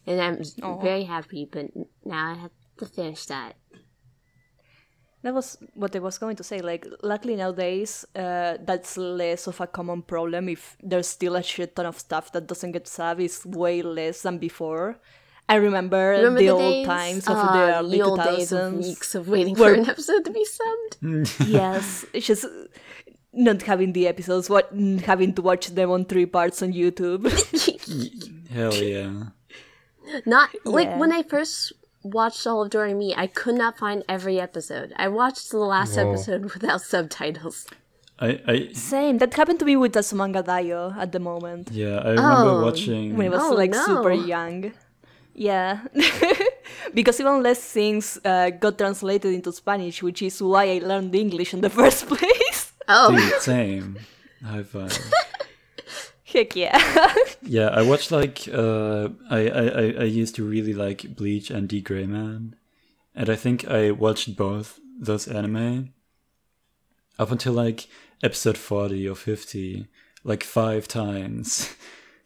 and 0.07 0.21
I'm 0.21 0.81
very 0.81 1.05
happy. 1.05 1.49
But 1.51 1.67
now 2.05 2.33
I 2.33 2.35
have 2.35 2.51
to 2.79 2.87
finish 2.87 3.27
that. 3.27 3.55
That 5.23 5.35
was 5.35 5.57
what 5.75 5.95
I 5.95 6.01
was 6.01 6.19
going 6.19 6.35
to 6.35 6.43
say. 6.43 6.59
Like, 6.61 6.85
luckily 7.05 7.37
nowadays, 7.37 8.05
uh, 8.17 8.57
that's 8.61 8.97
less 8.97 9.47
of 9.47 9.61
a 9.61 9.69
common 9.69 10.03
problem. 10.03 10.49
If 10.49 10.77
there's 10.83 11.07
still 11.07 11.37
a 11.37 11.43
shit 11.45 11.77
ton 11.77 11.87
of 11.87 12.01
stuff 12.01 12.33
that 12.33 12.49
doesn't 12.49 12.73
get 12.73 12.87
subbed, 12.87 13.21
it's 13.23 13.47
way 13.47 13.83
less 13.83 14.23
than 14.23 14.39
before. 14.39 14.99
I 15.49 15.57
remember, 15.57 16.11
Remember 16.16 16.38
the, 16.38 16.47
the, 16.47 16.53
old 16.53 16.61
days? 16.72 16.86
times 16.86 17.28
of 17.28 17.36
Ah, 17.36 17.53
the 17.53 17.74
early 17.76 18.01
old 18.01 18.18
2000s. 18.20 18.36
days 18.36 18.53
of 18.53 18.74
weeks 18.74 19.14
of 19.14 19.28
waiting 19.28 19.55
for 19.57 19.72
an 19.72 19.88
episode 19.88 20.24
to 20.24 20.30
be 20.30 20.47
subbed. 20.47 21.47
yes, 21.49 22.07
it's 22.14 22.26
just 22.26 22.47
not 23.34 23.62
having 23.62 23.93
the 23.93 24.07
episodes, 24.07 24.49
what 24.49 24.70
having 25.05 25.34
to 25.34 25.43
watch 25.43 25.66
them 25.68 25.90
on 25.90 26.05
three 26.07 26.26
parts 26.26 26.62
on 26.62 26.72
YouTube. 26.72 27.26
Hell 28.51 28.74
yeah. 28.74 29.12
Not 30.26 30.51
like 30.64 30.86
Yeah. 30.88 30.99
when 30.99 31.12
I 31.12 31.22
first 31.22 31.72
watched 32.03 32.47
all 32.47 32.62
of 32.62 32.70
Doremi, 32.70 33.12
I 33.16 33.26
could 33.26 33.55
not 33.55 33.78
find 33.78 34.03
every 34.09 34.40
episode. 34.40 34.93
I 34.97 35.09
watched 35.09 35.51
the 35.51 35.59
last 35.59 35.97
Whoa. 35.97 36.09
episode 36.11 36.45
without 36.55 36.80
subtitles. 36.82 37.66
I, 38.18 38.40
I 38.47 38.72
Same. 38.72 39.18
That 39.18 39.34
happened 39.34 39.59
to 39.61 39.64
me 39.64 39.76
with 39.76 39.93
Azumanga 39.95 40.45
Daioh 40.45 40.97
at 40.97 41.12
the 41.12 41.18
moment. 41.18 41.70
yeah, 41.72 41.97
I 41.99 42.11
remember 42.11 42.51
Oh, 42.51 42.62
watching 42.64 43.16
when 43.16 43.26
I 43.26 43.30
was 43.30 43.43
Oh, 43.43 43.55
like 43.55 43.70
no. 43.72 43.84
super 43.84 44.12
young. 44.12 44.72
Yeah, 45.35 45.80
because 46.95 47.18
even 47.20 47.43
less 47.43 47.59
things 47.62 48.18
uh, 48.24 48.51
got 48.51 48.76
translated 48.78 49.33
into 49.33 49.51
Spanish, 49.53 50.03
which 50.03 50.20
is 50.22 50.43
why 50.43 50.64
I 50.76 50.78
learned 50.85 51.14
English 51.14 51.55
in 51.55 51.61
the 51.62 51.70
first 51.80 52.07
place. 52.07 52.72
Oh, 52.89 53.16
Dude, 53.16 53.41
same. 53.41 53.99
High 54.45 54.62
five. 54.62 54.99
Heck 56.24 56.57
yeah! 56.57 56.78
Yeah, 57.43 57.68
I 57.68 57.83
watched 57.83 58.11
like 58.11 58.47
uh, 58.53 59.09
I, 59.30 59.41
I 59.49 59.64
I- 59.83 59.95
I 60.01 60.05
used 60.05 60.35
to 60.37 60.45
really 60.45 60.72
like 60.74 61.16
Bleach 61.16 61.51
and 61.51 61.68
D 61.68 61.80
Gray 61.80 62.07
Man, 62.07 62.55
and 63.14 63.28
I 63.28 63.37
think 63.37 63.66
I 63.68 63.91
watched 63.91 64.37
both 64.37 64.78
those 65.01 65.26
anime 65.28 65.93
up 67.18 67.30
until 67.33 67.53
like 67.53 67.89
episode 68.22 68.57
forty 68.59 69.09
or 69.09 69.16
fifty, 69.16 69.89
like 70.24 70.45
five 70.45 70.87
times, 70.89 71.74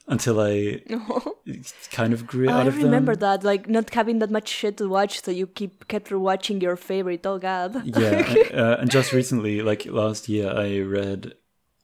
until 0.08 0.40
I 0.40 0.82
kind 1.90 2.12
of 2.12 2.26
grew 2.26 2.48
I 2.48 2.52
out 2.52 2.66
of 2.68 2.74
them. 2.74 2.82
I 2.82 2.86
remember 2.86 3.16
that, 3.16 3.42
like 3.44 3.68
not 3.68 3.90
having 3.90 4.18
that 4.20 4.30
much 4.30 4.48
shit 4.48 4.76
to 4.78 4.88
watch, 4.88 5.22
so 5.22 5.30
you 5.30 5.46
keep 5.46 5.88
kept 5.88 6.10
watching 6.12 6.60
your 6.60 6.76
favorite. 6.76 7.26
Oh 7.26 7.38
god! 7.38 7.82
Yeah, 7.84 8.22
uh, 8.54 8.76
and 8.80 8.90
just 8.90 9.12
recently, 9.12 9.62
like 9.62 9.86
last 9.86 10.28
year, 10.28 10.50
I 10.50 10.78
read 10.80 11.34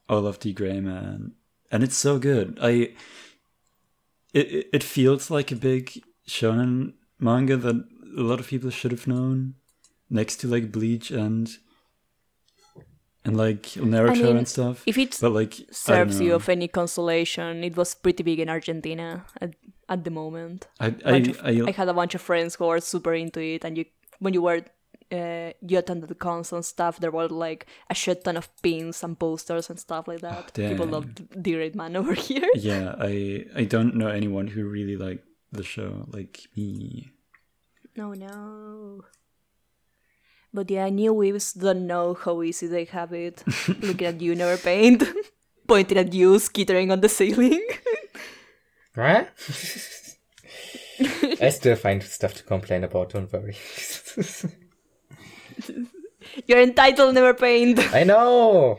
all 0.09 0.25
of 0.27 0.39
D 0.39 0.53
Gray 0.53 0.79
Man, 0.79 1.33
and 1.71 1.83
it's 1.83 1.97
so 1.97 2.19
good. 2.19 2.57
I 2.61 2.71
it 4.33 4.47
it- 4.51 4.69
it 4.73 4.83
feels 4.83 5.29
like 5.29 5.51
a 5.51 5.55
big 5.55 6.01
shonen 6.27 6.93
manga 7.19 7.57
that 7.57 7.75
a 8.17 8.21
lot 8.21 8.39
of 8.39 8.47
people 8.47 8.69
should 8.69 8.91
have 8.91 9.07
known, 9.07 9.55
next 10.09 10.37
to 10.37 10.47
like 10.47 10.71
Bleach 10.71 11.11
and 11.11 11.49
and 13.25 13.37
like 13.37 13.63
Naruto 13.77 14.23
mean, 14.23 14.37
and 14.37 14.47
stuff. 14.47 14.83
If 14.85 14.97
it 14.97 15.17
but 15.21 15.31
like 15.31 15.55
serves 15.71 16.19
you 16.19 16.35
of 16.35 16.49
any 16.49 16.67
consolation, 16.67 17.63
it 17.63 17.75
was 17.77 17.95
pretty 17.95 18.23
big 18.23 18.39
in 18.39 18.49
Argentina 18.49 19.25
at, 19.39 19.53
at 19.89 20.03
the 20.03 20.11
moment. 20.11 20.67
I 20.79 20.89
bunch 20.89 21.27
of- 21.29 21.39
I, 21.43 21.49
I, 21.49 21.63
I 21.67 21.71
had 21.71 21.89
a 21.89 21.93
bunch 21.93 22.15
of 22.15 22.21
friends 22.21 22.55
who 22.55 22.65
were 22.67 22.81
super 22.81 23.13
into 23.13 23.39
it, 23.41 23.63
and 23.63 23.77
you 23.77 23.85
when 24.19 24.33
you 24.33 24.41
were 24.41 24.61
uh, 25.11 25.51
you 25.61 25.77
attended 25.77 26.09
the 26.09 26.15
cons 26.15 26.51
and 26.51 26.65
stuff, 26.65 26.99
there 26.99 27.11
were 27.11 27.27
like 27.27 27.67
a 27.89 27.93
shit 27.93 28.23
ton 28.23 28.35
of 28.35 28.49
pins 28.61 29.03
and 29.03 29.17
posters 29.19 29.69
and 29.69 29.79
stuff 29.79 30.07
like 30.07 30.21
that. 30.21 30.53
People 30.53 30.85
damn. 30.85 30.91
loved 30.91 31.41
D 31.41 31.53
Gray 31.53 31.71
Man 31.75 31.95
over 32.01 32.13
here. 32.13 32.49
Yeah, 32.55 32.95
I 32.99 33.45
I 33.55 33.63
don't 33.65 33.95
know 33.95 34.07
anyone 34.07 34.47
who 34.47 34.65
really 34.65 34.97
liked 34.97 35.25
the 35.51 35.63
show 35.63 36.07
like 36.11 36.41
me. 36.55 37.11
No, 37.95 38.13
no. 38.13 39.03
But 40.53 40.69
yeah, 40.69 40.87
new 40.89 41.13
weebs 41.15 41.59
don't 41.59 41.87
know 41.87 42.13
how 42.13 42.43
easy 42.43 42.67
they 42.67 42.85
have 42.85 43.11
it. 43.11 43.43
Looking 43.67 44.07
at 44.07 44.21
you, 44.21 44.35
Neverpaint. 44.35 45.07
Pointing 45.67 45.97
at 45.97 46.13
you, 46.13 46.37
skittering 46.37 46.91
on 46.91 47.01
the 47.01 47.09
ceiling. 47.09 47.65
Right? 48.95 49.27
I 51.41 51.49
still 51.49 51.75
find 51.75 52.03
stuff 52.03 52.35
to 52.35 52.43
complain 52.43 52.83
about, 52.83 53.09
don't 53.09 53.33
worry. 53.33 53.57
You're 56.45 56.61
entitled, 56.61 57.15
Neverpaint. 57.15 57.91
I 57.91 58.03
know! 58.03 58.77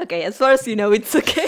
Okay, 0.00 0.22
as 0.22 0.38
far 0.38 0.52
as 0.52 0.66
you 0.66 0.74
know, 0.74 0.90
it's 0.92 1.14
okay. 1.14 1.46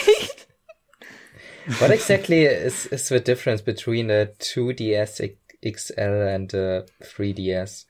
What 1.78 1.90
exactly 1.90 2.44
is, 2.44 2.84
is 2.88 3.08
the 3.08 3.20
difference 3.20 3.62
between 3.62 4.10
a 4.10 4.26
2DS 4.38 5.34
XL 5.64 6.02
and 6.02 6.52
a 6.52 6.84
3DS? 7.02 7.86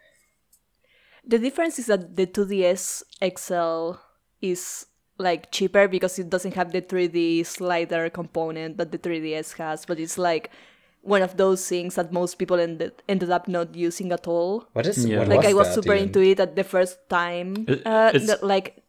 The 1.27 1.39
difference 1.39 1.79
is 1.79 1.87
that 1.87 2.17
the 2.17 2.27
2DS 2.27 3.03
XL 3.23 3.99
is 4.41 4.87
like 5.19 5.51
cheaper 5.51 5.89
because 5.89 6.19
it 6.19 6.29
doesn't 6.31 6.55
have 6.55 6.73
the 6.73 6.83
3D 6.83 7.45
slider 7.47 8.11
component 8.11 8.77
that 8.77 8.93
the 8.93 8.99
3DS 8.99 9.57
has, 9.57 9.85
but 9.87 9.99
it's 9.99 10.19
like 10.19 10.51
one 11.03 11.23
of 11.23 11.37
those 11.37 11.67
things 11.69 11.95
that 11.95 12.13
most 12.13 12.35
people 12.37 12.59
ended 12.59 12.93
ended 13.09 13.31
up 13.31 13.49
not 13.49 13.75
using 13.75 14.13
at 14.13 14.27
all. 14.27 14.67
What 14.73 14.87
is 14.87 15.05
Yeah. 15.07 15.19
what 15.21 15.29
like 15.29 15.39
was 15.39 15.47
I 15.47 15.53
was 15.55 15.69
that 15.69 15.75
super 15.75 15.95
even? 15.95 16.09
into 16.09 16.21
it 16.21 16.41
at 16.41 16.55
the 16.57 16.65
first 16.65 16.99
time. 17.09 17.65
It- 17.69 17.87
uh, 17.87 18.11
it's- 18.15 18.43
like 18.43 18.83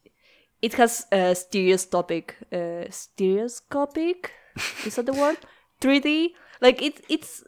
it 0.61 0.73
has 0.73 1.05
a 1.11 1.35
stereoscopic, 1.35 2.35
uh, 2.51 2.85
stereoscopic. 2.89 4.31
is 4.85 4.95
that 4.95 5.05
the 5.05 5.13
word? 5.13 5.37
3D. 5.81 6.33
Like 6.61 6.81
it, 6.81 7.05
it's 7.09 7.43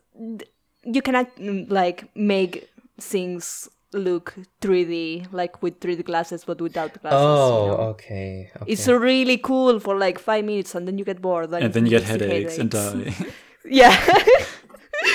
you 0.86 1.02
cannot 1.02 1.36
mm, 1.36 1.70
like 1.70 2.16
make 2.16 2.70
things 3.00 3.68
look 3.94 4.36
3D 4.62 5.32
like 5.32 5.62
with 5.62 5.80
3D 5.80 6.06
glasses, 6.06 6.44
but 6.46 6.62
without 6.62 7.02
glasses. 7.02 7.20
Oh, 7.20 7.66
you 7.66 7.72
know? 7.72 7.78
okay. 7.90 8.52
okay. 8.56 8.72
It's 8.72 8.88
really 8.88 9.38
cool 9.38 9.80
for 9.80 9.98
like 9.98 10.20
five 10.20 10.46
minutes, 10.46 10.76
and 10.76 10.88
then 10.88 10.98
you 10.98 11.06
get 11.06 11.22
bored. 11.22 11.52
And 11.54 11.74
then 11.74 11.86
you 11.86 11.92
get 11.92 12.02
it's 12.02 12.12
the 12.12 12.18
headaches 12.18 12.58
and 12.58 12.70
die. 12.70 13.16
yeah. 13.66 13.96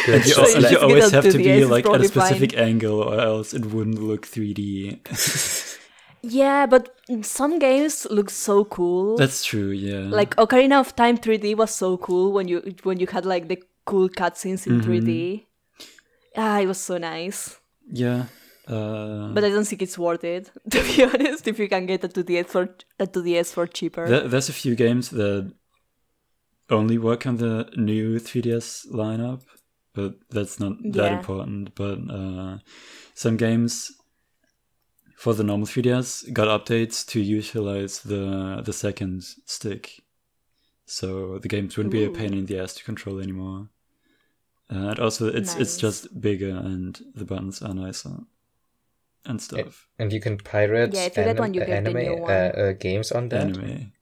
Good. 0.06 0.26
you, 0.26 0.32
So 0.32 0.46
you 0.46 0.56
and 0.56 0.70
you 0.70 0.78
always 0.78 1.10
have 1.10 1.24
to 1.24 1.32
to 1.32 1.38
be 1.38 1.64
like 1.64 1.84
at 1.84 1.88
a 1.88 1.90
probably 1.90 2.08
fine. 2.08 2.26
specific 2.26 2.56
angle 2.56 3.02
or 3.02 3.20
else 3.20 3.54
it 3.54 3.66
wouldn't 3.66 4.00
look 4.02 4.26
3D. 4.26 5.78
yeah, 6.22 6.66
but 6.66 6.94
some 7.22 7.58
games 7.58 8.06
look 8.10 8.30
so 8.30 8.64
cool. 8.64 9.16
That's 9.16 9.44
true, 9.44 9.70
yeah. 9.70 10.08
like 10.08 10.34
Ocarina 10.36 10.80
of 10.80 10.96
Time 10.96 11.18
3D 11.18 11.56
was 11.56 11.70
so 11.70 11.96
cool 11.98 12.32
when 12.32 12.48
you 12.48 12.74
when 12.82 12.98
you 12.98 13.06
had 13.06 13.26
like 13.26 13.48
the 13.48 13.62
cool 13.84 14.08
cutscenes 14.08 14.66
in 14.66 14.80
3D. 14.80 15.44
Ah, 16.36 16.60
it 16.60 16.66
was 16.66 16.80
so 16.80 16.98
nice. 16.98 17.58
yeah. 17.90 18.24
Uh, 18.66 19.32
But 19.34 19.44
I 19.44 19.50
don't 19.50 19.66
think 19.66 19.82
it's 19.82 19.98
worth 19.98 20.24
it 20.24 20.50
to 20.70 20.82
be 20.82 21.04
honest. 21.04 21.46
If 21.48 21.58
you 21.58 21.68
can 21.68 21.86
get 21.86 22.04
a 22.04 22.08
2DS 22.08 22.46
for 22.46 22.62
a 22.98 23.06
2DS 23.06 23.52
for 23.52 23.66
cheaper. 23.66 24.08
there, 24.08 24.28
there's 24.28 24.48
a 24.48 24.52
few 24.52 24.74
games 24.74 25.10
that 25.10 25.52
only 26.70 26.98
work 26.98 27.26
on 27.26 27.36
the 27.36 27.68
new 27.76 28.18
3DS 28.18 28.86
lineup, 28.90 29.42
but 29.92 30.14
that's 30.30 30.58
not 30.58 30.72
that 30.82 31.12
important. 31.12 31.74
But 31.74 31.98
uh, 32.10 32.58
some 33.14 33.36
games 33.36 33.92
for 35.16 35.34
the 35.34 35.44
normal 35.44 35.66
3DS 35.66 36.32
got 36.32 36.48
updates 36.48 37.06
to 37.08 37.20
utilize 37.20 38.00
the 38.00 38.62
the 38.64 38.72
second 38.72 39.24
stick, 39.44 40.02
so 40.86 41.38
the 41.38 41.48
games 41.48 41.76
wouldn't 41.76 41.92
be 41.92 42.04
a 42.04 42.10
pain 42.10 42.32
in 42.34 42.46
the 42.46 42.58
ass 42.58 42.74
to 42.74 42.84
control 42.84 43.20
anymore. 43.20 43.68
Uh, 44.72 44.88
and 44.88 44.98
also, 45.00 45.28
it's 45.28 45.54
it's 45.56 45.76
just 45.76 46.18
bigger 46.18 46.56
and 46.56 47.02
the 47.14 47.24
buttons 47.26 47.60
are 47.62 47.74
nicer 47.74 48.16
and 49.24 49.40
stuff. 49.40 49.86
and 49.98 50.12
you 50.12 50.20
can 50.20 50.36
pirate 50.38 50.94
Yeah, 50.94 51.06
if 51.06 51.16
you 51.16 51.24
get 51.24 51.38
one, 51.38 51.54
you 51.54 51.60
get 51.60 51.68
the 51.68 51.76
anime 51.76 51.94
new 51.98 52.16
one. 52.22 52.30
Uh, 52.30 52.52
uh, 52.56 52.72
games 52.72 53.12
on 53.12 53.28
that. 53.30 53.40
Anime. 53.40 53.92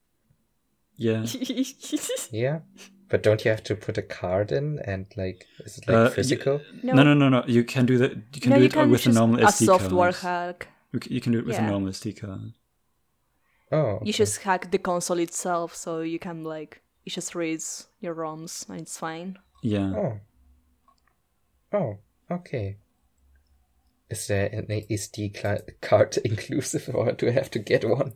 Yeah. 0.97 1.25
Yeah, 2.33 2.61
but 3.09 3.23
don't 3.23 3.45
you 3.45 3.51
have 3.51 3.63
to 3.65 3.75
put 3.77 3.99
a 3.99 4.03
card 4.03 4.53
in 4.53 4.79
and 4.85 5.07
like 5.17 5.47
is 5.65 5.79
it 5.79 5.89
like 5.89 5.97
Uh, 5.97 6.05
y- 6.09 6.15
physical? 6.15 6.61
No. 6.83 6.95
No, 6.95 7.03
no, 7.03 7.15
no, 7.15 7.29
no. 7.29 7.45
You 7.47 7.65
can 7.65 7.87
do 7.87 7.99
that. 7.99 8.13
You 8.35 8.41
can 8.41 8.51
no, 8.51 8.57
do 8.57 8.63
you 8.63 8.67
it 8.67 8.73
can 8.73 8.91
with 8.91 9.07
a 9.07 9.13
normal 9.13 9.41
a 9.41 9.47
SD 9.47 9.67
software 9.67 10.13
card. 10.13 10.57
hack. 10.57 10.69
You 10.93 11.01
c- 11.03 11.15
You 11.15 11.21
can 11.21 11.33
do 11.33 11.39
it 11.39 11.47
with 11.47 11.59
a 11.59 11.63
normal 11.63 11.91
SD 11.91 12.13
card. 12.21 12.53
Oh, 13.71 14.01
You 14.05 14.13
just 14.13 14.43
hack 14.43 14.71
the 14.71 14.79
console 14.79 15.19
itself, 15.19 15.75
so 15.75 16.01
you 16.01 16.19
can 16.19 16.45
like 16.45 16.83
it 17.07 17.11
just 17.11 17.35
reads 17.35 17.89
your 18.01 18.15
ROMs 18.15 18.69
and 18.69 18.81
it's 18.81 18.99
fine. 18.99 19.39
Yeah. 19.63 19.93
Oh. 19.97 20.21
Oh, 21.73 21.99
okay. 22.31 22.77
Is 24.13 24.27
there 24.27 24.47
an 24.47 24.67
SD 24.69 25.35
card 25.81 26.19
inclusive, 26.25 26.91
or 26.95 27.13
do 27.13 27.29
I 27.29 27.33
have 27.33 27.51
to 27.53 27.59
get 27.59 27.89
one? 27.89 28.13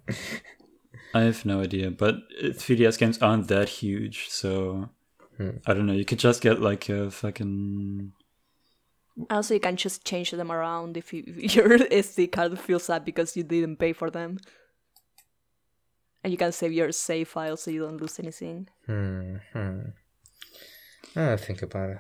I 1.15 1.23
have 1.23 1.45
no 1.45 1.63
idea, 1.63 1.91
but 1.91 2.17
uh, 2.43 2.49
3DS 2.49 2.99
games 2.99 3.19
aren't 3.23 3.49
that 3.49 3.69
huge, 3.69 4.29
so 4.29 4.91
Hmm. 5.37 5.51
I 5.67 5.75
don't 5.75 5.87
know. 5.87 5.93
You 5.93 6.05
could 6.05 6.19
just 6.19 6.41
get 6.41 6.61
like 6.61 6.89
a 6.89 7.11
fucking 7.11 8.13
Also, 9.31 9.55
you 9.55 9.61
can 9.61 9.77
just 9.77 10.05
change 10.05 10.31
them 10.31 10.51
around 10.51 10.97
if, 10.97 11.13
you, 11.13 11.25
if 11.27 11.55
your 11.57 11.79
SD 11.79 12.33
card 12.33 12.59
fills 12.59 12.89
up 12.91 13.05
because 13.05 13.37
you 13.37 13.43
didn't 13.43 13.77
pay 13.77 13.93
for 13.93 14.11
them. 14.11 14.39
And 16.25 16.33
you 16.33 16.39
can 16.39 16.53
save 16.53 16.73
your 16.73 16.91
save 16.93 17.29
file 17.29 17.57
so 17.57 17.71
you 17.71 17.81
don't 17.81 18.01
lose 18.01 18.19
anything. 18.19 18.69
Hmm. 18.87 19.37
hmm. 19.53 19.81
I'll 21.15 21.37
think 21.37 21.63
about 21.63 21.91
it. 21.91 21.99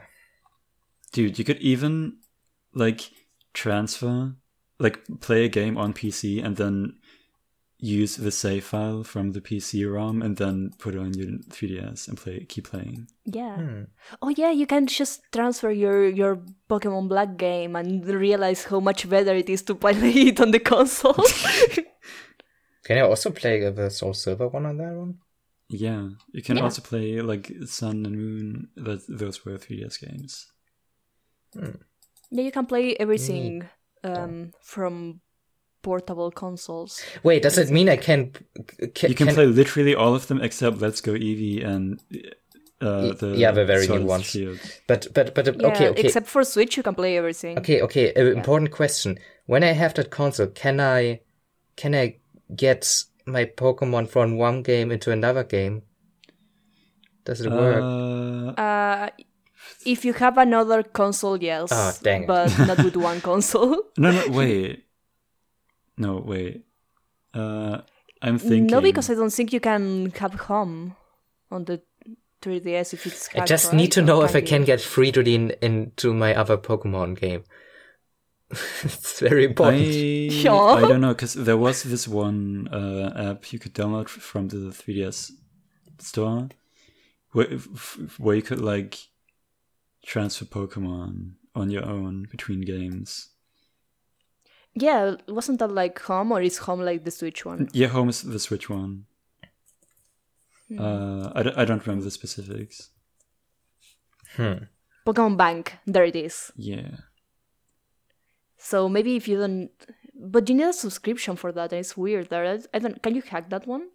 dude. 1.13 1.39
You 1.39 1.45
could 1.45 1.59
even 1.59 2.19
like 2.75 3.11
transfer, 3.57 4.37
like 4.79 5.01
play 5.21 5.45
a 5.47 5.49
game 5.49 5.77
on 5.79 5.93
PC 5.95 6.45
and 6.45 6.57
then 6.57 6.97
use 7.79 8.17
the 8.17 8.31
save 8.31 8.65
file 8.65 9.05
from 9.05 9.33
the 9.33 9.41
PC 9.41 9.85
ROM 9.85 10.23
and 10.23 10.37
then 10.37 10.71
put 10.79 10.95
it 10.95 10.99
on 10.99 11.13
your 11.15 11.29
3DS 11.53 12.09
and 12.09 12.17
play, 12.17 12.45
keep 12.49 12.65
playing. 12.71 13.07
Yeah. 13.25 13.57
Hmm. 13.57 13.83
Oh 14.23 14.29
yeah, 14.37 14.51
you 14.51 14.67
can 14.67 14.87
just 14.87 15.21
transfer 15.33 15.71
your 15.71 16.09
your 16.09 16.41
Pokemon 16.69 17.09
Black 17.09 17.37
game 17.37 17.77
and 17.77 18.05
realize 18.07 18.65
how 18.65 18.81
much 18.81 19.09
better 19.09 19.35
it 19.35 19.49
is 19.49 19.63
to 19.65 19.75
play 19.85 19.93
it 20.31 20.41
on 20.41 20.51
the 20.53 20.61
console. 20.61 21.15
Can 22.87 22.99
I 22.99 23.01
also 23.01 23.31
play 23.31 23.69
the 23.69 23.91
Soul 23.91 24.15
Silver 24.15 24.47
one 24.49 24.65
on 24.67 24.77
that 24.79 24.95
one? 24.95 25.19
Yeah, 25.69 26.11
you 26.33 26.43
can 26.43 26.57
Yeah. 26.57 26.63
also 26.63 26.81
play 26.81 27.21
like 27.21 27.51
Sun 27.67 28.07
and 28.07 28.17
Moon. 28.17 28.69
That 28.77 29.03
those 29.09 29.45
were 29.45 29.59
3DS 29.59 29.99
games. 30.01 30.47
Yeah, 32.31 32.43
you 32.45 32.53
can 32.53 32.67
play 32.67 32.97
everything 32.97 33.65
um, 34.05 34.53
from 34.63 35.21
portable 35.83 36.31
consoles. 36.31 37.03
Wait, 37.23 37.43
does 37.43 37.59
it 37.59 37.71
mean 37.71 37.89
I 37.89 37.97
can? 37.97 38.33
can 38.95 39.11
You 39.11 39.15
can, 39.15 39.29
play 39.29 39.47
literally 39.47 39.95
all 39.95 40.15
of 40.15 40.27
them 40.27 40.41
except 40.41 40.79
Let's 40.81 41.01
Go 41.01 41.13
Eevee 41.13 41.65
and 41.65 42.01
uh, 42.81 43.15
the 43.15 43.35
yeah, 43.37 43.53
the 43.53 43.65
very 43.65 43.87
Sword 43.87 44.03
new 44.03 44.07
ones. 44.07 44.27
Shield. 44.27 44.59
But 44.87 45.09
but 45.15 45.35
but 45.35 45.47
Yeah, 45.61 45.69
okay 45.69 45.89
okay 45.89 46.09
except 46.09 46.27
for 46.27 46.45
Switch, 46.45 46.77
you 46.77 46.83
can 46.83 46.95
play 46.95 47.17
everything. 47.17 47.59
okay 47.59 47.81
okay. 47.83 48.13
Uh, 48.15 48.37
important 48.37 48.71
question: 48.71 49.19
When 49.47 49.63
I 49.63 49.73
have 49.73 49.95
that 49.95 50.11
console, 50.11 50.49
can 50.49 50.81
I 50.81 51.21
can 51.77 51.95
I 51.95 52.17
get 52.55 53.05
my 53.27 53.45
Pokemon 53.45 54.09
from 54.09 54.37
one 54.37 54.63
game 54.63 54.91
into 54.91 55.11
another 55.11 55.45
game? 55.45 55.83
Does 57.25 57.41
it 57.41 57.51
work? 57.51 57.83
Uh, 57.83 58.61
Uh, 58.61 59.11
if 59.87 60.05
you 60.05 60.13
have 60.15 60.37
another 60.39 60.83
console, 60.83 61.37
yes. 61.43 61.71
Ah, 61.73 61.95
dang 62.03 62.23
it. 62.23 62.27
But 62.27 62.59
not 62.59 62.79
with 62.83 62.97
one 63.11 63.21
console. 63.21 63.83
no, 63.97 64.11
no, 64.11 64.29
wait. 64.29 64.85
No, 65.97 66.17
wait. 66.17 66.65
Uh, 67.33 67.81
I'm 68.23 68.39
thinking. 68.39 68.67
No, 68.67 68.81
because 68.81 69.09
I 69.11 69.15
don't 69.15 69.33
think 69.33 69.53
you 69.53 69.61
can 69.61 70.11
have 70.19 70.35
home 70.35 70.97
on 71.51 71.65
the 71.65 71.83
3DS 72.43 72.95
if 72.95 73.07
it's. 73.07 73.29
I 73.35 73.45
just 73.45 73.73
need 73.73 73.93
to 73.93 74.03
know 74.03 74.23
if 74.23 74.35
I 74.35 74.41
can 74.41 74.65
get 74.65 74.81
free 74.81 75.13
to 75.13 75.23
the 75.23 75.35
in, 75.35 75.51
into 75.63 76.13
my 76.13 76.35
other 76.35 76.57
Pokemon 76.57 77.19
game. 77.19 77.45
it's 78.51 79.21
very 79.21 79.45
important. 79.45 79.83
I, 79.83 80.29
Sure. 80.29 80.77
I 80.79 80.81
don't 80.83 81.01
know 81.01 81.15
because 81.15 81.35
there 81.35 81.57
was 81.57 81.83
this 81.83 82.07
one 82.07 82.69
uh, 82.73 83.31
app 83.31 83.53
you 83.53 83.59
could 83.59 83.75
download 83.75 84.09
from 84.09 84.49
the 84.49 84.57
3DS 84.57 85.33
store 85.99 86.49
where 87.33 87.47
where 88.19 88.37
you 88.37 88.43
could 88.43 88.61
like 88.61 88.99
transfer 90.07 90.45
Pokemon 90.47 91.33
on 91.55 91.71
your 91.71 91.85
own 91.85 92.27
between 92.31 92.61
games. 92.63 93.29
Yeah, 94.75 95.17
wasn't 95.29 95.59
that 95.59 95.73
like 95.73 95.99
home 96.01 96.33
or 96.33 96.41
is 96.43 96.59
home 96.59 96.81
like 96.81 97.05
the 97.05 97.11
Switch 97.11 97.45
one? 97.45 97.69
Yeah, 97.73 97.89
home 97.89 98.09
is 98.09 98.23
the 98.23 98.39
Switch 98.39 98.69
one. 98.71 99.07
Hmm. 100.69 100.81
Uh, 100.81 101.33
I 101.35 101.43
don't, 101.43 101.59
I 101.59 101.65
don't 101.65 101.87
remember 101.87 102.05
the 102.05 102.11
specifics. 102.11 102.91
Hmm. 104.37 104.65
Pokemon 105.07 105.37
Bank, 105.37 105.75
there 105.87 106.05
it 106.05 106.17
is. 106.17 106.53
Yeah. 106.57 106.91
So 108.59 108.89
maybe 108.89 109.17
if 109.17 109.29
you 109.29 109.39
don't, 109.39 109.71
but 110.15 110.49
you 110.49 110.55
need 110.55 110.65
a 110.69 110.73
subscription 110.73 111.37
for 111.37 111.53
that, 111.53 111.73
and 111.73 111.81
it's 111.81 111.97
weird. 111.97 112.33
I 112.33 112.59
I 112.75 112.79
don't. 112.79 113.01
Can 113.03 113.15
you 113.15 113.23
hack 113.23 113.49
that 113.51 113.67
one? 113.67 113.89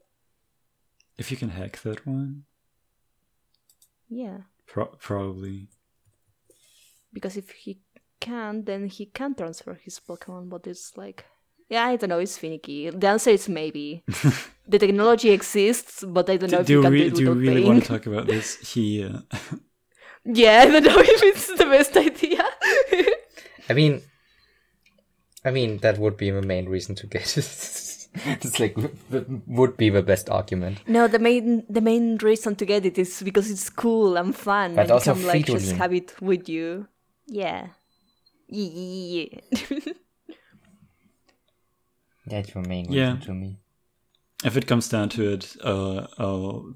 If 1.18 1.30
you 1.32 1.38
can 1.38 1.50
hack 1.50 1.82
that 1.84 2.06
one, 2.08 2.46
Yeah, 4.10 4.38
pro- 4.66 4.96
probably. 5.08 5.68
Because 7.14 7.38
if 7.38 7.50
he 7.52 7.80
can, 8.20 8.64
then 8.66 8.88
he 8.88 9.06
can 9.08 9.36
transfer 9.36 9.74
his 9.74 10.00
Pokemon. 10.00 10.50
But 10.50 10.68
it's 10.68 10.96
like, 10.98 11.26
yeah, 11.70 11.86
I 11.86 11.96
don't 11.96 12.10
know. 12.10 12.20
It's 12.20 12.38
finicky. 12.38 12.90
The 12.90 13.08
answer 13.08 13.32
is 13.32 13.48
maybe. 13.50 14.04
the 14.68 14.80
technology 14.80 15.32
exists, 15.32 16.04
but 16.08 16.30
I 16.30 16.38
don't 16.38 16.52
know 16.52 16.60
Do, 16.60 16.62
if 16.64 16.68
do 16.68 16.74
you 16.74 16.80
you, 16.80 16.84
can 16.84 16.94
re- 16.94 17.10
do 17.10 17.16
it 17.16 17.16
do 17.16 17.24
you 17.24 17.34
really 17.34 17.64
paying. 17.64 17.68
want 17.68 17.84
to 17.84 17.88
talk 17.88 18.06
about 18.06 18.28
this 18.28 18.58
here? 18.74 19.24
Uh, 19.32 19.38
yeah, 20.26 20.62
I 20.62 20.66
don't 20.72 20.84
know 20.84 21.00
if 21.00 21.24
it's 21.24 21.48
the 21.58 21.66
best 21.66 21.96
idea. 21.98 22.44
I 23.70 23.74
mean, 23.74 24.02
I 25.44 25.52
mean 25.52 25.78
that 25.80 25.98
would 25.98 26.18
be 26.18 26.30
the 26.32 26.42
main 26.42 26.68
reason 26.70 26.96
to 26.96 27.08
get 27.08 27.38
it. 27.38 27.46
it's 28.26 28.60
like 28.60 28.76
would 29.48 29.78
be 29.78 29.90
the 29.90 30.04
best 30.04 30.30
argument. 30.30 30.80
no, 30.88 31.08
the 31.08 31.20
main 31.20 31.64
the 31.70 31.82
main 31.82 32.18
reason 32.18 32.56
to 32.58 32.66
get 32.66 32.86
it 32.86 32.98
is 32.98 33.22
because 33.24 33.50
it's 33.50 33.70
cool 33.70 34.18
and 34.18 34.36
fun, 34.36 34.76
But 34.76 34.84
and 34.84 34.92
also 34.92 35.14
you 35.16 35.20
can 35.22 35.28
like 35.28 35.46
just 35.46 35.72
have 35.74 35.94
it 35.94 36.14
with 36.22 36.48
you. 36.50 36.88
Yeah. 37.32 37.68
Yeah. 38.54 39.40
That's 42.28 42.52
the 42.54 42.62
main 42.62 42.92
Yeah. 42.92 43.14
reason 43.14 43.22
to 43.28 43.34
me. 43.34 43.60
If 44.44 44.58
it 44.58 44.68
comes 44.68 44.90
down 44.90 45.08
to 45.10 45.34
it, 45.34 45.56
uh, 45.64 46.08
I'll 46.18 46.76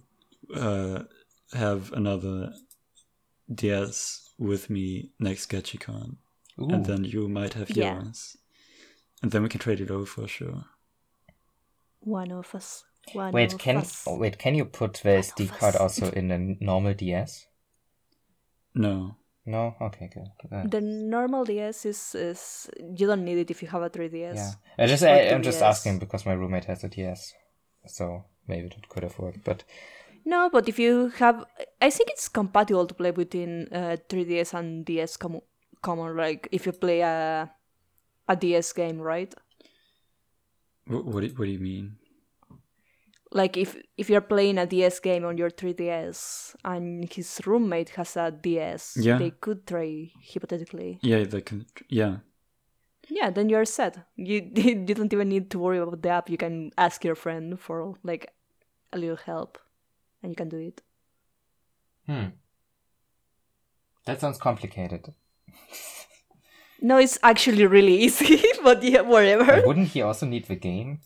uh, 0.55 1.03
have 1.51 1.91
another 1.93 2.53
DS 3.53 4.29
with 4.37 4.69
me 4.69 5.11
next 5.19 5.49
SketchyCon, 5.49 6.15
Ooh. 6.61 6.69
and 6.69 6.85
then 6.85 7.03
you 7.03 7.27
might 7.27 7.53
have 7.53 7.69
Yeah. 7.69 7.95
yours, 7.95 8.37
and 9.21 9.31
then 9.31 9.43
we 9.43 9.49
can 9.49 9.59
trade 9.59 9.81
it 9.81 9.91
over 9.91 10.05
for 10.05 10.27
sure. 10.27 10.63
One 11.99 12.31
of 12.31 12.55
us. 12.55 12.85
One 13.13 13.33
wait, 13.33 13.53
of 13.53 13.59
can 13.59 13.77
us. 13.77 14.03
oh, 14.07 14.17
wait? 14.17 14.37
Can 14.39 14.55
you 14.55 14.65
put 14.65 14.93
the 15.03 15.09
SD 15.19 15.49
us. 15.51 15.57
card 15.59 15.75
also 15.75 16.09
in 16.11 16.31
a 16.31 16.37
normal 16.63 16.93
DS? 16.93 17.47
No, 18.73 19.17
No. 19.45 19.75
Okay. 19.79 20.09
Good. 20.13 20.29
Uh, 20.51 20.65
The 20.67 20.81
normal 20.81 21.45
DS 21.45 21.85
is, 21.85 22.15
is 22.15 22.69
you 22.97 23.05
don't 23.07 23.23
need 23.23 23.37
it 23.37 23.51
if 23.51 23.61
you 23.61 23.67
have 23.69 23.83
a 23.83 23.89
3DS. 23.89 24.35
yeah. 24.35 24.51
I 24.77 24.87
just 24.87 25.03
I, 25.03 25.29
I'm 25.29 25.43
just 25.43 25.61
asking 25.61 25.99
because 25.99 26.25
my 26.25 26.33
roommate 26.33 26.65
has 26.65 26.83
a 26.83 26.89
DS, 26.89 27.33
so 27.85 28.25
maybe 28.47 28.67
it 28.67 28.89
could 28.89 29.03
have 29.03 29.17
worked. 29.19 29.43
But 29.43 29.63
No, 30.25 30.49
but 30.49 30.67
if 30.67 30.79
you 30.79 31.09
have, 31.19 31.45
I 31.79 31.91
think 31.91 32.09
it's 32.09 32.27
compatible 32.27 32.87
to 32.87 32.93
play 32.95 33.11
between 33.11 33.67
uh, 33.71 33.97
3DS 34.09 34.53
and 34.57 34.83
DS 34.83 35.17
com- 35.17 35.41
common. 35.83 36.17
Like 36.17 36.47
if 36.51 36.65
you 36.65 36.71
play 36.71 37.01
a 37.01 37.51
a 38.27 38.35
DS 38.35 38.73
game, 38.73 38.99
right? 38.99 39.31
what 40.87 41.05
what 41.05 41.21
do, 41.21 41.27
what 41.37 41.45
do 41.45 41.51
you 41.51 41.59
mean? 41.59 41.97
Like 43.35 43.57
if 43.59 43.75
if 43.97 44.09
you're 44.09 44.21
playing 44.23 44.57
a 44.57 44.65
DS 44.65 44.99
game 45.01 45.25
on 45.25 45.37
your 45.37 45.49
3DS 45.51 46.55
and 46.63 47.03
his 47.11 47.41
roommate 47.45 47.89
has 47.99 48.15
a 48.15 48.31
DS, 48.31 48.95
Yeah. 48.97 49.17
they 49.19 49.31
could 49.31 49.67
trade 49.67 50.11
hypothetically. 50.33 50.99
Yeah, 51.01 51.25
they 51.27 51.41
can. 51.41 51.65
Yeah, 51.89 52.19
Yeah, 53.09 53.31
then 53.35 53.49
you're 53.49 53.65
set. 53.65 53.97
You 54.15 54.39
you 54.55 54.95
don't 54.95 55.11
even 55.13 55.27
need 55.29 55.49
to 55.51 55.59
worry 55.59 55.79
about 55.79 56.01
the 56.01 56.09
app. 56.09 56.29
You 56.29 56.37
can 56.37 56.71
ask 56.77 57.03
your 57.03 57.15
friend 57.15 57.59
for 57.59 57.95
like 58.03 58.31
a 58.93 58.97
little 58.97 59.19
help, 59.25 59.57
and 60.23 60.31
you 60.31 60.35
can 60.37 60.47
do 60.49 60.57
it. 60.71 60.81
hmm, 62.07 62.29
that 64.05 64.21
sounds 64.21 64.37
complicated. 64.37 65.13
No, 66.81 66.97
it's 66.97 67.17
actually 67.21 67.65
really 67.67 67.97
easy, 68.05 68.41
but 68.63 68.83
yeah, 68.83 69.01
whatever. 69.01 69.45
But 69.45 69.67
wouldn't 69.67 69.89
he 69.89 70.01
also 70.01 70.25
need 70.25 70.45
the 70.47 70.55
game? 70.55 70.99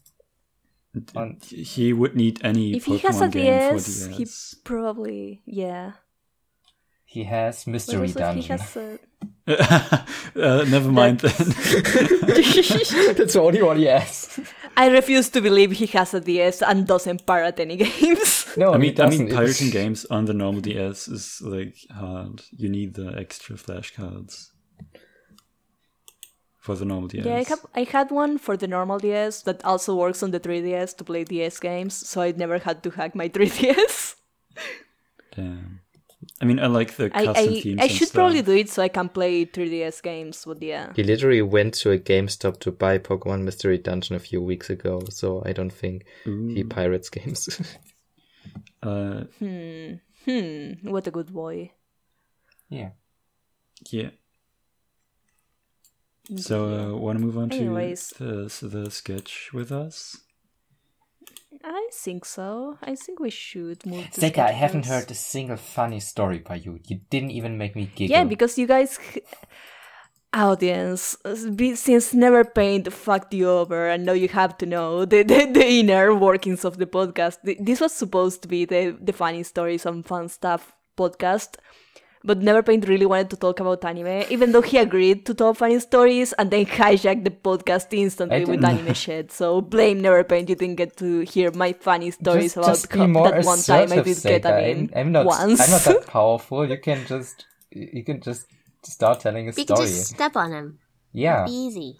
On 1.15 1.37
he 1.49 1.93
would 1.93 2.15
need 2.15 2.39
any 2.43 2.75
If 2.75 2.85
he 2.85 2.97
has 2.99 3.21
a 3.21 3.27
game 3.29 3.75
DS, 3.75 4.07
for 4.07 4.11
he 4.11 4.27
probably 4.63 5.43
yeah. 5.45 5.93
he 7.05 7.23
has 7.25 7.63
But 7.63 7.71
mystery 7.71 8.07
also 8.07 8.19
if 8.19 8.35
he 8.35 8.47
dungeon. 8.47 8.57
has 8.57 8.77
a... 8.77 8.99
uh, 10.35 10.65
never 10.65 10.91
mind 10.91 11.19
then. 11.19 11.31
That's 13.15 13.33
the 13.33 13.41
only 13.41 13.61
one 13.61 13.77
he 13.77 13.85
has. 13.85 14.39
I 14.75 14.87
refuse 14.87 15.29
to 15.29 15.41
believe 15.41 15.73
he 15.73 15.85
has 15.87 16.13
a 16.13 16.21
DS 16.21 16.63
and 16.63 16.87
doesn't 16.87 17.25
pirate 17.25 17.59
any 17.59 17.75
games. 17.85 18.47
No, 18.57 18.73
I 18.73 18.77
mean, 18.77 18.99
I 18.99 19.09
mean, 19.09 19.29
pirating 19.29 19.69
games 19.69 20.05
on 20.05 20.25
the 20.25 20.33
normal 20.33 20.61
DS 20.61 21.07
is 21.07 21.41
like 21.41 21.75
hard. 21.91 22.41
You 22.51 22.69
need 22.69 22.95
the 22.95 23.13
extra 23.15 23.57
flashcards 23.57 24.49
for 26.69 26.75
the 26.79 26.85
normal 26.85 27.07
DS. 27.09 27.25
Yeah, 27.25 27.35
I, 27.41 27.43
have, 27.51 27.65
I 27.81 27.83
had 27.95 28.11
one 28.11 28.37
for 28.37 28.55
the 28.57 28.67
normal 28.67 28.99
DS 28.99 29.41
that 29.43 29.63
also 29.65 29.95
works 29.95 30.21
on 30.23 30.31
the 30.31 30.39
3DS 30.39 30.95
to 30.97 31.03
play 31.03 31.23
DS 31.23 31.59
games, 31.59 31.93
so 32.09 32.21
I 32.21 32.31
never 32.43 32.57
had 32.59 32.83
to 32.83 32.89
hack 32.91 33.15
my 33.15 33.27
3DS. 33.35 34.15
Damn. 35.35 35.81
I 36.41 36.45
mean, 36.45 36.59
I 36.59 36.67
like 36.67 36.95
the 36.95 37.05
I, 37.13 37.25
custom 37.25 37.53
I, 37.53 37.61
themes. 37.61 37.79
I 37.79 37.83
and 37.83 37.91
should 37.91 38.07
stuff. 38.09 38.19
probably 38.19 38.41
do 38.41 38.51
it 38.53 38.69
so 38.69 38.81
I 38.83 38.87
can 38.89 39.09
play 39.09 39.45
3DS 39.45 40.01
games, 40.03 40.43
but 40.45 40.61
yeah. 40.61 40.91
He 40.95 41.03
literally 41.03 41.41
went 41.41 41.73
to 41.81 41.91
a 41.91 41.97
GameStop 41.97 42.59
to 42.61 42.71
buy 42.71 42.97
Pokemon 42.97 43.41
Mystery 43.43 43.77
Dungeon 43.77 44.15
a 44.15 44.19
few 44.19 44.41
weeks 44.41 44.69
ago, 44.69 45.01
so 45.09 45.41
I 45.45 45.51
don't 45.53 45.71
think 45.81 46.05
he 46.25 46.63
pirates 46.63 47.09
games. 47.09 47.49
Uh, 48.81 49.25
Hmm, 49.39 49.95
hmm, 50.25 50.89
what 50.89 51.05
a 51.07 51.11
good 51.11 51.31
boy. 51.33 51.71
yeah. 52.69 52.91
yeah. 53.91 54.11
So, 56.37 56.93
uh, 56.93 56.97
want 56.97 57.17
to 57.19 57.25
move 57.25 57.37
on 57.37 57.51
Anyways. 57.51 58.13
to 58.17 58.47
the, 58.47 58.67
the 58.67 58.91
sketch 58.91 59.49
with 59.53 59.71
us? 59.71 60.17
I 61.63 61.89
think 61.91 62.25
so. 62.25 62.77
I 62.83 62.95
think 62.95 63.19
we 63.19 63.29
should 63.31 63.85
move 63.85 64.09
to 64.11 64.21
Seka, 64.21 64.39
I 64.39 64.51
haven't 64.51 64.85
heard 64.85 65.09
a 65.09 65.15
single 65.15 65.57
funny 65.57 65.99
story 65.99 66.39
by 66.39 66.55
you. 66.55 66.79
You 66.87 67.01
didn't 67.09 67.31
even 67.31 67.57
make 67.57 67.75
me 67.75 67.89
giggle. 67.95 68.15
Yeah, 68.15 68.23
because 68.23 68.57
you 68.57 68.67
guys, 68.67 68.99
audience, 70.33 71.17
since 71.25 72.13
Neverpaint 72.13 72.91
fucked 72.93 73.33
you 73.33 73.49
over, 73.49 73.89
and 73.89 74.05
now 74.05 74.13
you 74.13 74.27
have 74.29 74.57
to 74.59 74.65
know 74.65 75.05
the, 75.05 75.23
the, 75.23 75.45
the 75.51 75.67
inner 75.67 76.13
workings 76.13 76.63
of 76.63 76.77
the 76.77 76.85
podcast. 76.85 77.37
This 77.59 77.81
was 77.81 77.93
supposed 77.93 78.41
to 78.43 78.47
be 78.47 78.65
the, 78.65 78.97
the 79.01 79.13
funny 79.13 79.43
stories 79.43 79.85
and 79.85 80.05
fun 80.05 80.29
stuff 80.29 80.73
podcast, 80.97 81.55
but 82.23 82.39
Neverpaint 82.41 82.87
really 82.87 83.05
wanted 83.05 83.29
to 83.31 83.37
talk 83.37 83.59
about 83.59 83.83
anime, 83.85 84.25
even 84.29 84.51
though 84.51 84.61
he 84.61 84.77
agreed 84.77 85.25
to 85.25 85.33
tell 85.33 85.53
funny 85.53 85.79
stories 85.79 86.33
and 86.33 86.51
then 86.51 86.65
hijacked 86.65 87.23
the 87.23 87.31
podcast 87.31 87.87
instantly 87.91 88.45
with 88.45 88.63
anime 88.63 88.93
shit. 88.93 89.31
So 89.31 89.61
blame 89.61 90.01
Neverpaint, 90.01 90.49
you 90.49 90.55
didn't 90.55 90.75
get 90.75 90.97
to 90.97 91.21
hear 91.21 91.51
my 91.51 91.73
funny 91.73 92.11
stories 92.11 92.55
just, 92.55 92.57
about 92.57 92.67
just 92.67 92.89
co- 92.89 93.07
that 93.29 93.45
one 93.45 93.59
time 93.61 93.91
I 93.91 93.95
assertive, 94.01 94.05
did 94.05 94.23
get 94.23 94.43
Seka. 94.43 94.71
an 94.71 94.89
I'm, 94.93 94.99
I'm 94.99 95.11
not. 95.11 95.25
once. 95.25 95.61
I'm 95.61 95.71
not 95.71 95.81
that 95.83 96.07
powerful. 96.07 96.67
You 96.69 96.77
can 96.77 97.05
just. 97.05 97.45
You 97.71 98.03
can 98.03 98.19
just 98.21 98.47
start 98.83 99.19
telling 99.19 99.47
a 99.47 99.53
We 99.55 99.63
can 99.65 99.75
story. 99.75 99.87
just 99.89 100.07
step 100.07 100.35
on 100.35 100.51
him. 100.51 100.79
Yeah. 101.13 101.45
Easy. 101.47 101.99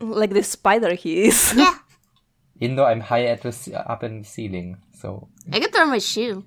like 0.00 0.30
the 0.30 0.42
spider 0.42 0.94
he 0.94 1.24
is. 1.24 1.54
Yeah. 1.56 1.74
Even 2.60 2.76
though 2.76 2.84
I'm 2.86 3.00
high 3.00 3.24
at 3.26 3.42
the 3.42 3.82
up 3.90 4.04
in 4.04 4.20
the 4.20 4.24
ceiling, 4.24 4.78
so 4.94 5.28
I 5.52 5.58
could 5.58 5.74
throw 5.74 5.86
my 5.86 5.98
shoe. 5.98 6.44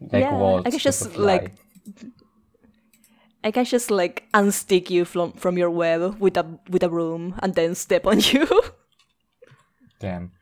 Like 0.00 0.22
Yeah, 0.22 0.36
walls. 0.38 0.62
I 0.66 0.70
can 0.70 0.78
just, 0.78 1.16
like, 1.16 1.52
I 3.44 3.50
can 3.50 3.64
just 3.64 3.90
like 3.90 4.24
unstick 4.34 4.90
you 4.90 5.04
from 5.04 5.32
from 5.32 5.56
your 5.58 5.70
web 5.70 6.20
with 6.20 6.36
a 6.36 6.44
with 6.68 6.82
a 6.82 6.88
broom 6.88 7.34
and 7.42 7.54
then 7.54 7.74
step 7.74 8.06
on 8.06 8.20
you. 8.32 8.46
Damn. 9.98 10.32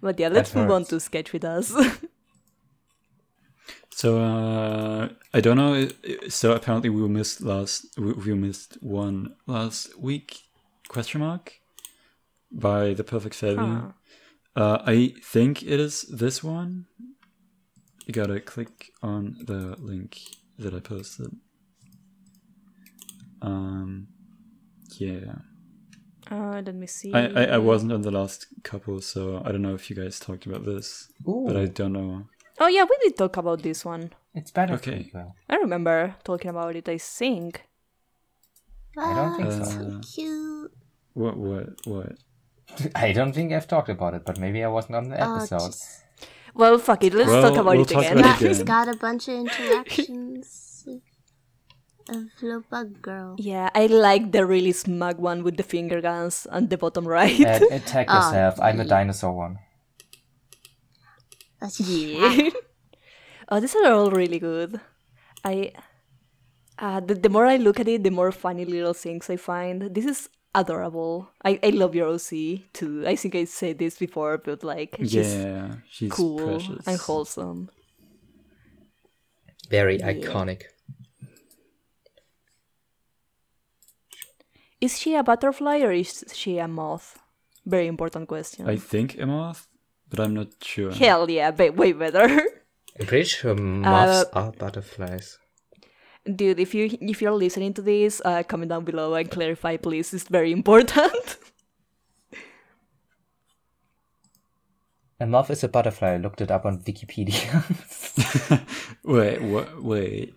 but 0.00 0.18
yeah, 0.20 0.28
let's 0.28 0.50
That 0.52 0.60
move 0.60 0.70
on 0.70 0.84
to 0.86 1.00
sketch 1.00 1.32
with 1.32 1.44
us. 1.44 1.72
So 3.96 4.18
uh, 4.20 5.08
I 5.32 5.40
don't 5.40 5.56
know. 5.56 5.88
So 6.28 6.52
apparently 6.52 6.90
we 6.90 7.08
missed 7.08 7.40
last. 7.42 7.86
We 7.96 8.12
we 8.12 8.34
missed 8.34 8.76
one 8.82 9.36
last 9.46 9.96
week? 9.98 10.40
Question 10.88 11.20
mark 11.20 11.52
by 12.50 12.92
the 12.94 13.04
perfect 13.04 13.36
failure. 13.36 13.94
Uh, 14.56 14.78
I 14.84 15.14
think 15.22 15.62
it 15.62 15.78
is 15.80 16.02
this 16.02 16.42
one. 16.42 16.86
You 18.04 18.12
gotta 18.12 18.40
click 18.40 18.92
on 19.02 19.36
the 19.44 19.76
link 19.78 20.18
that 20.58 20.74
I 20.74 20.80
posted. 20.80 21.28
Um, 23.42 24.08
yeah. 24.98 25.34
uh, 26.30 26.62
let 26.64 26.74
me 26.74 26.86
see. 26.86 27.12
I, 27.12 27.26
I, 27.26 27.44
I 27.44 27.58
wasn't 27.58 27.92
on 27.92 28.02
the 28.02 28.10
last 28.10 28.46
couple, 28.62 29.00
so 29.00 29.42
I 29.44 29.52
don't 29.52 29.62
know 29.62 29.74
if 29.74 29.90
you 29.90 29.96
guys 29.96 30.18
talked 30.20 30.46
about 30.46 30.64
this, 30.64 31.08
Ooh, 31.28 31.44
but 31.46 31.56
I 31.56 31.66
don't 31.66 31.92
know. 31.92 32.26
Oh 32.60 32.68
yeah, 32.68 32.84
we 32.84 32.96
did 33.02 33.16
talk 33.16 33.36
about 33.36 33.62
this 33.62 33.84
one. 33.84 34.12
it's 34.34 34.50
better 34.50 34.74
Okay. 34.74 35.08
for 35.10 35.32
I 35.48 35.56
remember 35.56 36.14
talking 36.24 36.50
about 36.50 36.76
it. 36.76 36.88
I 36.88 36.98
think. 36.98 37.62
I 38.96 39.12
don't 39.14 39.36
think 39.36 39.48
Ah, 39.48 39.64
so. 39.64 39.80
Uh, 39.80 40.00
Cute. 40.14 40.72
What 41.14 41.36
what 41.36 41.66
what? 41.84 42.12
I 42.94 43.12
don't 43.12 43.32
think 43.32 43.52
I've 43.52 43.66
talked 43.68 43.88
about 43.88 44.14
it, 44.14 44.24
but 44.24 44.38
maybe 44.38 44.62
I 44.62 44.68
wasn't 44.68 44.96
on 44.96 45.08
the 45.08 45.20
Oh, 45.20 45.34
episode. 45.36 45.72
jeez. 45.72 46.00
Well, 46.54 46.78
fuck 46.78 47.02
it. 47.04 47.14
Let's 47.14 47.30
Well, 47.30 47.42
talk 47.42 47.58
about 47.58 47.76
we'll 47.76 47.82
it 47.82 47.88
talk 47.88 48.04
again. 48.04 48.18
about 48.18 48.40
it 48.42 48.48
He's 48.48 48.60
again. 48.60 48.66
got 48.66 48.88
a 48.88 48.96
bunch 48.96 49.28
of 49.28 49.34
interactions. 49.34 50.60
A 52.10 52.20
little 52.42 52.62
bug 52.70 53.00
girl. 53.00 53.34
Yeah, 53.38 53.70
I 53.74 53.86
like 53.86 54.30
the 54.30 54.44
really 54.44 54.72
smug 54.72 55.18
one 55.18 55.42
with 55.42 55.56
the 55.56 55.62
finger 55.62 56.02
guns 56.02 56.46
on 56.52 56.68
the 56.68 56.76
bottom 56.76 57.08
right. 57.08 57.40
Uh, 57.40 57.64
attack 57.70 58.06
Ah, 58.10 58.28
yourself. 58.28 58.60
I'm 58.60 58.78
a 58.80 58.84
dinosaur 58.84 59.32
one. 59.32 59.58
That's 61.60 61.80
Yeah. 61.80 62.50
oh, 63.48 63.58
these 63.60 63.74
are 63.74 63.90
all 63.92 64.10
really 64.10 64.38
good. 64.38 64.80
I 65.44 65.72
uh, 66.78 67.00
the, 67.00 67.14
the 67.14 67.30
more 67.30 67.46
I 67.46 67.56
look 67.56 67.80
at 67.80 67.88
it, 67.88 68.02
the 68.02 68.10
more 68.10 68.32
funny 68.32 68.64
little 68.66 68.92
things 68.94 69.30
I 69.30 69.36
find. 69.36 69.94
This 69.94 70.04
is 70.04 70.28
adorable. 70.54 71.28
I, 71.44 71.58
I 71.62 71.70
love 71.70 71.94
your 71.94 72.08
OC 72.08 72.72
too. 72.72 73.04
I 73.06 73.16
think 73.16 73.34
I 73.34 73.44
said 73.44 73.78
this 73.78 73.98
before, 73.98 74.38
but 74.38 74.62
like 74.62 74.96
she's 74.98 75.14
yeah, 75.34 75.74
she's 75.90 76.12
cool 76.12 76.38
precious. 76.38 76.86
and 76.86 76.98
wholesome. 76.98 77.70
Very 79.70 79.98
iconic. 79.98 80.62
Is 84.80 84.98
she 84.98 85.14
a 85.14 85.22
butterfly 85.22 85.78
or 85.80 85.92
is 85.92 86.24
she 86.32 86.58
a 86.58 86.68
moth? 86.68 87.18
Very 87.64 87.86
important 87.86 88.28
question. 88.28 88.68
I 88.68 88.76
think 88.76 89.18
a 89.18 89.26
moth, 89.26 89.66
but 90.10 90.20
I'm 90.20 90.34
not 90.34 90.48
sure. 90.62 90.92
Hell 90.92 91.30
yeah, 91.30 91.50
ba- 91.50 91.72
way 91.72 91.92
better. 91.92 92.26
I'm 93.00 93.06
pretty 93.06 93.24
sure 93.24 93.54
moths 93.54 94.28
uh, 94.32 94.38
are 94.38 94.52
butterflies. 94.52 95.38
Dude, 96.24 96.58
if 96.58 96.74
you 96.74 96.96
if 97.00 97.20
you're 97.20 97.32
listening 97.32 97.74
to 97.74 97.82
this, 97.82 98.22
uh, 98.24 98.42
comment 98.44 98.70
down 98.70 98.84
below 98.84 99.14
and 99.14 99.30
clarify, 99.30 99.76
please. 99.76 100.14
It's 100.14 100.24
very 100.28 100.52
important. 100.52 101.36
A 105.20 105.26
moth 105.26 105.48
is 105.50 105.62
a 105.62 105.68
butterfly. 105.68 106.14
I 106.14 106.16
looked 106.16 106.40
it 106.40 106.50
up 106.50 106.66
on 106.66 106.78
Wikipedia. 106.80 107.62
Wait, 109.04 109.40
wha- 109.40 109.68
wait. 109.78 110.34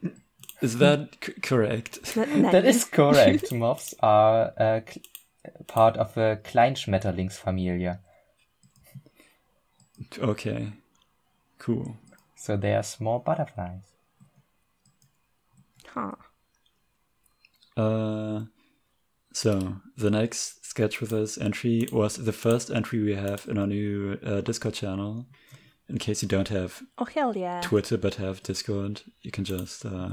Is 0.61 0.77
that 0.77 1.17
c- 1.23 1.33
correct? 1.41 2.03
that 2.15 2.63
is 2.63 2.85
correct. 2.85 3.51
Moths 3.51 3.95
are 4.01 4.53
uh, 4.57 4.81
cl- 4.87 5.03
part 5.65 5.97
of 5.97 6.13
the 6.13 6.39
Kleinschmetterlingsfamilie. 6.43 7.97
Okay. 10.19 10.73
Cool. 11.57 11.97
So 12.35 12.55
they 12.55 12.73
are 12.75 12.83
small 12.83 13.19
butterflies. 13.19 13.81
Huh. 15.97 16.11
Uh, 17.81 18.45
so 19.33 19.77
the 19.95 20.09
next 20.11 20.65
sketch 20.65 20.99
with 21.01 21.11
us 21.13 21.37
entry 21.37 21.87
was 21.91 22.17
the 22.17 22.31
first 22.33 22.69
entry 22.71 23.01
we 23.01 23.15
have 23.15 23.47
in 23.47 23.57
our 23.57 23.67
new 23.67 24.17
uh, 24.23 24.41
Discord 24.41 24.73
channel. 24.75 25.25
In 25.89 25.97
case 25.97 26.21
you 26.21 26.27
don't 26.27 26.49
have 26.49 26.81
Oh 26.97 27.05
hell 27.05 27.35
yeah. 27.37 27.61
Twitter 27.61 27.97
but 27.97 28.15
have 28.15 28.43
Discord, 28.43 29.01
you 29.21 29.31
can 29.31 29.43
just 29.45 29.85
uh, 29.85 30.09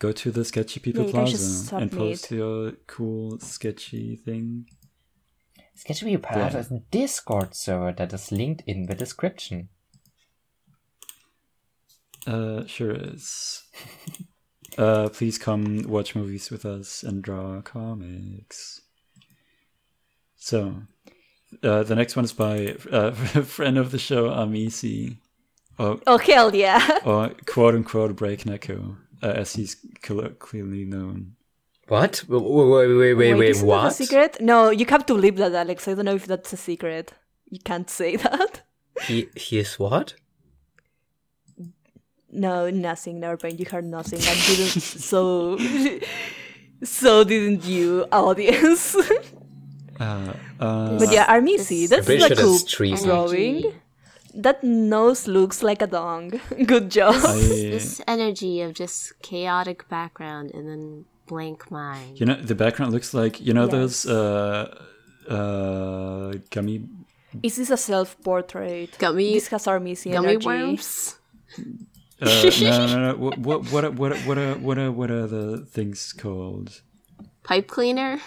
go 0.00 0.10
to 0.12 0.30
the 0.32 0.44
Sketchy 0.44 0.80
People 0.80 1.02
Yeah, 1.02 1.06
you 1.08 1.12
can 1.14 1.26
just 1.26 1.68
Plaza 1.68 1.76
and 1.82 1.90
submit. 1.90 2.10
post 2.12 2.30
your 2.32 2.72
cool 2.88 3.38
sketchy 3.38 4.16
thing. 4.16 4.66
Sketchy 5.76 6.06
People 6.06 6.28
Plaza 6.28 6.56
Yeah. 6.56 6.60
is 6.64 6.70
a 6.72 6.80
Discord 6.90 7.54
server 7.54 7.92
that 7.92 8.12
is 8.12 8.32
linked 8.32 8.62
in 8.66 8.86
the 8.86 8.94
description. 8.94 9.68
Uh, 12.26 12.66
sure 12.66 12.90
is. 12.92 13.62
uh, 14.78 15.08
please 15.08 15.38
come 15.38 15.82
watch 15.82 16.14
movies 16.14 16.50
with 16.50 16.64
us 16.64 17.02
and 17.02 17.22
draw 17.22 17.60
comics. 17.62 18.82
So, 20.36 20.82
uh, 21.62 21.82
the 21.82 21.94
next 21.94 22.16
one 22.16 22.24
is 22.24 22.32
by 22.32 22.76
uh, 22.92 23.12
a 23.34 23.42
friend 23.42 23.78
of 23.78 23.90
the 23.90 23.98
show, 23.98 24.28
Amisi, 24.28 25.16
or, 25.78 26.00
Oh 26.06 26.18
hell 26.18 26.54
yeah. 26.54 26.98
or 27.04 27.30
quote 27.46 27.74
unquote 27.74 28.16
Breaknecko, 28.16 28.96
uh, 29.22 29.26
as 29.26 29.54
he's 29.54 29.76
colloquially 30.02 30.84
known. 30.84 31.36
What? 31.88 32.24
Wait, 32.28 32.42
wait, 32.42 32.86
wait, 32.88 33.14
wait, 33.14 33.34
wait, 33.34 33.50
isn't 33.50 33.66
that 33.66 33.74
what? 33.74 33.92
a 33.92 33.94
secret? 33.94 34.36
No, 34.40 34.70
you 34.70 34.86
have 34.86 35.06
to 35.06 35.14
leave 35.14 35.36
that, 35.36 35.54
Alex. 35.54 35.86
I 35.86 35.94
don't 35.94 36.04
know 36.06 36.16
if 36.16 36.26
that's 36.26 36.52
a 36.52 36.56
secret. 36.56 37.12
You 37.48 37.60
can't 37.60 37.88
say 37.88 38.16
that. 38.26 38.62
He, 39.02 39.28
he 39.36 39.58
is 39.58 39.78
what? 39.78 40.14
No, 42.32 42.68
nothing. 42.70 43.20
Never 43.20 43.38
mind. 43.42 43.58
You 43.60 43.66
heard 43.66 43.84
nothing. 43.84 44.18
I 44.20 44.34
didn't. 44.46 44.80
so, 44.82 45.56
so 46.82 47.24
didn't 47.24 47.64
you, 47.64 48.06
audience? 48.12 48.96
Uh, 49.98 50.34
uh, 50.60 50.98
but 50.98 51.10
yeah, 51.10 51.24
Armisi. 51.24 51.88
That's 51.88 52.04
pretty 52.04 52.22
a 52.22 52.26
sure 52.28 52.36
cool 52.36 52.52
that's 52.52 52.64
treason. 52.64 53.08
drawing. 53.08 53.72
That 54.34 54.62
nose 54.62 55.26
looks 55.26 55.62
like 55.62 55.80
a 55.80 55.86
dong. 55.86 56.38
Good 56.66 56.90
job. 56.90 57.14
I, 57.24 57.32
This 57.72 58.02
energy 58.06 58.60
of 58.60 58.74
just 58.74 59.18
chaotic 59.22 59.88
background 59.88 60.50
and 60.52 60.68
then 60.68 61.06
blank 61.26 61.70
mind. 61.70 62.20
you 62.20 62.26
know, 62.26 62.34
the 62.34 62.54
background 62.54 62.92
looks 62.92 63.14
like 63.14 63.40
you 63.40 63.54
know 63.54 63.62
Yes. 63.64 63.72
those 63.72 64.06
uh, 64.06 64.84
uh, 65.30 66.32
gummy. 66.50 66.84
Is 67.42 67.56
this 67.56 67.70
a 67.70 67.78
self-portrait? 67.78 68.98
Gummy- 68.98 69.32
This 69.32 69.48
has 69.48 69.64
Armisi 69.64 70.12
Gummy 70.12 70.28
energy. 70.36 70.46
worms? 70.46 71.16
Uh, 72.20 72.50
no, 72.62 72.86
no, 72.86 73.12
no. 73.12 73.14
What, 73.18 73.38
what, 73.38 73.64
what, 73.70 73.84
are- 73.84 73.90
what, 73.90 74.12
are- 74.12 74.18
what 74.26 74.38
are, 74.38 74.54
what 74.54 74.78
are, 74.78 74.90
what 74.92 75.10
are 75.10 75.26
the 75.26 75.66
things 75.66 76.12
called? 76.12 76.80
Pipe 77.42 77.66
cleaner? 77.68 78.20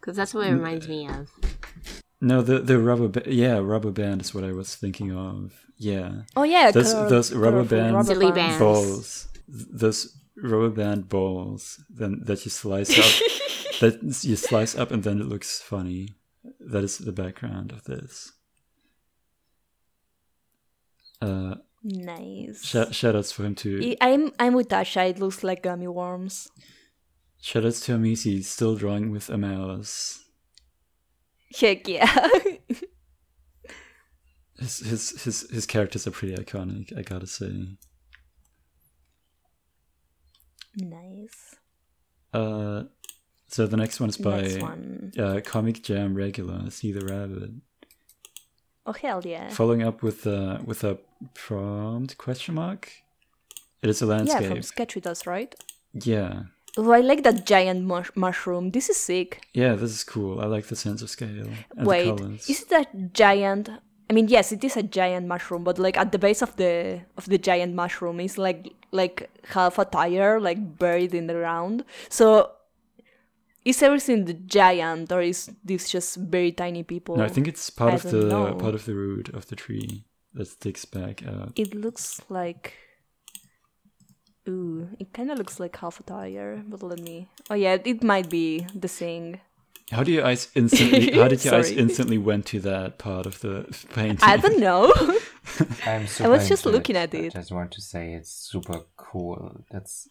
Because 0.00 0.16
that's 0.16 0.34
what 0.34 0.46
it 0.46 0.52
reminds 0.52 0.88
me 0.88 1.06
of. 1.08 1.28
No, 2.20 2.42
the 2.42 2.58
the 2.58 2.78
rubber. 2.78 3.08
Ba- 3.08 3.22
yeah, 3.32 3.58
rubber 3.58 3.90
band 3.90 4.20
is 4.22 4.34
what 4.34 4.44
I 4.44 4.52
was 4.52 4.74
thinking 4.74 5.12
of. 5.12 5.52
Yeah, 5.78 6.22
Oh 6.36 6.42
yeah, 6.42 6.70
Those- 6.70 6.92
color- 6.92 7.08
those 7.08 7.32
rubber 7.32 7.64
colorful 7.64 7.78
bands- 7.78 7.94
rubber 7.94 8.20
Silly 8.20 8.32
bands. 8.32 8.58
bands. 8.58 8.58
balls. 8.58 9.28
Those 9.48 10.16
rubber 10.36 10.68
band 10.70 11.08
balls. 11.08 11.80
Then 11.88 12.20
that 12.24 12.44
you 12.44 12.50
slice 12.50 12.90
up. 12.98 13.04
that 13.80 14.02
you 14.24 14.36
slice 14.36 14.74
up, 14.76 14.90
and 14.90 15.02
then 15.02 15.20
it 15.20 15.28
looks 15.28 15.60
funny. 15.60 16.16
That 16.58 16.84
is 16.84 16.98
the 16.98 17.12
background 17.12 17.72
of 17.72 17.84
this. 17.84 18.32
Uh, 21.22 21.54
Nice. 21.82 22.64
sh- 22.64 22.94
shout 22.94 23.16
outs 23.16 23.32
for 23.32 23.44
him 23.44 23.54
too. 23.54 23.96
I'm 24.00 24.32
I'm 24.38 24.54
with 24.54 24.68
Tasha. 24.68 25.08
It 25.10 25.18
looks 25.18 25.42
like 25.42 25.62
gummy 25.62 25.88
worms. 25.88 26.48
Shout 27.40 27.64
outs 27.64 27.80
to 27.86 27.92
Amisi, 27.96 28.44
still 28.44 28.76
drawing 28.76 29.10
with 29.10 29.30
a 29.30 29.38
mouse. 29.38 30.22
Heck 31.58 31.88
yeah. 31.88 32.28
His 34.58 34.78
his 34.80 35.22
his 35.22 35.50
his 35.50 35.64
characters 35.66 36.06
are 36.06 36.10
pretty 36.10 36.34
iconic. 36.36 36.94
I 36.96 37.00
gotta 37.00 37.26
say. 37.26 37.78
nice. 40.76 41.56
Uh, 42.34 42.84
so 43.48 43.66
the 43.66 43.78
next 43.78 44.00
one 44.00 44.10
is 44.10 44.18
by 44.18 44.42
one. 44.60 45.12
Uh, 45.18 45.40
Comic 45.42 45.82
Jam 45.82 46.14
regular. 46.14 46.68
See 46.70 46.92
the 46.92 47.06
rabbit. 47.06 47.52
Oh 48.84 48.92
hell 48.92 49.22
yeah. 49.24 49.48
Following 49.48 49.82
up 49.82 50.02
with 50.02 50.26
uh, 50.26 50.58
with 50.64 50.84
a 50.84 50.98
prompt 51.34 52.16
question 52.18 52.54
mark. 52.54 52.92
It 53.82 53.88
is 53.90 54.02
a 54.02 54.06
landscape. 54.06 54.42
Yeah, 54.42 54.48
from 54.48 54.62
Sketch 54.62 54.94
with 54.94 55.06
us, 55.06 55.26
right? 55.26 55.54
Yeah, 55.92 56.42
Oh, 56.76 56.88
I 56.92 57.00
like 57.00 57.24
that 57.24 57.46
giant 57.46 57.84
mush- 57.84 58.12
mushroom. 58.14 58.70
This 58.70 58.88
is 58.88 58.96
sick. 58.96 59.42
yeah, 59.54 59.74
this 59.74 59.90
is 59.90 60.04
cool. 60.04 60.40
I 60.40 60.46
like 60.46 60.66
the 60.66 60.76
sense 60.76 61.02
of 61.02 61.10
scale 61.10 61.48
and 61.76 61.86
Wait, 61.86 62.20
is 62.48 62.62
it 62.62 62.72
a 62.72 62.86
giant? 63.12 63.68
I 64.08 64.12
mean, 64.12 64.28
yes, 64.28 64.52
it 64.52 64.62
is 64.62 64.76
a 64.76 64.82
giant 64.82 65.26
mushroom, 65.26 65.64
but 65.64 65.78
like 65.78 65.96
at 65.96 66.12
the 66.12 66.18
base 66.18 66.42
of 66.42 66.54
the 66.56 67.00
of 67.16 67.26
the 67.26 67.38
giant 67.38 67.74
mushroom 67.74 68.20
is 68.20 68.38
like 68.38 68.72
like 68.92 69.28
half 69.48 69.78
a 69.78 69.84
tire, 69.84 70.38
like 70.40 70.78
buried 70.78 71.12
in 71.14 71.26
the 71.26 71.34
ground. 71.34 71.84
So, 72.08 72.50
is 73.64 73.82
everything 73.82 74.24
the 74.26 74.34
giant, 74.34 75.10
or 75.12 75.22
is 75.22 75.50
this 75.64 75.90
just 75.90 76.16
very 76.16 76.52
tiny 76.52 76.82
people? 76.82 77.16
no, 77.16 77.24
I 77.24 77.28
think 77.28 77.46
it's 77.48 77.68
part 77.70 77.92
I 77.92 77.94
of 77.96 78.02
the 78.02 78.24
know. 78.28 78.54
part 78.54 78.74
of 78.74 78.84
the 78.84 78.94
root 78.94 79.28
of 79.30 79.46
the 79.46 79.56
tree 79.56 80.04
that 80.34 80.46
sticks 80.46 80.84
back 80.84 81.26
out. 81.26 81.52
it 81.56 81.74
looks 81.74 82.20
like. 82.28 82.74
Ooh, 84.48 84.88
it 84.98 85.12
kind 85.12 85.30
of 85.30 85.38
looks 85.38 85.60
like 85.60 85.76
half 85.76 86.00
a 86.00 86.02
tire, 86.02 86.62
but 86.66 86.82
let 86.82 87.00
me. 87.00 87.28
Oh 87.50 87.54
yeah, 87.54 87.76
it 87.84 88.02
might 88.02 88.30
be 88.30 88.66
the 88.74 88.88
thing. 88.88 89.40
How 89.90 90.04
do 90.04 90.12
you 90.12 90.22
eyes 90.22 90.48
instantly? 90.54 91.10
How 91.12 91.28
did 91.28 91.44
your 91.44 91.54
eyes 91.54 91.70
instantly 91.84 92.18
went 92.18 92.46
to 92.46 92.60
that 92.60 92.98
part 92.98 93.26
of 93.26 93.40
the 93.40 93.66
painting? 93.94 94.18
I 94.22 94.36
don't 94.36 94.60
know. 94.60 94.92
I'm 95.86 96.06
super 96.06 96.30
was 96.30 96.48
just 96.48 96.64
into 96.64 96.76
looking 96.76 96.96
at 96.96 97.12
it. 97.12 97.18
I 97.18 97.26
it. 97.26 97.32
just 97.34 97.50
want 97.50 97.72
to 97.72 97.80
say 97.80 98.12
it's 98.14 98.30
super 98.30 98.82
cool. 98.96 99.64
That's 99.70 100.08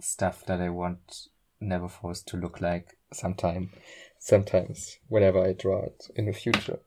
stuff 0.00 0.44
that 0.46 0.60
I 0.60 0.68
want 0.68 1.28
never 1.60 1.88
forced 1.88 2.28
to 2.28 2.36
look 2.36 2.60
like 2.60 2.98
sometime. 3.12 3.70
Sometimes, 4.18 4.98
whenever 5.08 5.42
I 5.42 5.52
draw 5.52 5.82
it 5.84 6.08
in 6.14 6.26
the 6.26 6.32
future. 6.32 6.78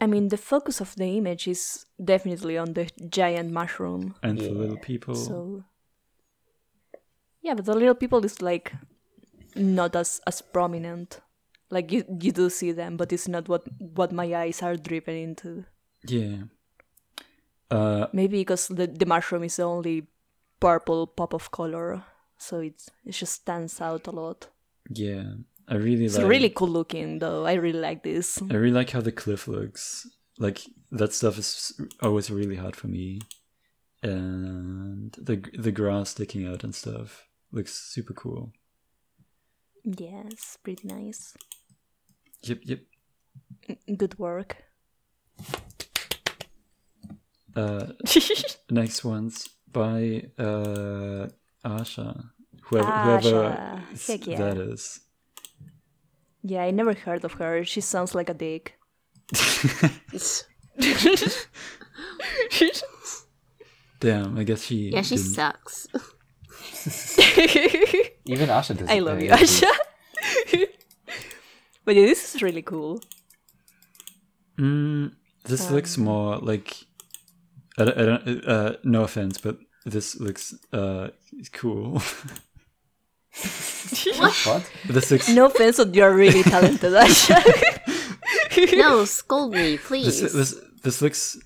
I 0.00 0.06
mean, 0.06 0.28
the 0.28 0.36
focus 0.36 0.80
of 0.80 0.94
the 0.96 1.16
image 1.16 1.48
is 1.48 1.86
definitely 2.02 2.58
on 2.58 2.74
the 2.74 2.90
giant 3.08 3.50
mushroom. 3.50 4.14
and 4.22 4.38
the 4.38 4.50
little 4.50 4.76
people. 4.76 5.14
So, 5.14 5.64
yeah, 7.42 7.54
but 7.54 7.64
the 7.64 7.74
little 7.74 7.94
people 7.94 8.24
is 8.24 8.42
like 8.42 8.72
not 9.54 9.96
as 9.96 10.20
as 10.26 10.42
prominent. 10.42 11.20
Like 11.70 11.90
you 11.90 12.04
you 12.20 12.32
do 12.32 12.50
see 12.50 12.72
them, 12.72 12.96
but 12.96 13.12
it's 13.12 13.28
not 13.28 13.48
what 13.48 13.64
what 13.78 14.12
my 14.12 14.34
eyes 14.34 14.62
are 14.62 14.76
driven 14.76 15.16
into. 15.16 15.64
Yeah. 16.06 16.44
Uh, 17.70 18.06
Maybe 18.12 18.38
because 18.38 18.68
the 18.68 18.86
the 18.86 19.06
mushroom 19.06 19.44
is 19.44 19.56
the 19.56 19.64
only 19.64 20.06
purple 20.60 21.06
pop 21.06 21.34
of 21.34 21.50
color 21.50 22.04
so 22.38 22.60
it's 22.60 22.90
it 23.04 23.12
just 23.12 23.32
stands 23.32 23.80
out 23.80 24.06
a 24.06 24.10
lot. 24.10 24.48
Yeah, 24.90 25.34
I 25.68 25.74
really 25.76 26.04
It's 26.04 26.16
like. 26.16 26.28
really 26.28 26.50
cool 26.50 26.68
looking, 26.68 27.18
though. 27.18 27.44
I 27.44 27.54
really 27.54 27.80
like 27.80 28.02
this. 28.02 28.40
I 28.50 28.54
really 28.54 28.74
like 28.74 28.90
how 28.90 29.00
the 29.00 29.12
cliff 29.12 29.48
looks. 29.48 30.06
Like 30.38 30.60
that 30.92 31.12
stuff 31.12 31.38
is 31.38 31.72
always 32.00 32.30
really 32.30 32.56
hard 32.56 32.76
for 32.76 32.88
me, 32.88 33.20
and 34.02 35.12
the 35.18 35.42
the 35.58 35.72
grass 35.72 36.10
sticking 36.10 36.46
out 36.46 36.62
and 36.62 36.74
stuff 36.74 37.26
looks 37.52 37.72
super 37.74 38.12
cool. 38.12 38.52
Yes, 39.82 40.58
pretty 40.62 40.86
nice. 40.86 41.34
Yep, 42.42 42.58
yep. 42.64 42.80
Good 43.96 44.18
work. 44.18 44.56
Uh, 47.54 47.86
next 48.70 49.04
one's 49.04 49.48
by 49.72 50.28
uh 50.38 51.28
Asha. 51.64 52.30
Whoever, 52.62 52.90
whoever 52.90 53.30
Asha. 53.30 54.06
Heck 54.06 54.26
yeah. 54.26 54.38
that 54.38 54.58
is. 54.58 55.00
Yeah, 56.46 56.62
I 56.62 56.70
never 56.70 56.94
heard 56.94 57.24
of 57.24 57.32
her. 57.34 57.64
She 57.64 57.80
sounds 57.80 58.14
like 58.14 58.28
a 58.28 58.34
dick. 58.34 58.74
Damn, 64.00 64.38
I 64.38 64.44
guess 64.44 64.62
she. 64.64 64.90
yeah, 64.90 65.02
she 65.02 65.16
didn't- 65.16 65.30
sucks. 65.32 65.86
Even 68.26 68.48
Asha 68.48 68.76
does 68.76 68.88
I 68.88 68.98
love 69.00 69.20
you, 69.20 69.30
Asha. 69.30 69.70
but 71.84 71.94
yeah, 71.94 72.06
this 72.06 72.34
is 72.34 72.42
really 72.42 72.62
cool. 72.62 73.00
Mm, 74.58 75.12
this 75.44 75.70
looks 75.70 75.98
more 75.98 76.38
like. 76.38 76.76
I 77.78 77.84
don't, 77.84 77.98
I 77.98 78.04
don't, 78.04 78.44
uh, 78.48 78.76
no 78.84 79.02
offense, 79.04 79.38
but 79.38 79.58
this 79.84 80.18
looks 80.20 80.54
uh 80.72 81.08
cool. 81.52 82.02
What? 84.44 84.70
this 84.88 85.10
looks. 85.10 85.28
No 85.28 85.46
offense, 85.46 85.76
but 85.76 85.94
you're 85.94 86.14
really 86.14 86.42
talented, 86.42 86.92
Asha. 86.92 87.38
no, 88.76 89.04
scold 89.04 89.52
me, 89.52 89.78
please. 89.78 90.20
this 90.20 90.54
this 90.82 91.02
looks. 91.02 91.38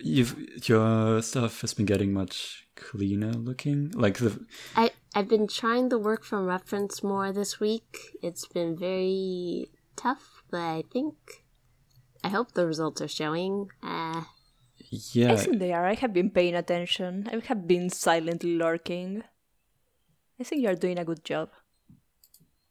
You've 0.00 0.36
your 0.68 1.22
stuff 1.22 1.60
has 1.62 1.74
been 1.74 1.86
getting 1.86 2.12
much 2.12 2.66
cleaner 2.76 3.32
looking. 3.32 3.90
Like 3.94 4.18
the 4.18 4.44
I 4.76 4.90
I've 5.14 5.28
been 5.28 5.48
trying 5.48 5.90
to 5.90 5.98
work 5.98 6.24
from 6.24 6.46
reference 6.46 7.02
more 7.02 7.32
this 7.32 7.60
week. 7.60 7.98
It's 8.22 8.46
been 8.46 8.76
very 8.76 9.70
tough, 9.96 10.42
but 10.50 10.60
I 10.60 10.84
think 10.92 11.14
I 12.22 12.28
hope 12.28 12.52
the 12.52 12.66
results 12.66 13.00
are 13.00 13.08
showing. 13.08 13.68
Uh, 13.82 14.22
I 14.22 14.26
yeah 15.12 15.36
think 15.36 15.58
they 15.58 15.72
are. 15.72 15.86
I 15.86 15.94
have 15.94 16.12
been 16.12 16.30
paying 16.30 16.54
attention. 16.54 17.28
I 17.32 17.40
have 17.46 17.66
been 17.66 17.90
silently 17.90 18.56
lurking. 18.56 19.22
I 20.38 20.44
think 20.44 20.62
you're 20.62 20.74
doing 20.74 20.98
a 20.98 21.04
good 21.04 21.24
job. 21.24 21.50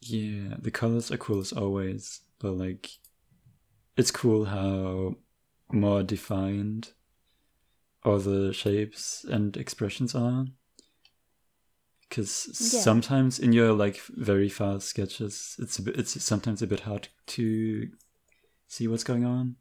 Yeah, 0.02 0.56
the 0.60 0.72
colors 0.72 1.12
are 1.12 1.18
cool 1.18 1.40
as 1.40 1.52
always, 1.52 2.22
but 2.40 2.52
like, 2.52 2.92
it's 3.98 4.12
cool 4.12 4.46
how 4.46 5.16
more 5.72 6.04
defined 6.04 6.92
all 8.04 8.20
the 8.20 8.54
shapes 8.54 9.24
and 9.24 9.58
expressions 9.58 10.14
are. 10.14 10.46
Because 12.08 12.46
Yeah. 12.48 12.82
sometimes 12.82 13.40
in 13.40 13.52
your 13.52 13.74
like 13.74 14.00
very 14.10 14.48
fast 14.48 14.88
sketches, 14.88 15.56
it's 15.58 15.80
a 15.80 15.82
bit, 15.82 15.98
it's 15.98 16.24
sometimes 16.24 16.62
a 16.62 16.68
bit 16.68 16.82
hard 16.82 17.08
to 17.28 17.90
see 18.68 18.88
what's 18.88 19.04
going 19.04 19.26
on. 19.26 19.56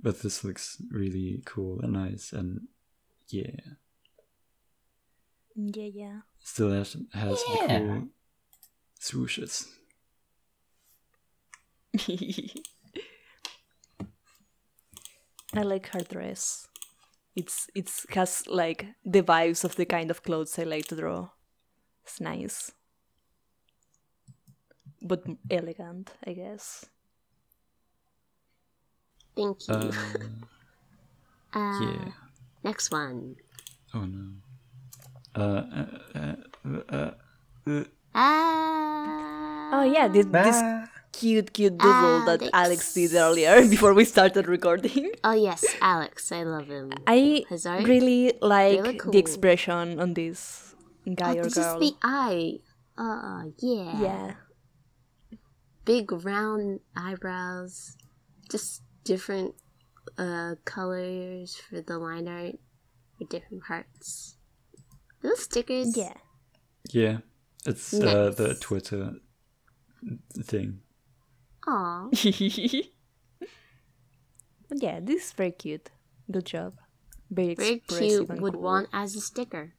But 0.00 0.20
this 0.20 0.42
looks 0.42 0.82
really 0.90 1.42
cool 1.46 1.80
and 1.80 1.92
nice, 1.92 2.32
and 2.32 2.66
yeah, 3.28 3.76
Yeah, 5.56 5.90
yeah. 5.92 6.20
still 6.42 6.70
has, 6.72 6.96
has 7.12 7.42
the 7.44 7.58
cool 7.68 8.08
swooshes. 9.00 9.66
I 15.54 15.62
like 15.62 15.86
her 15.88 16.00
dress. 16.00 16.66
It's 17.36 17.68
it's 17.74 18.06
has 18.06 18.48
like 18.48 18.86
the 19.04 19.22
vibes 19.22 19.64
of 19.64 19.76
the 19.76 19.84
kind 19.84 20.10
of 20.10 20.22
clothes 20.22 20.58
I 20.58 20.64
like 20.64 20.86
to 20.88 20.96
draw. 20.96 21.28
It's 22.04 22.20
nice. 22.20 22.72
But 25.02 25.24
elegant, 25.50 26.12
I 26.26 26.32
guess. 26.32 26.86
thank 29.36 29.68
you. 29.68 29.74
Uh, 29.74 29.92
Uh, 31.54 31.80
yeah. 31.80 32.10
Next 32.64 32.90
one. 32.90 33.36
Oh 33.94 34.04
no. 34.04 34.32
Uh, 35.34 35.40
uh, 35.40 35.86
uh, 36.14 36.34
uh, 36.92 37.10
uh, 37.66 37.84
Ah. 38.14 39.70
Oh 39.74 39.82
yeah, 39.82 40.06
this, 40.06 40.26
this 40.26 40.56
Ah. 40.62 40.86
cute 41.10 41.50
cute 41.52 41.76
doodle 41.78 42.22
that 42.26 42.42
Alex. 42.42 42.50
Alex 42.54 42.94
did 42.94 43.14
earlier 43.14 43.66
before 43.74 43.92
we 43.94 44.04
started 44.04 44.46
recording. 44.46 45.10
Oh 45.24 45.32
yes, 45.34 45.64
Alex. 45.80 46.30
I 46.30 46.44
love 46.44 46.68
him. 46.68 46.92
I 47.06 47.42
His 47.48 47.66
really 47.66 48.32
like 48.40 48.98
cool. 49.02 49.10
the 49.12 49.18
expression 49.18 49.98
on 49.98 50.14
this 50.14 50.74
guy 51.14 51.34
oh, 51.34 51.38
or 51.40 51.44
this 51.50 51.56
is 51.58 51.66
girl. 51.66 51.80
the 51.80 51.92
eye. 52.02 52.58
Uh, 52.96 53.50
yeah. 53.58 53.92
yeah. 54.00 54.26
Big 55.84 56.12
round 56.12 56.80
eyebrows. 56.96 57.96
Just 58.48 58.82
different 59.02 59.54
uh 60.18 60.54
colors 60.64 61.56
for 61.58 61.80
the 61.80 61.98
line 61.98 62.28
art 62.28 62.56
for 63.18 63.24
different 63.26 63.64
parts. 63.64 64.36
Those 65.24 65.40
stickers. 65.48 65.96
Yeah. 65.96 66.12
yeah, 66.92 67.18
it's 67.66 67.94
uh, 67.94 68.28
the 68.36 68.54
Twitter 68.60 69.14
thing. 70.44 70.80
Aw. 71.66 72.08
But 74.68 74.82
yeah, 74.84 75.00
this 75.00 75.24
is 75.26 75.32
very 75.32 75.52
cute. 75.52 75.90
Good 76.30 76.44
job. 76.46 76.74
Very, 77.30 77.54
Very 77.54 77.74
expressive 77.80 78.08
cute. 78.08 78.28
and 78.30 78.40
Would 78.42 78.52
cool. 78.54 78.62
want 78.62 78.88
as 78.92 79.16
a 79.16 79.20
sticker. 79.20 79.72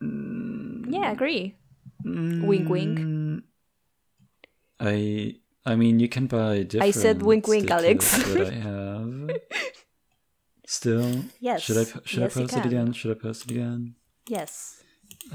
Yeah, 0.00 1.12
agree. 1.12 1.56
Wink, 2.04 2.68
wink. 2.70 2.98
Mm, 2.98 3.42
I 4.80 5.36
I 5.66 5.74
mean, 5.76 6.00
you 6.00 6.08
can 6.08 6.26
buy 6.26 6.62
different. 6.62 6.84
I 6.88 6.90
said 6.90 7.20
wink, 7.22 7.46
wink, 7.46 7.70
Alex. 7.70 8.16
that 8.16 8.46
I 8.48 8.54
have. 8.68 9.30
Still, 10.66 11.24
Yes. 11.40 11.62
Should 11.62 11.76
I 11.78 11.84
p- 11.84 12.00
should 12.04 12.20
Yes, 12.20 12.36
I 12.36 12.40
post 12.40 12.56
it 12.56 12.66
again? 12.66 12.92
Should 12.92 13.10
I 13.16 13.20
post 13.20 13.44
it 13.44 13.50
again? 13.52 13.94
Yes. 14.28 14.82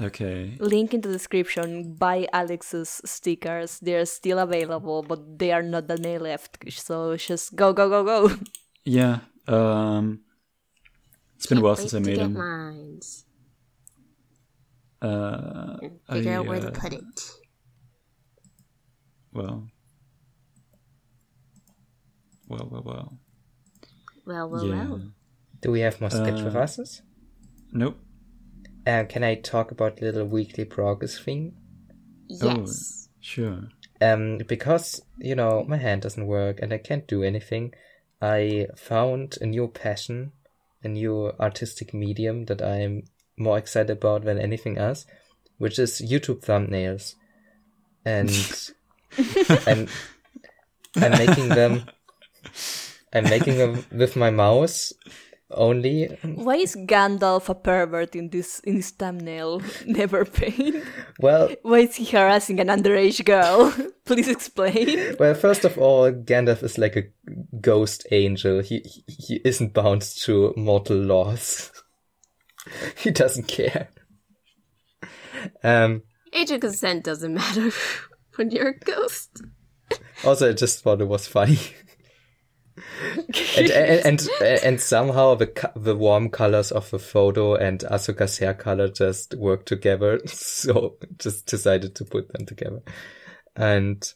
Okay. 0.00 0.56
Link 0.60 0.94
in 0.94 1.00
the 1.00 1.10
description. 1.10 1.94
Buy 1.94 2.26
Alex's 2.32 3.00
stickers. 3.04 3.78
They're 3.80 4.06
still 4.06 4.38
available, 4.38 5.02
but 5.02 5.38
they 5.38 5.52
are 5.52 5.62
not 5.62 5.88
that 5.88 6.00
many 6.00 6.18
left. 6.18 6.58
So 6.72 7.16
just 7.16 7.54
go, 7.56 7.72
go, 7.72 7.88
go, 7.88 8.04
go. 8.04 8.36
Yeah. 8.84 9.20
Um. 9.46 10.20
It's 11.36 11.46
been 11.46 11.58
a 11.58 11.60
Can't 11.60 11.64
while 11.64 11.76
since 11.76 11.94
I 11.94 11.98
made 11.98 12.18
them. 12.18 12.34
Mines. 12.34 13.24
Uh, 15.02 15.76
Figure 16.10 16.32
I, 16.32 16.34
out 16.36 16.46
where 16.46 16.60
to 16.60 16.68
uh, 16.68 16.70
put 16.70 16.92
it. 16.94 17.30
Well. 19.32 19.68
Well, 22.48 22.68
well, 22.70 22.82
well. 22.84 23.18
Well, 24.24 24.48
well, 24.48 24.64
yeah. 24.64 24.88
well. 24.88 25.12
Do 25.60 25.70
we 25.70 25.80
have 25.80 26.00
more 26.00 26.10
sketch 26.10 26.40
Uh, 26.40 26.44
references? 26.44 27.02
Nope. 27.72 27.98
Uh, 28.86 29.04
can 29.04 29.24
I 29.24 29.36
talk 29.36 29.70
about 29.70 30.02
little 30.02 30.26
weekly 30.26 30.64
progress 30.64 31.18
thing? 31.18 31.54
Yes. 32.28 33.08
Sure. 33.20 33.68
Um, 34.00 34.38
because 34.46 35.00
you 35.18 35.34
know 35.34 35.64
my 35.66 35.78
hand 35.78 36.02
doesn't 36.02 36.26
work 36.26 36.60
and 36.60 36.72
I 36.72 36.78
can't 36.78 37.06
do 37.06 37.22
anything. 37.22 37.72
I 38.20 38.68
found 38.76 39.38
a 39.40 39.46
new 39.46 39.68
passion, 39.68 40.32
a 40.82 40.88
new 40.88 41.32
artistic 41.40 41.94
medium 41.94 42.44
that 42.46 42.60
I'm 42.60 43.04
more 43.38 43.56
excited 43.56 43.90
about 43.90 44.24
than 44.24 44.38
anything 44.38 44.76
else, 44.76 45.06
which 45.58 45.78
is 45.78 46.02
YouTube 46.02 46.44
thumbnails, 46.44 47.14
and 48.04 48.30
I'm 49.66 49.88
I'm 50.96 51.12
making 51.12 51.48
them. 51.48 51.84
I'm 53.14 53.24
making 53.24 53.58
them 53.58 53.84
with 53.92 54.16
my 54.16 54.30
mouse 54.30 54.92
only. 55.56 56.06
Why 56.22 56.56
is 56.56 56.76
Gandalf 56.76 57.48
a 57.48 57.54
pervert 57.54 58.14
in 58.14 58.30
this 58.30 58.60
in 58.60 58.76
this 58.76 58.90
thumbnail? 58.90 59.60
Neverpaint. 59.86 60.84
Well, 61.20 61.50
Why 61.62 61.80
is 61.80 61.96
he 61.96 62.04
harassing 62.04 62.60
an 62.60 62.68
underage 62.68 63.24
girl? 63.24 63.72
Please 64.04 64.28
explain. 64.28 65.16
Well, 65.18 65.34
first 65.34 65.64
of 65.64 65.78
all, 65.78 66.10
Gandalf 66.12 66.62
is 66.62 66.78
like 66.78 66.96
a 66.96 67.04
ghost 67.60 68.06
angel. 68.10 68.60
He 68.60 68.80
he, 68.84 69.04
he 69.06 69.40
isn't 69.44 69.74
bound 69.74 70.02
to 70.24 70.52
mortal 70.56 70.96
laws. 70.98 71.72
he 72.96 73.10
doesn't 73.10 73.48
care. 73.48 73.88
Um. 75.62 76.02
Age 76.32 76.50
of 76.50 76.60
consent 76.60 77.04
doesn't 77.04 77.32
matter 77.32 77.70
when 78.36 78.50
you're 78.50 78.70
a 78.70 78.78
ghost. 78.78 79.42
Also, 80.24 80.50
I 80.50 80.52
just 80.52 80.82
thought 80.82 81.00
it 81.00 81.08
was 81.08 81.28
funny. 81.28 81.58
And, 83.56 83.70
and, 83.70 84.04
and 84.06 84.30
and 84.40 84.80
somehow 84.80 85.34
the 85.34 85.70
the 85.76 85.96
warm 85.96 86.28
colors 86.28 86.72
of 86.72 86.90
the 86.90 86.98
photo 86.98 87.54
and 87.54 87.80
Asuka's 87.80 88.38
hair 88.38 88.54
color 88.54 88.88
just 88.88 89.34
work 89.34 89.64
together. 89.64 90.20
So 90.34 90.96
just 91.18 91.46
decided 91.46 91.94
to 91.96 92.04
put 92.04 92.32
them 92.32 92.46
together, 92.46 92.82
and 93.56 94.12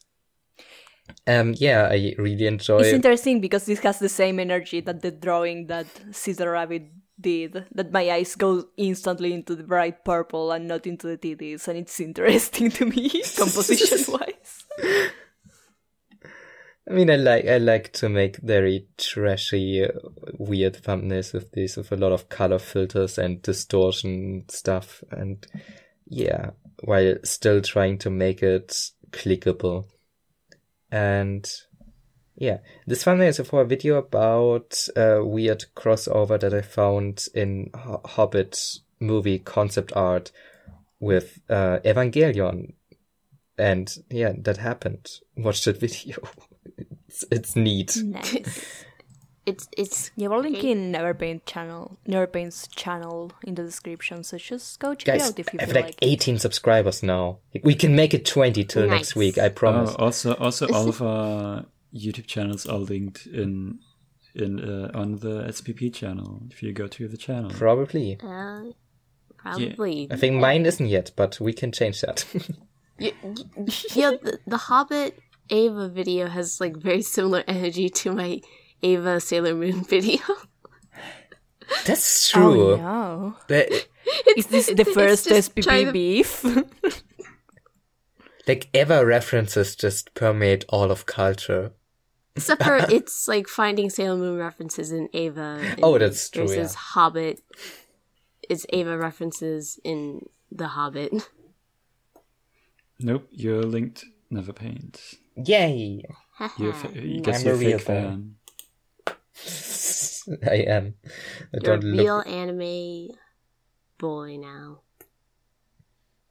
um 1.26 1.54
yeah, 1.56 1.88
I 1.90 2.14
really 2.18 2.46
enjoy. 2.46 2.78
It's 2.78 2.92
interesting 2.92 3.40
because 3.40 3.66
this 3.66 3.80
has 3.80 3.98
the 3.98 4.08
same 4.08 4.40
energy 4.40 4.80
that 4.80 5.02
the 5.02 5.10
drawing 5.10 5.66
that 5.66 5.86
Caesar 6.12 6.52
Rabbit 6.52 6.90
did. 7.20 7.66
That 7.72 7.92
my 7.92 8.10
eyes 8.10 8.34
go 8.34 8.64
instantly 8.76 9.32
into 9.32 9.54
the 9.54 9.64
bright 9.64 10.04
purple 10.04 10.52
and 10.52 10.68
not 10.68 10.86
into 10.86 11.06
the 11.06 11.18
titties, 11.18 11.68
and 11.68 11.78
it's 11.78 11.98
interesting 12.00 12.70
to 12.72 12.86
me 12.86 13.08
composition 13.36 14.12
wise. 14.12 14.64
I 16.88 16.92
mean, 16.92 17.10
I 17.10 17.16
like 17.16 17.46
I 17.46 17.58
like 17.58 17.92
to 17.94 18.08
make 18.08 18.38
very 18.38 18.86
trashy, 18.96 19.84
uh, 19.84 19.88
weird 20.38 20.82
thumbnails 20.82 21.34
with 21.34 21.50
this, 21.52 21.76
with 21.76 21.92
a 21.92 21.96
lot 21.96 22.12
of 22.12 22.30
color 22.30 22.58
filters 22.58 23.18
and 23.18 23.42
distortion 23.42 24.46
stuff, 24.48 25.04
and 25.10 25.46
yeah, 26.06 26.50
while 26.84 27.16
still 27.24 27.60
trying 27.60 27.98
to 27.98 28.10
make 28.10 28.42
it 28.42 28.74
clickable. 29.10 29.84
And 30.90 31.46
yeah, 32.36 32.58
this 32.86 33.04
thumbnail 33.04 33.28
is 33.28 33.40
for 33.40 33.60
a 33.60 33.66
video 33.66 33.96
about 33.96 34.78
a 34.96 35.22
weird 35.22 35.66
crossover 35.76 36.40
that 36.40 36.54
I 36.54 36.62
found 36.62 37.26
in 37.34 37.70
Ho- 37.74 38.00
Hobbit 38.04 38.78
movie 38.98 39.40
concept 39.40 39.92
art 39.94 40.32
with 41.00 41.40
uh, 41.50 41.80
Evangelion. 41.84 42.72
And 43.58 43.92
yeah, 44.08 44.32
that 44.38 44.56
happened. 44.56 45.06
Watch 45.36 45.64
that 45.64 45.76
video. 45.80 46.16
It's, 46.76 47.24
it's 47.30 47.56
neat. 47.56 47.96
Nice. 47.96 48.64
It's 49.46 49.66
it's 49.78 50.10
Yeah, 50.14 50.28
we're 50.28 50.42
linking 50.42 50.92
Neverpaint 50.92 51.46
channel, 51.46 51.98
Neverpaint's 52.06 52.68
channel 52.68 53.32
in 53.42 53.54
the 53.54 53.62
description, 53.62 54.22
so 54.22 54.36
just 54.36 54.78
go 54.78 54.94
check 54.94 55.14
it 55.16 55.22
out 55.22 55.38
if 55.38 55.54
you 55.54 55.58
I 55.58 55.62
have 55.62 55.70
feel 55.72 55.80
like 55.80 55.84
like. 55.86 56.02
it. 56.02 56.06
18 56.06 56.38
subscribers 56.38 57.02
now. 57.02 57.38
We 57.62 57.74
can 57.74 57.96
make 57.96 58.12
it 58.12 58.26
20 58.26 58.62
till 58.64 58.82
Nice. 58.86 58.90
next 58.90 59.16
week, 59.16 59.38
I 59.38 59.48
promise. 59.48 59.94
Oh, 59.98 60.04
also, 60.04 60.34
also, 60.34 60.68
all 60.74 60.90
of 60.90 61.00
our 61.00 61.64
YouTube 61.94 62.26
channels 62.26 62.66
are 62.66 62.76
linked 62.76 63.24
in 63.24 63.78
in 64.34 64.60
uh, 64.60 64.90
on 64.92 65.16
the 65.20 65.44
SPP 65.48 65.94
channel. 65.94 66.42
If 66.50 66.62
you 66.62 66.74
go 66.74 66.86
to 66.86 67.08
the 67.08 67.16
channel, 67.16 67.48
Probably. 67.50 68.18
uh, 68.22 68.64
probably 69.38 70.08
I 70.10 70.16
think 70.16 70.36
mine 70.42 70.66
isn't 70.66 70.88
yet, 70.88 71.12
but 71.16 71.40
we 71.40 71.54
can 71.54 71.72
change 71.72 72.02
that. 72.02 72.26
Y- 73.00 73.12
y- 73.22 73.34
yeah, 73.94 74.10
the, 74.20 74.40
the 74.46 74.56
Hobbit 74.56 75.18
Eva 75.48 75.88
video 75.88 76.28
has 76.28 76.60
like 76.60 76.76
very 76.76 77.02
similar 77.02 77.42
energy 77.48 77.88
to 77.88 78.12
my 78.12 78.40
Eva 78.82 79.20
Sailor 79.20 79.54
Moon 79.54 79.84
video. 79.88 80.20
That's 81.84 82.34
oh, 82.34 82.40
true. 82.40 82.72
Oh 82.72 82.76
no! 82.76 83.36
But, 83.46 83.88
Is 84.36 84.46
this 84.46 84.66
the 84.66 84.80
it's 84.80 84.92
first 84.94 85.28
just 85.28 85.54
SPP 85.54 85.84
to- 85.86 85.92
beef? 85.92 86.44
like, 88.48 88.68
ever 88.72 89.04
references 89.04 89.76
just 89.76 90.14
permeate 90.14 90.64
all 90.68 90.90
of 90.90 91.06
culture. 91.06 91.72
Except 92.36 92.62
for 92.62 92.76
it's 92.90 93.28
like 93.28 93.48
finding 93.48 93.90
Sailor 93.90 94.16
Moon 94.16 94.38
references 94.38 94.92
in 94.92 95.08
Eva. 95.12 95.58
and 95.60 95.80
Oh, 95.82 95.98
that's 95.98 96.30
true, 96.30 96.46
Versus 96.46 96.72
yeah. 96.72 96.78
Hobbit. 96.78 97.40
It's 98.48 98.64
Eva 98.70 98.96
references 98.96 99.78
in 99.84 100.26
The 100.50 100.68
Hobbit. 100.68 101.28
nope, 102.98 103.28
you're 103.30 103.62
linked. 103.64 104.04
Neverpaint. 104.32 105.16
Yay! 105.44 106.02
You're 106.56 106.72
fa- 106.72 106.92
you 106.94 107.20
guess 107.20 107.40
I'm 107.40 107.46
you're 107.46 107.54
a 107.54 107.56
a 107.56 107.58
real 107.58 107.78
fake 107.78 107.86
fan. 107.86 108.36
fan. 109.06 110.38
I 110.50 110.56
am. 110.56 110.94
I 111.54 111.58
You're 111.60 111.74
a 111.74 111.78
don't 111.78 111.84
real 111.84 112.16
look. 112.18 112.26
anime 112.26 113.08
boy 113.98 114.36
now. 114.36 114.80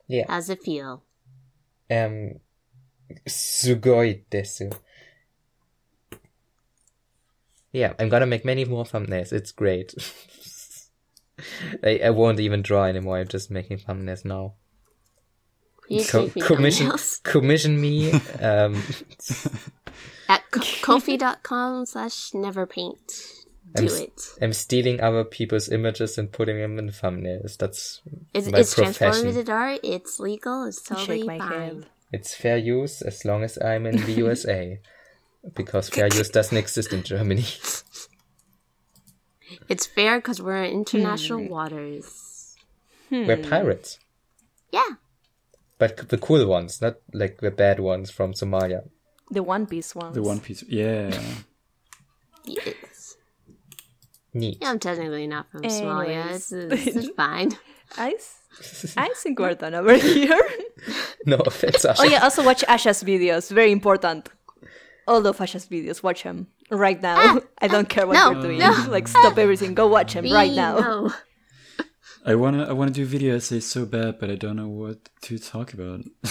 Yeah. 0.08 0.26
How's 0.28 0.50
it 0.50 0.62
feel? 0.64 1.04
Um, 1.90 2.40
sugoi 3.28 4.24
desu. 4.30 4.72
Yeah, 7.72 7.94
I'm 8.00 8.10
gonna 8.10 8.26
make 8.26 8.46
many 8.46 8.66
more 8.66 8.86
thumbnails. 8.86 9.32
It's 9.34 9.52
great. 9.52 9.94
I, 11.84 12.00
I 12.06 12.10
won't 12.10 12.40
even 12.40 12.62
draw 12.62 12.86
anymore. 12.86 13.18
I'm 13.20 13.28
just 13.28 13.52
making 13.52 13.80
thumbnails 13.80 14.26
now. 14.26 14.54
You 15.90 16.04
Co- 16.04 16.30
commission, 16.30 16.92
commission 17.24 17.80
me. 17.80 18.12
Um, 18.42 18.82
At 20.30 20.44
ko- 20.52 20.62
ko-fi.com 20.82 21.86
slash 21.94 22.32
neverpaint. 22.32 23.34
Do 23.76 23.84
I'm, 23.84 24.02
it. 24.02 24.22
I'm 24.42 24.54
stealing 24.54 25.00
other 25.02 25.24
people's 25.24 25.70
images 25.70 26.18
and 26.18 26.32
putting 26.32 26.58
them 26.60 26.78
in 26.80 26.90
thumbnails. 26.90 27.58
That's 27.58 28.02
It's, 28.34 28.50
my 28.52 28.60
it's 28.60 28.74
profession. 28.74 29.26
transformative 29.28 29.50
art. 29.50 29.80
It's 29.84 30.20
legal. 30.20 30.66
It's 30.66 30.82
totally 30.82 31.28
fine. 31.28 31.40
head. 31.42 31.86
It's 32.12 32.34
fair 32.34 32.58
use 32.58 33.02
as 33.02 33.24
long 33.26 33.44
as 33.44 33.58
I'm 33.58 33.86
in 33.86 33.98
the 33.98 34.12
USA. 34.24 34.80
Because 35.56 35.90
fair 35.90 36.08
use 36.08 36.30
doesn't 36.30 36.58
exist 36.58 36.92
in 36.92 37.04
Germany. 37.04 37.46
It's 39.70 39.86
fair 39.86 40.18
because 40.20 40.42
we're 40.42 40.64
in 40.64 40.72
international 40.72 41.40
Hmm. 41.46 41.50
waters. 41.50 42.56
We're 43.10 43.38
pirates. 43.38 44.00
Yeah. 44.72 44.84
But 45.80 46.10
the 46.10 46.18
cool 46.18 46.46
ones, 46.48 46.82
not 46.82 46.96
like 47.14 47.40
the 47.40 47.52
bad 47.52 47.80
ones 47.80 48.10
from 48.10 48.34
Somalia. 48.34 48.82
The 49.30 49.44
One 49.44 49.66
Piece 49.68 49.94
ones. 49.94 50.16
The 50.16 50.24
One 50.24 50.40
Piece. 50.40 50.64
Yeah. 50.68 51.12
Yes. 52.46 53.18
Neat. 54.34 54.58
Yeah, 54.62 54.72
I'm 54.72 54.80
technically 54.80 55.28
not 55.28 55.50
from 55.52 55.62
Somalia. 55.64 56.16
Anyways. 56.26 56.52
It's, 56.52 56.88
it's, 56.88 56.98
it's 56.98 57.10
fine. 57.16 57.52
I, 57.98 58.12
s- 58.14 58.94
I 58.98 59.10
think 59.16 59.40
we're 59.40 59.54
done 59.56 59.76
over 59.76 59.96
here. 59.96 60.40
No 61.26 61.38
offense, 61.38 61.86
Asha. 61.86 61.96
oh 62.00 62.04
yeah, 62.04 62.24
also 62.24 62.44
watch 62.44 62.64
Asha's 62.68 63.04
videos. 63.04 63.52
Very 63.52 63.72
important. 63.72 64.30
All 65.08 65.26
of 65.26 65.38
Asha's 65.38 65.68
videos. 65.68 66.04
Watch 66.04 66.24
them 66.24 66.48
right 66.70 67.02
now. 67.02 67.16
Ah, 67.18 67.40
I 67.62 67.68
don't 67.68 67.86
ah, 67.86 67.94
care 67.94 68.08
what 68.08 68.14
no, 68.14 68.32
you're 68.32 68.42
doing. 68.42 68.60
no. 68.60 68.86
Like 68.90 69.08
stop 69.08 69.38
everything. 69.38 69.74
Go 69.74 69.88
watch 69.88 70.14
them 70.14 70.26
right 70.32 70.52
now. 70.52 70.80
no. 70.80 71.14
I 72.28 72.36
wanna 72.36 72.66
I 72.66 72.74
wanna 72.74 72.92
do 72.92 73.06
video 73.06 73.38
essays 73.38 73.66
so 73.66 73.86
bad, 73.86 74.20
but 74.20 74.30
I 74.30 74.36
don't 74.36 74.58
know 74.58 74.68
what 74.68 74.98
to 75.22 75.40
talk 75.40 75.74
about. 75.74 76.02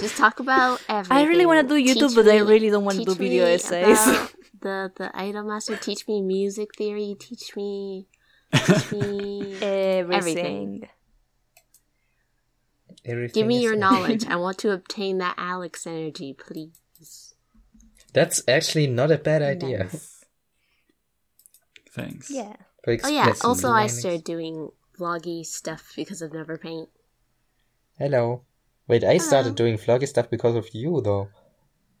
Just 0.00 0.16
talk 0.16 0.40
about 0.40 0.80
everything. 0.88 1.16
I 1.16 1.24
really 1.24 1.44
want 1.44 1.68
to 1.68 1.74
do 1.74 1.80
YouTube, 1.80 2.08
Teach 2.08 2.16
but 2.16 2.26
I 2.26 2.38
really 2.38 2.70
don't 2.70 2.84
want 2.86 2.98
to 2.98 3.04
do 3.04 3.14
video 3.14 3.44
me 3.44 3.52
essays. 3.52 4.00
about 4.06 4.32
The 4.64 4.90
the 4.96 5.10
idol 5.14 5.44
master 5.44 5.76
teach 5.76 6.08
me 6.08 6.22
music 6.22 6.74
theory. 6.74 7.14
Teach 7.18 7.54
me. 7.54 8.06
Teach 8.54 8.92
me. 8.92 9.56
Everything. 9.60 10.88
Everything 13.04 13.34
Give 13.34 13.46
me 13.46 13.60
your 13.62 13.72
there. 13.72 13.80
knowledge. 13.80 14.24
I 14.26 14.36
want 14.36 14.56
to 14.60 14.70
obtain 14.70 15.18
that 15.18 15.34
Alex 15.36 15.86
energy, 15.86 16.32
please. 16.32 17.34
That's 18.14 18.42
actually 18.48 18.86
not 18.86 19.10
a 19.10 19.18
bad 19.18 19.42
idea. 19.42 19.84
Nice. 19.84 20.24
Thanks. 21.92 22.30
Yeah. 22.30 22.56
Oh 22.86 23.08
yeah. 23.08 23.34
Also, 23.44 23.68
I 23.68 23.72
learnings. 23.72 23.98
started 23.98 24.24
doing 24.24 24.70
vloggy 24.98 25.44
stuff 25.44 25.92
because 25.96 26.22
of 26.22 26.32
Neverpaint. 26.32 26.88
Hello. 27.98 28.42
Wait, 28.86 29.04
I 29.04 29.18
started 29.18 29.54
doing 29.54 29.78
vloggy 29.78 30.06
stuff 30.06 30.28
because 30.30 30.56
of 30.56 30.68
you, 30.74 31.00
though. 31.02 31.28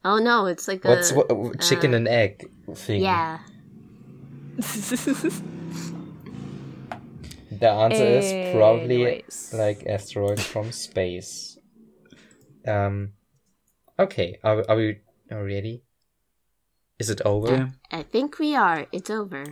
Oh 0.04 0.18
no, 0.18 0.46
it's 0.46 0.68
like 0.68 0.84
What's 0.84 1.12
a 1.12 1.14
what, 1.14 1.60
chicken 1.60 1.94
and 1.94 2.06
egg 2.06 2.50
thing? 2.74 3.02
yeah. 3.02 3.38
The 7.60 7.70
answer 7.70 8.04
is 8.04 8.54
probably 8.54 9.24
like 9.52 9.86
asteroids 9.86 10.44
from 10.44 10.72
space. 10.72 11.56
Um. 12.66 13.12
Okay. 13.98 14.38
Are 14.42 14.64
are 14.68 14.76
we 14.76 14.98
are 15.30 15.44
we 15.44 15.54
ready? 15.54 15.82
Is 16.98 17.10
it 17.10 17.20
over? 17.24 17.54
Yeah. 17.54 17.68
I 17.90 18.02
think 18.02 18.38
we 18.38 18.56
are. 18.56 18.86
It's 18.92 19.10
over. 19.10 19.44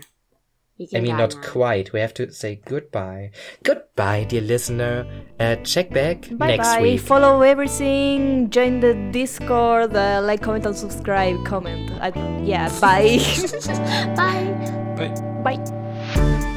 We 0.93 0.99
I 0.99 1.01
mean, 1.01 1.17
not 1.17 1.35
now. 1.35 1.43
quite. 1.43 1.93
We 1.93 2.01
have 2.01 2.15
to 2.15 2.33
say 2.33 2.61
goodbye. 2.65 3.31
Goodbye, 3.63 4.25
dear 4.25 4.41
listener. 4.41 5.07
Uh, 5.39 5.57
check 5.57 5.91
back 5.91 6.29
Bye 6.33 6.57
next 6.57 6.69
bye. 6.69 6.83
week. 6.83 7.01
Follow 7.01 7.43
everything. 7.43 8.51
Join 8.51 8.81
the 8.81 8.95
Discord. 9.13 9.95
Uh, 9.95 10.21
like, 10.23 10.43
comment, 10.43 10.67
and 10.67 10.77
subscribe. 10.77 11.45
Comment. 11.45 11.91
I, 12.01 12.09
yeah. 12.43 12.69
Bye. 12.81 13.19
Bye. 14.17 15.13
Bye. 15.45 15.55
bye. 15.57 16.49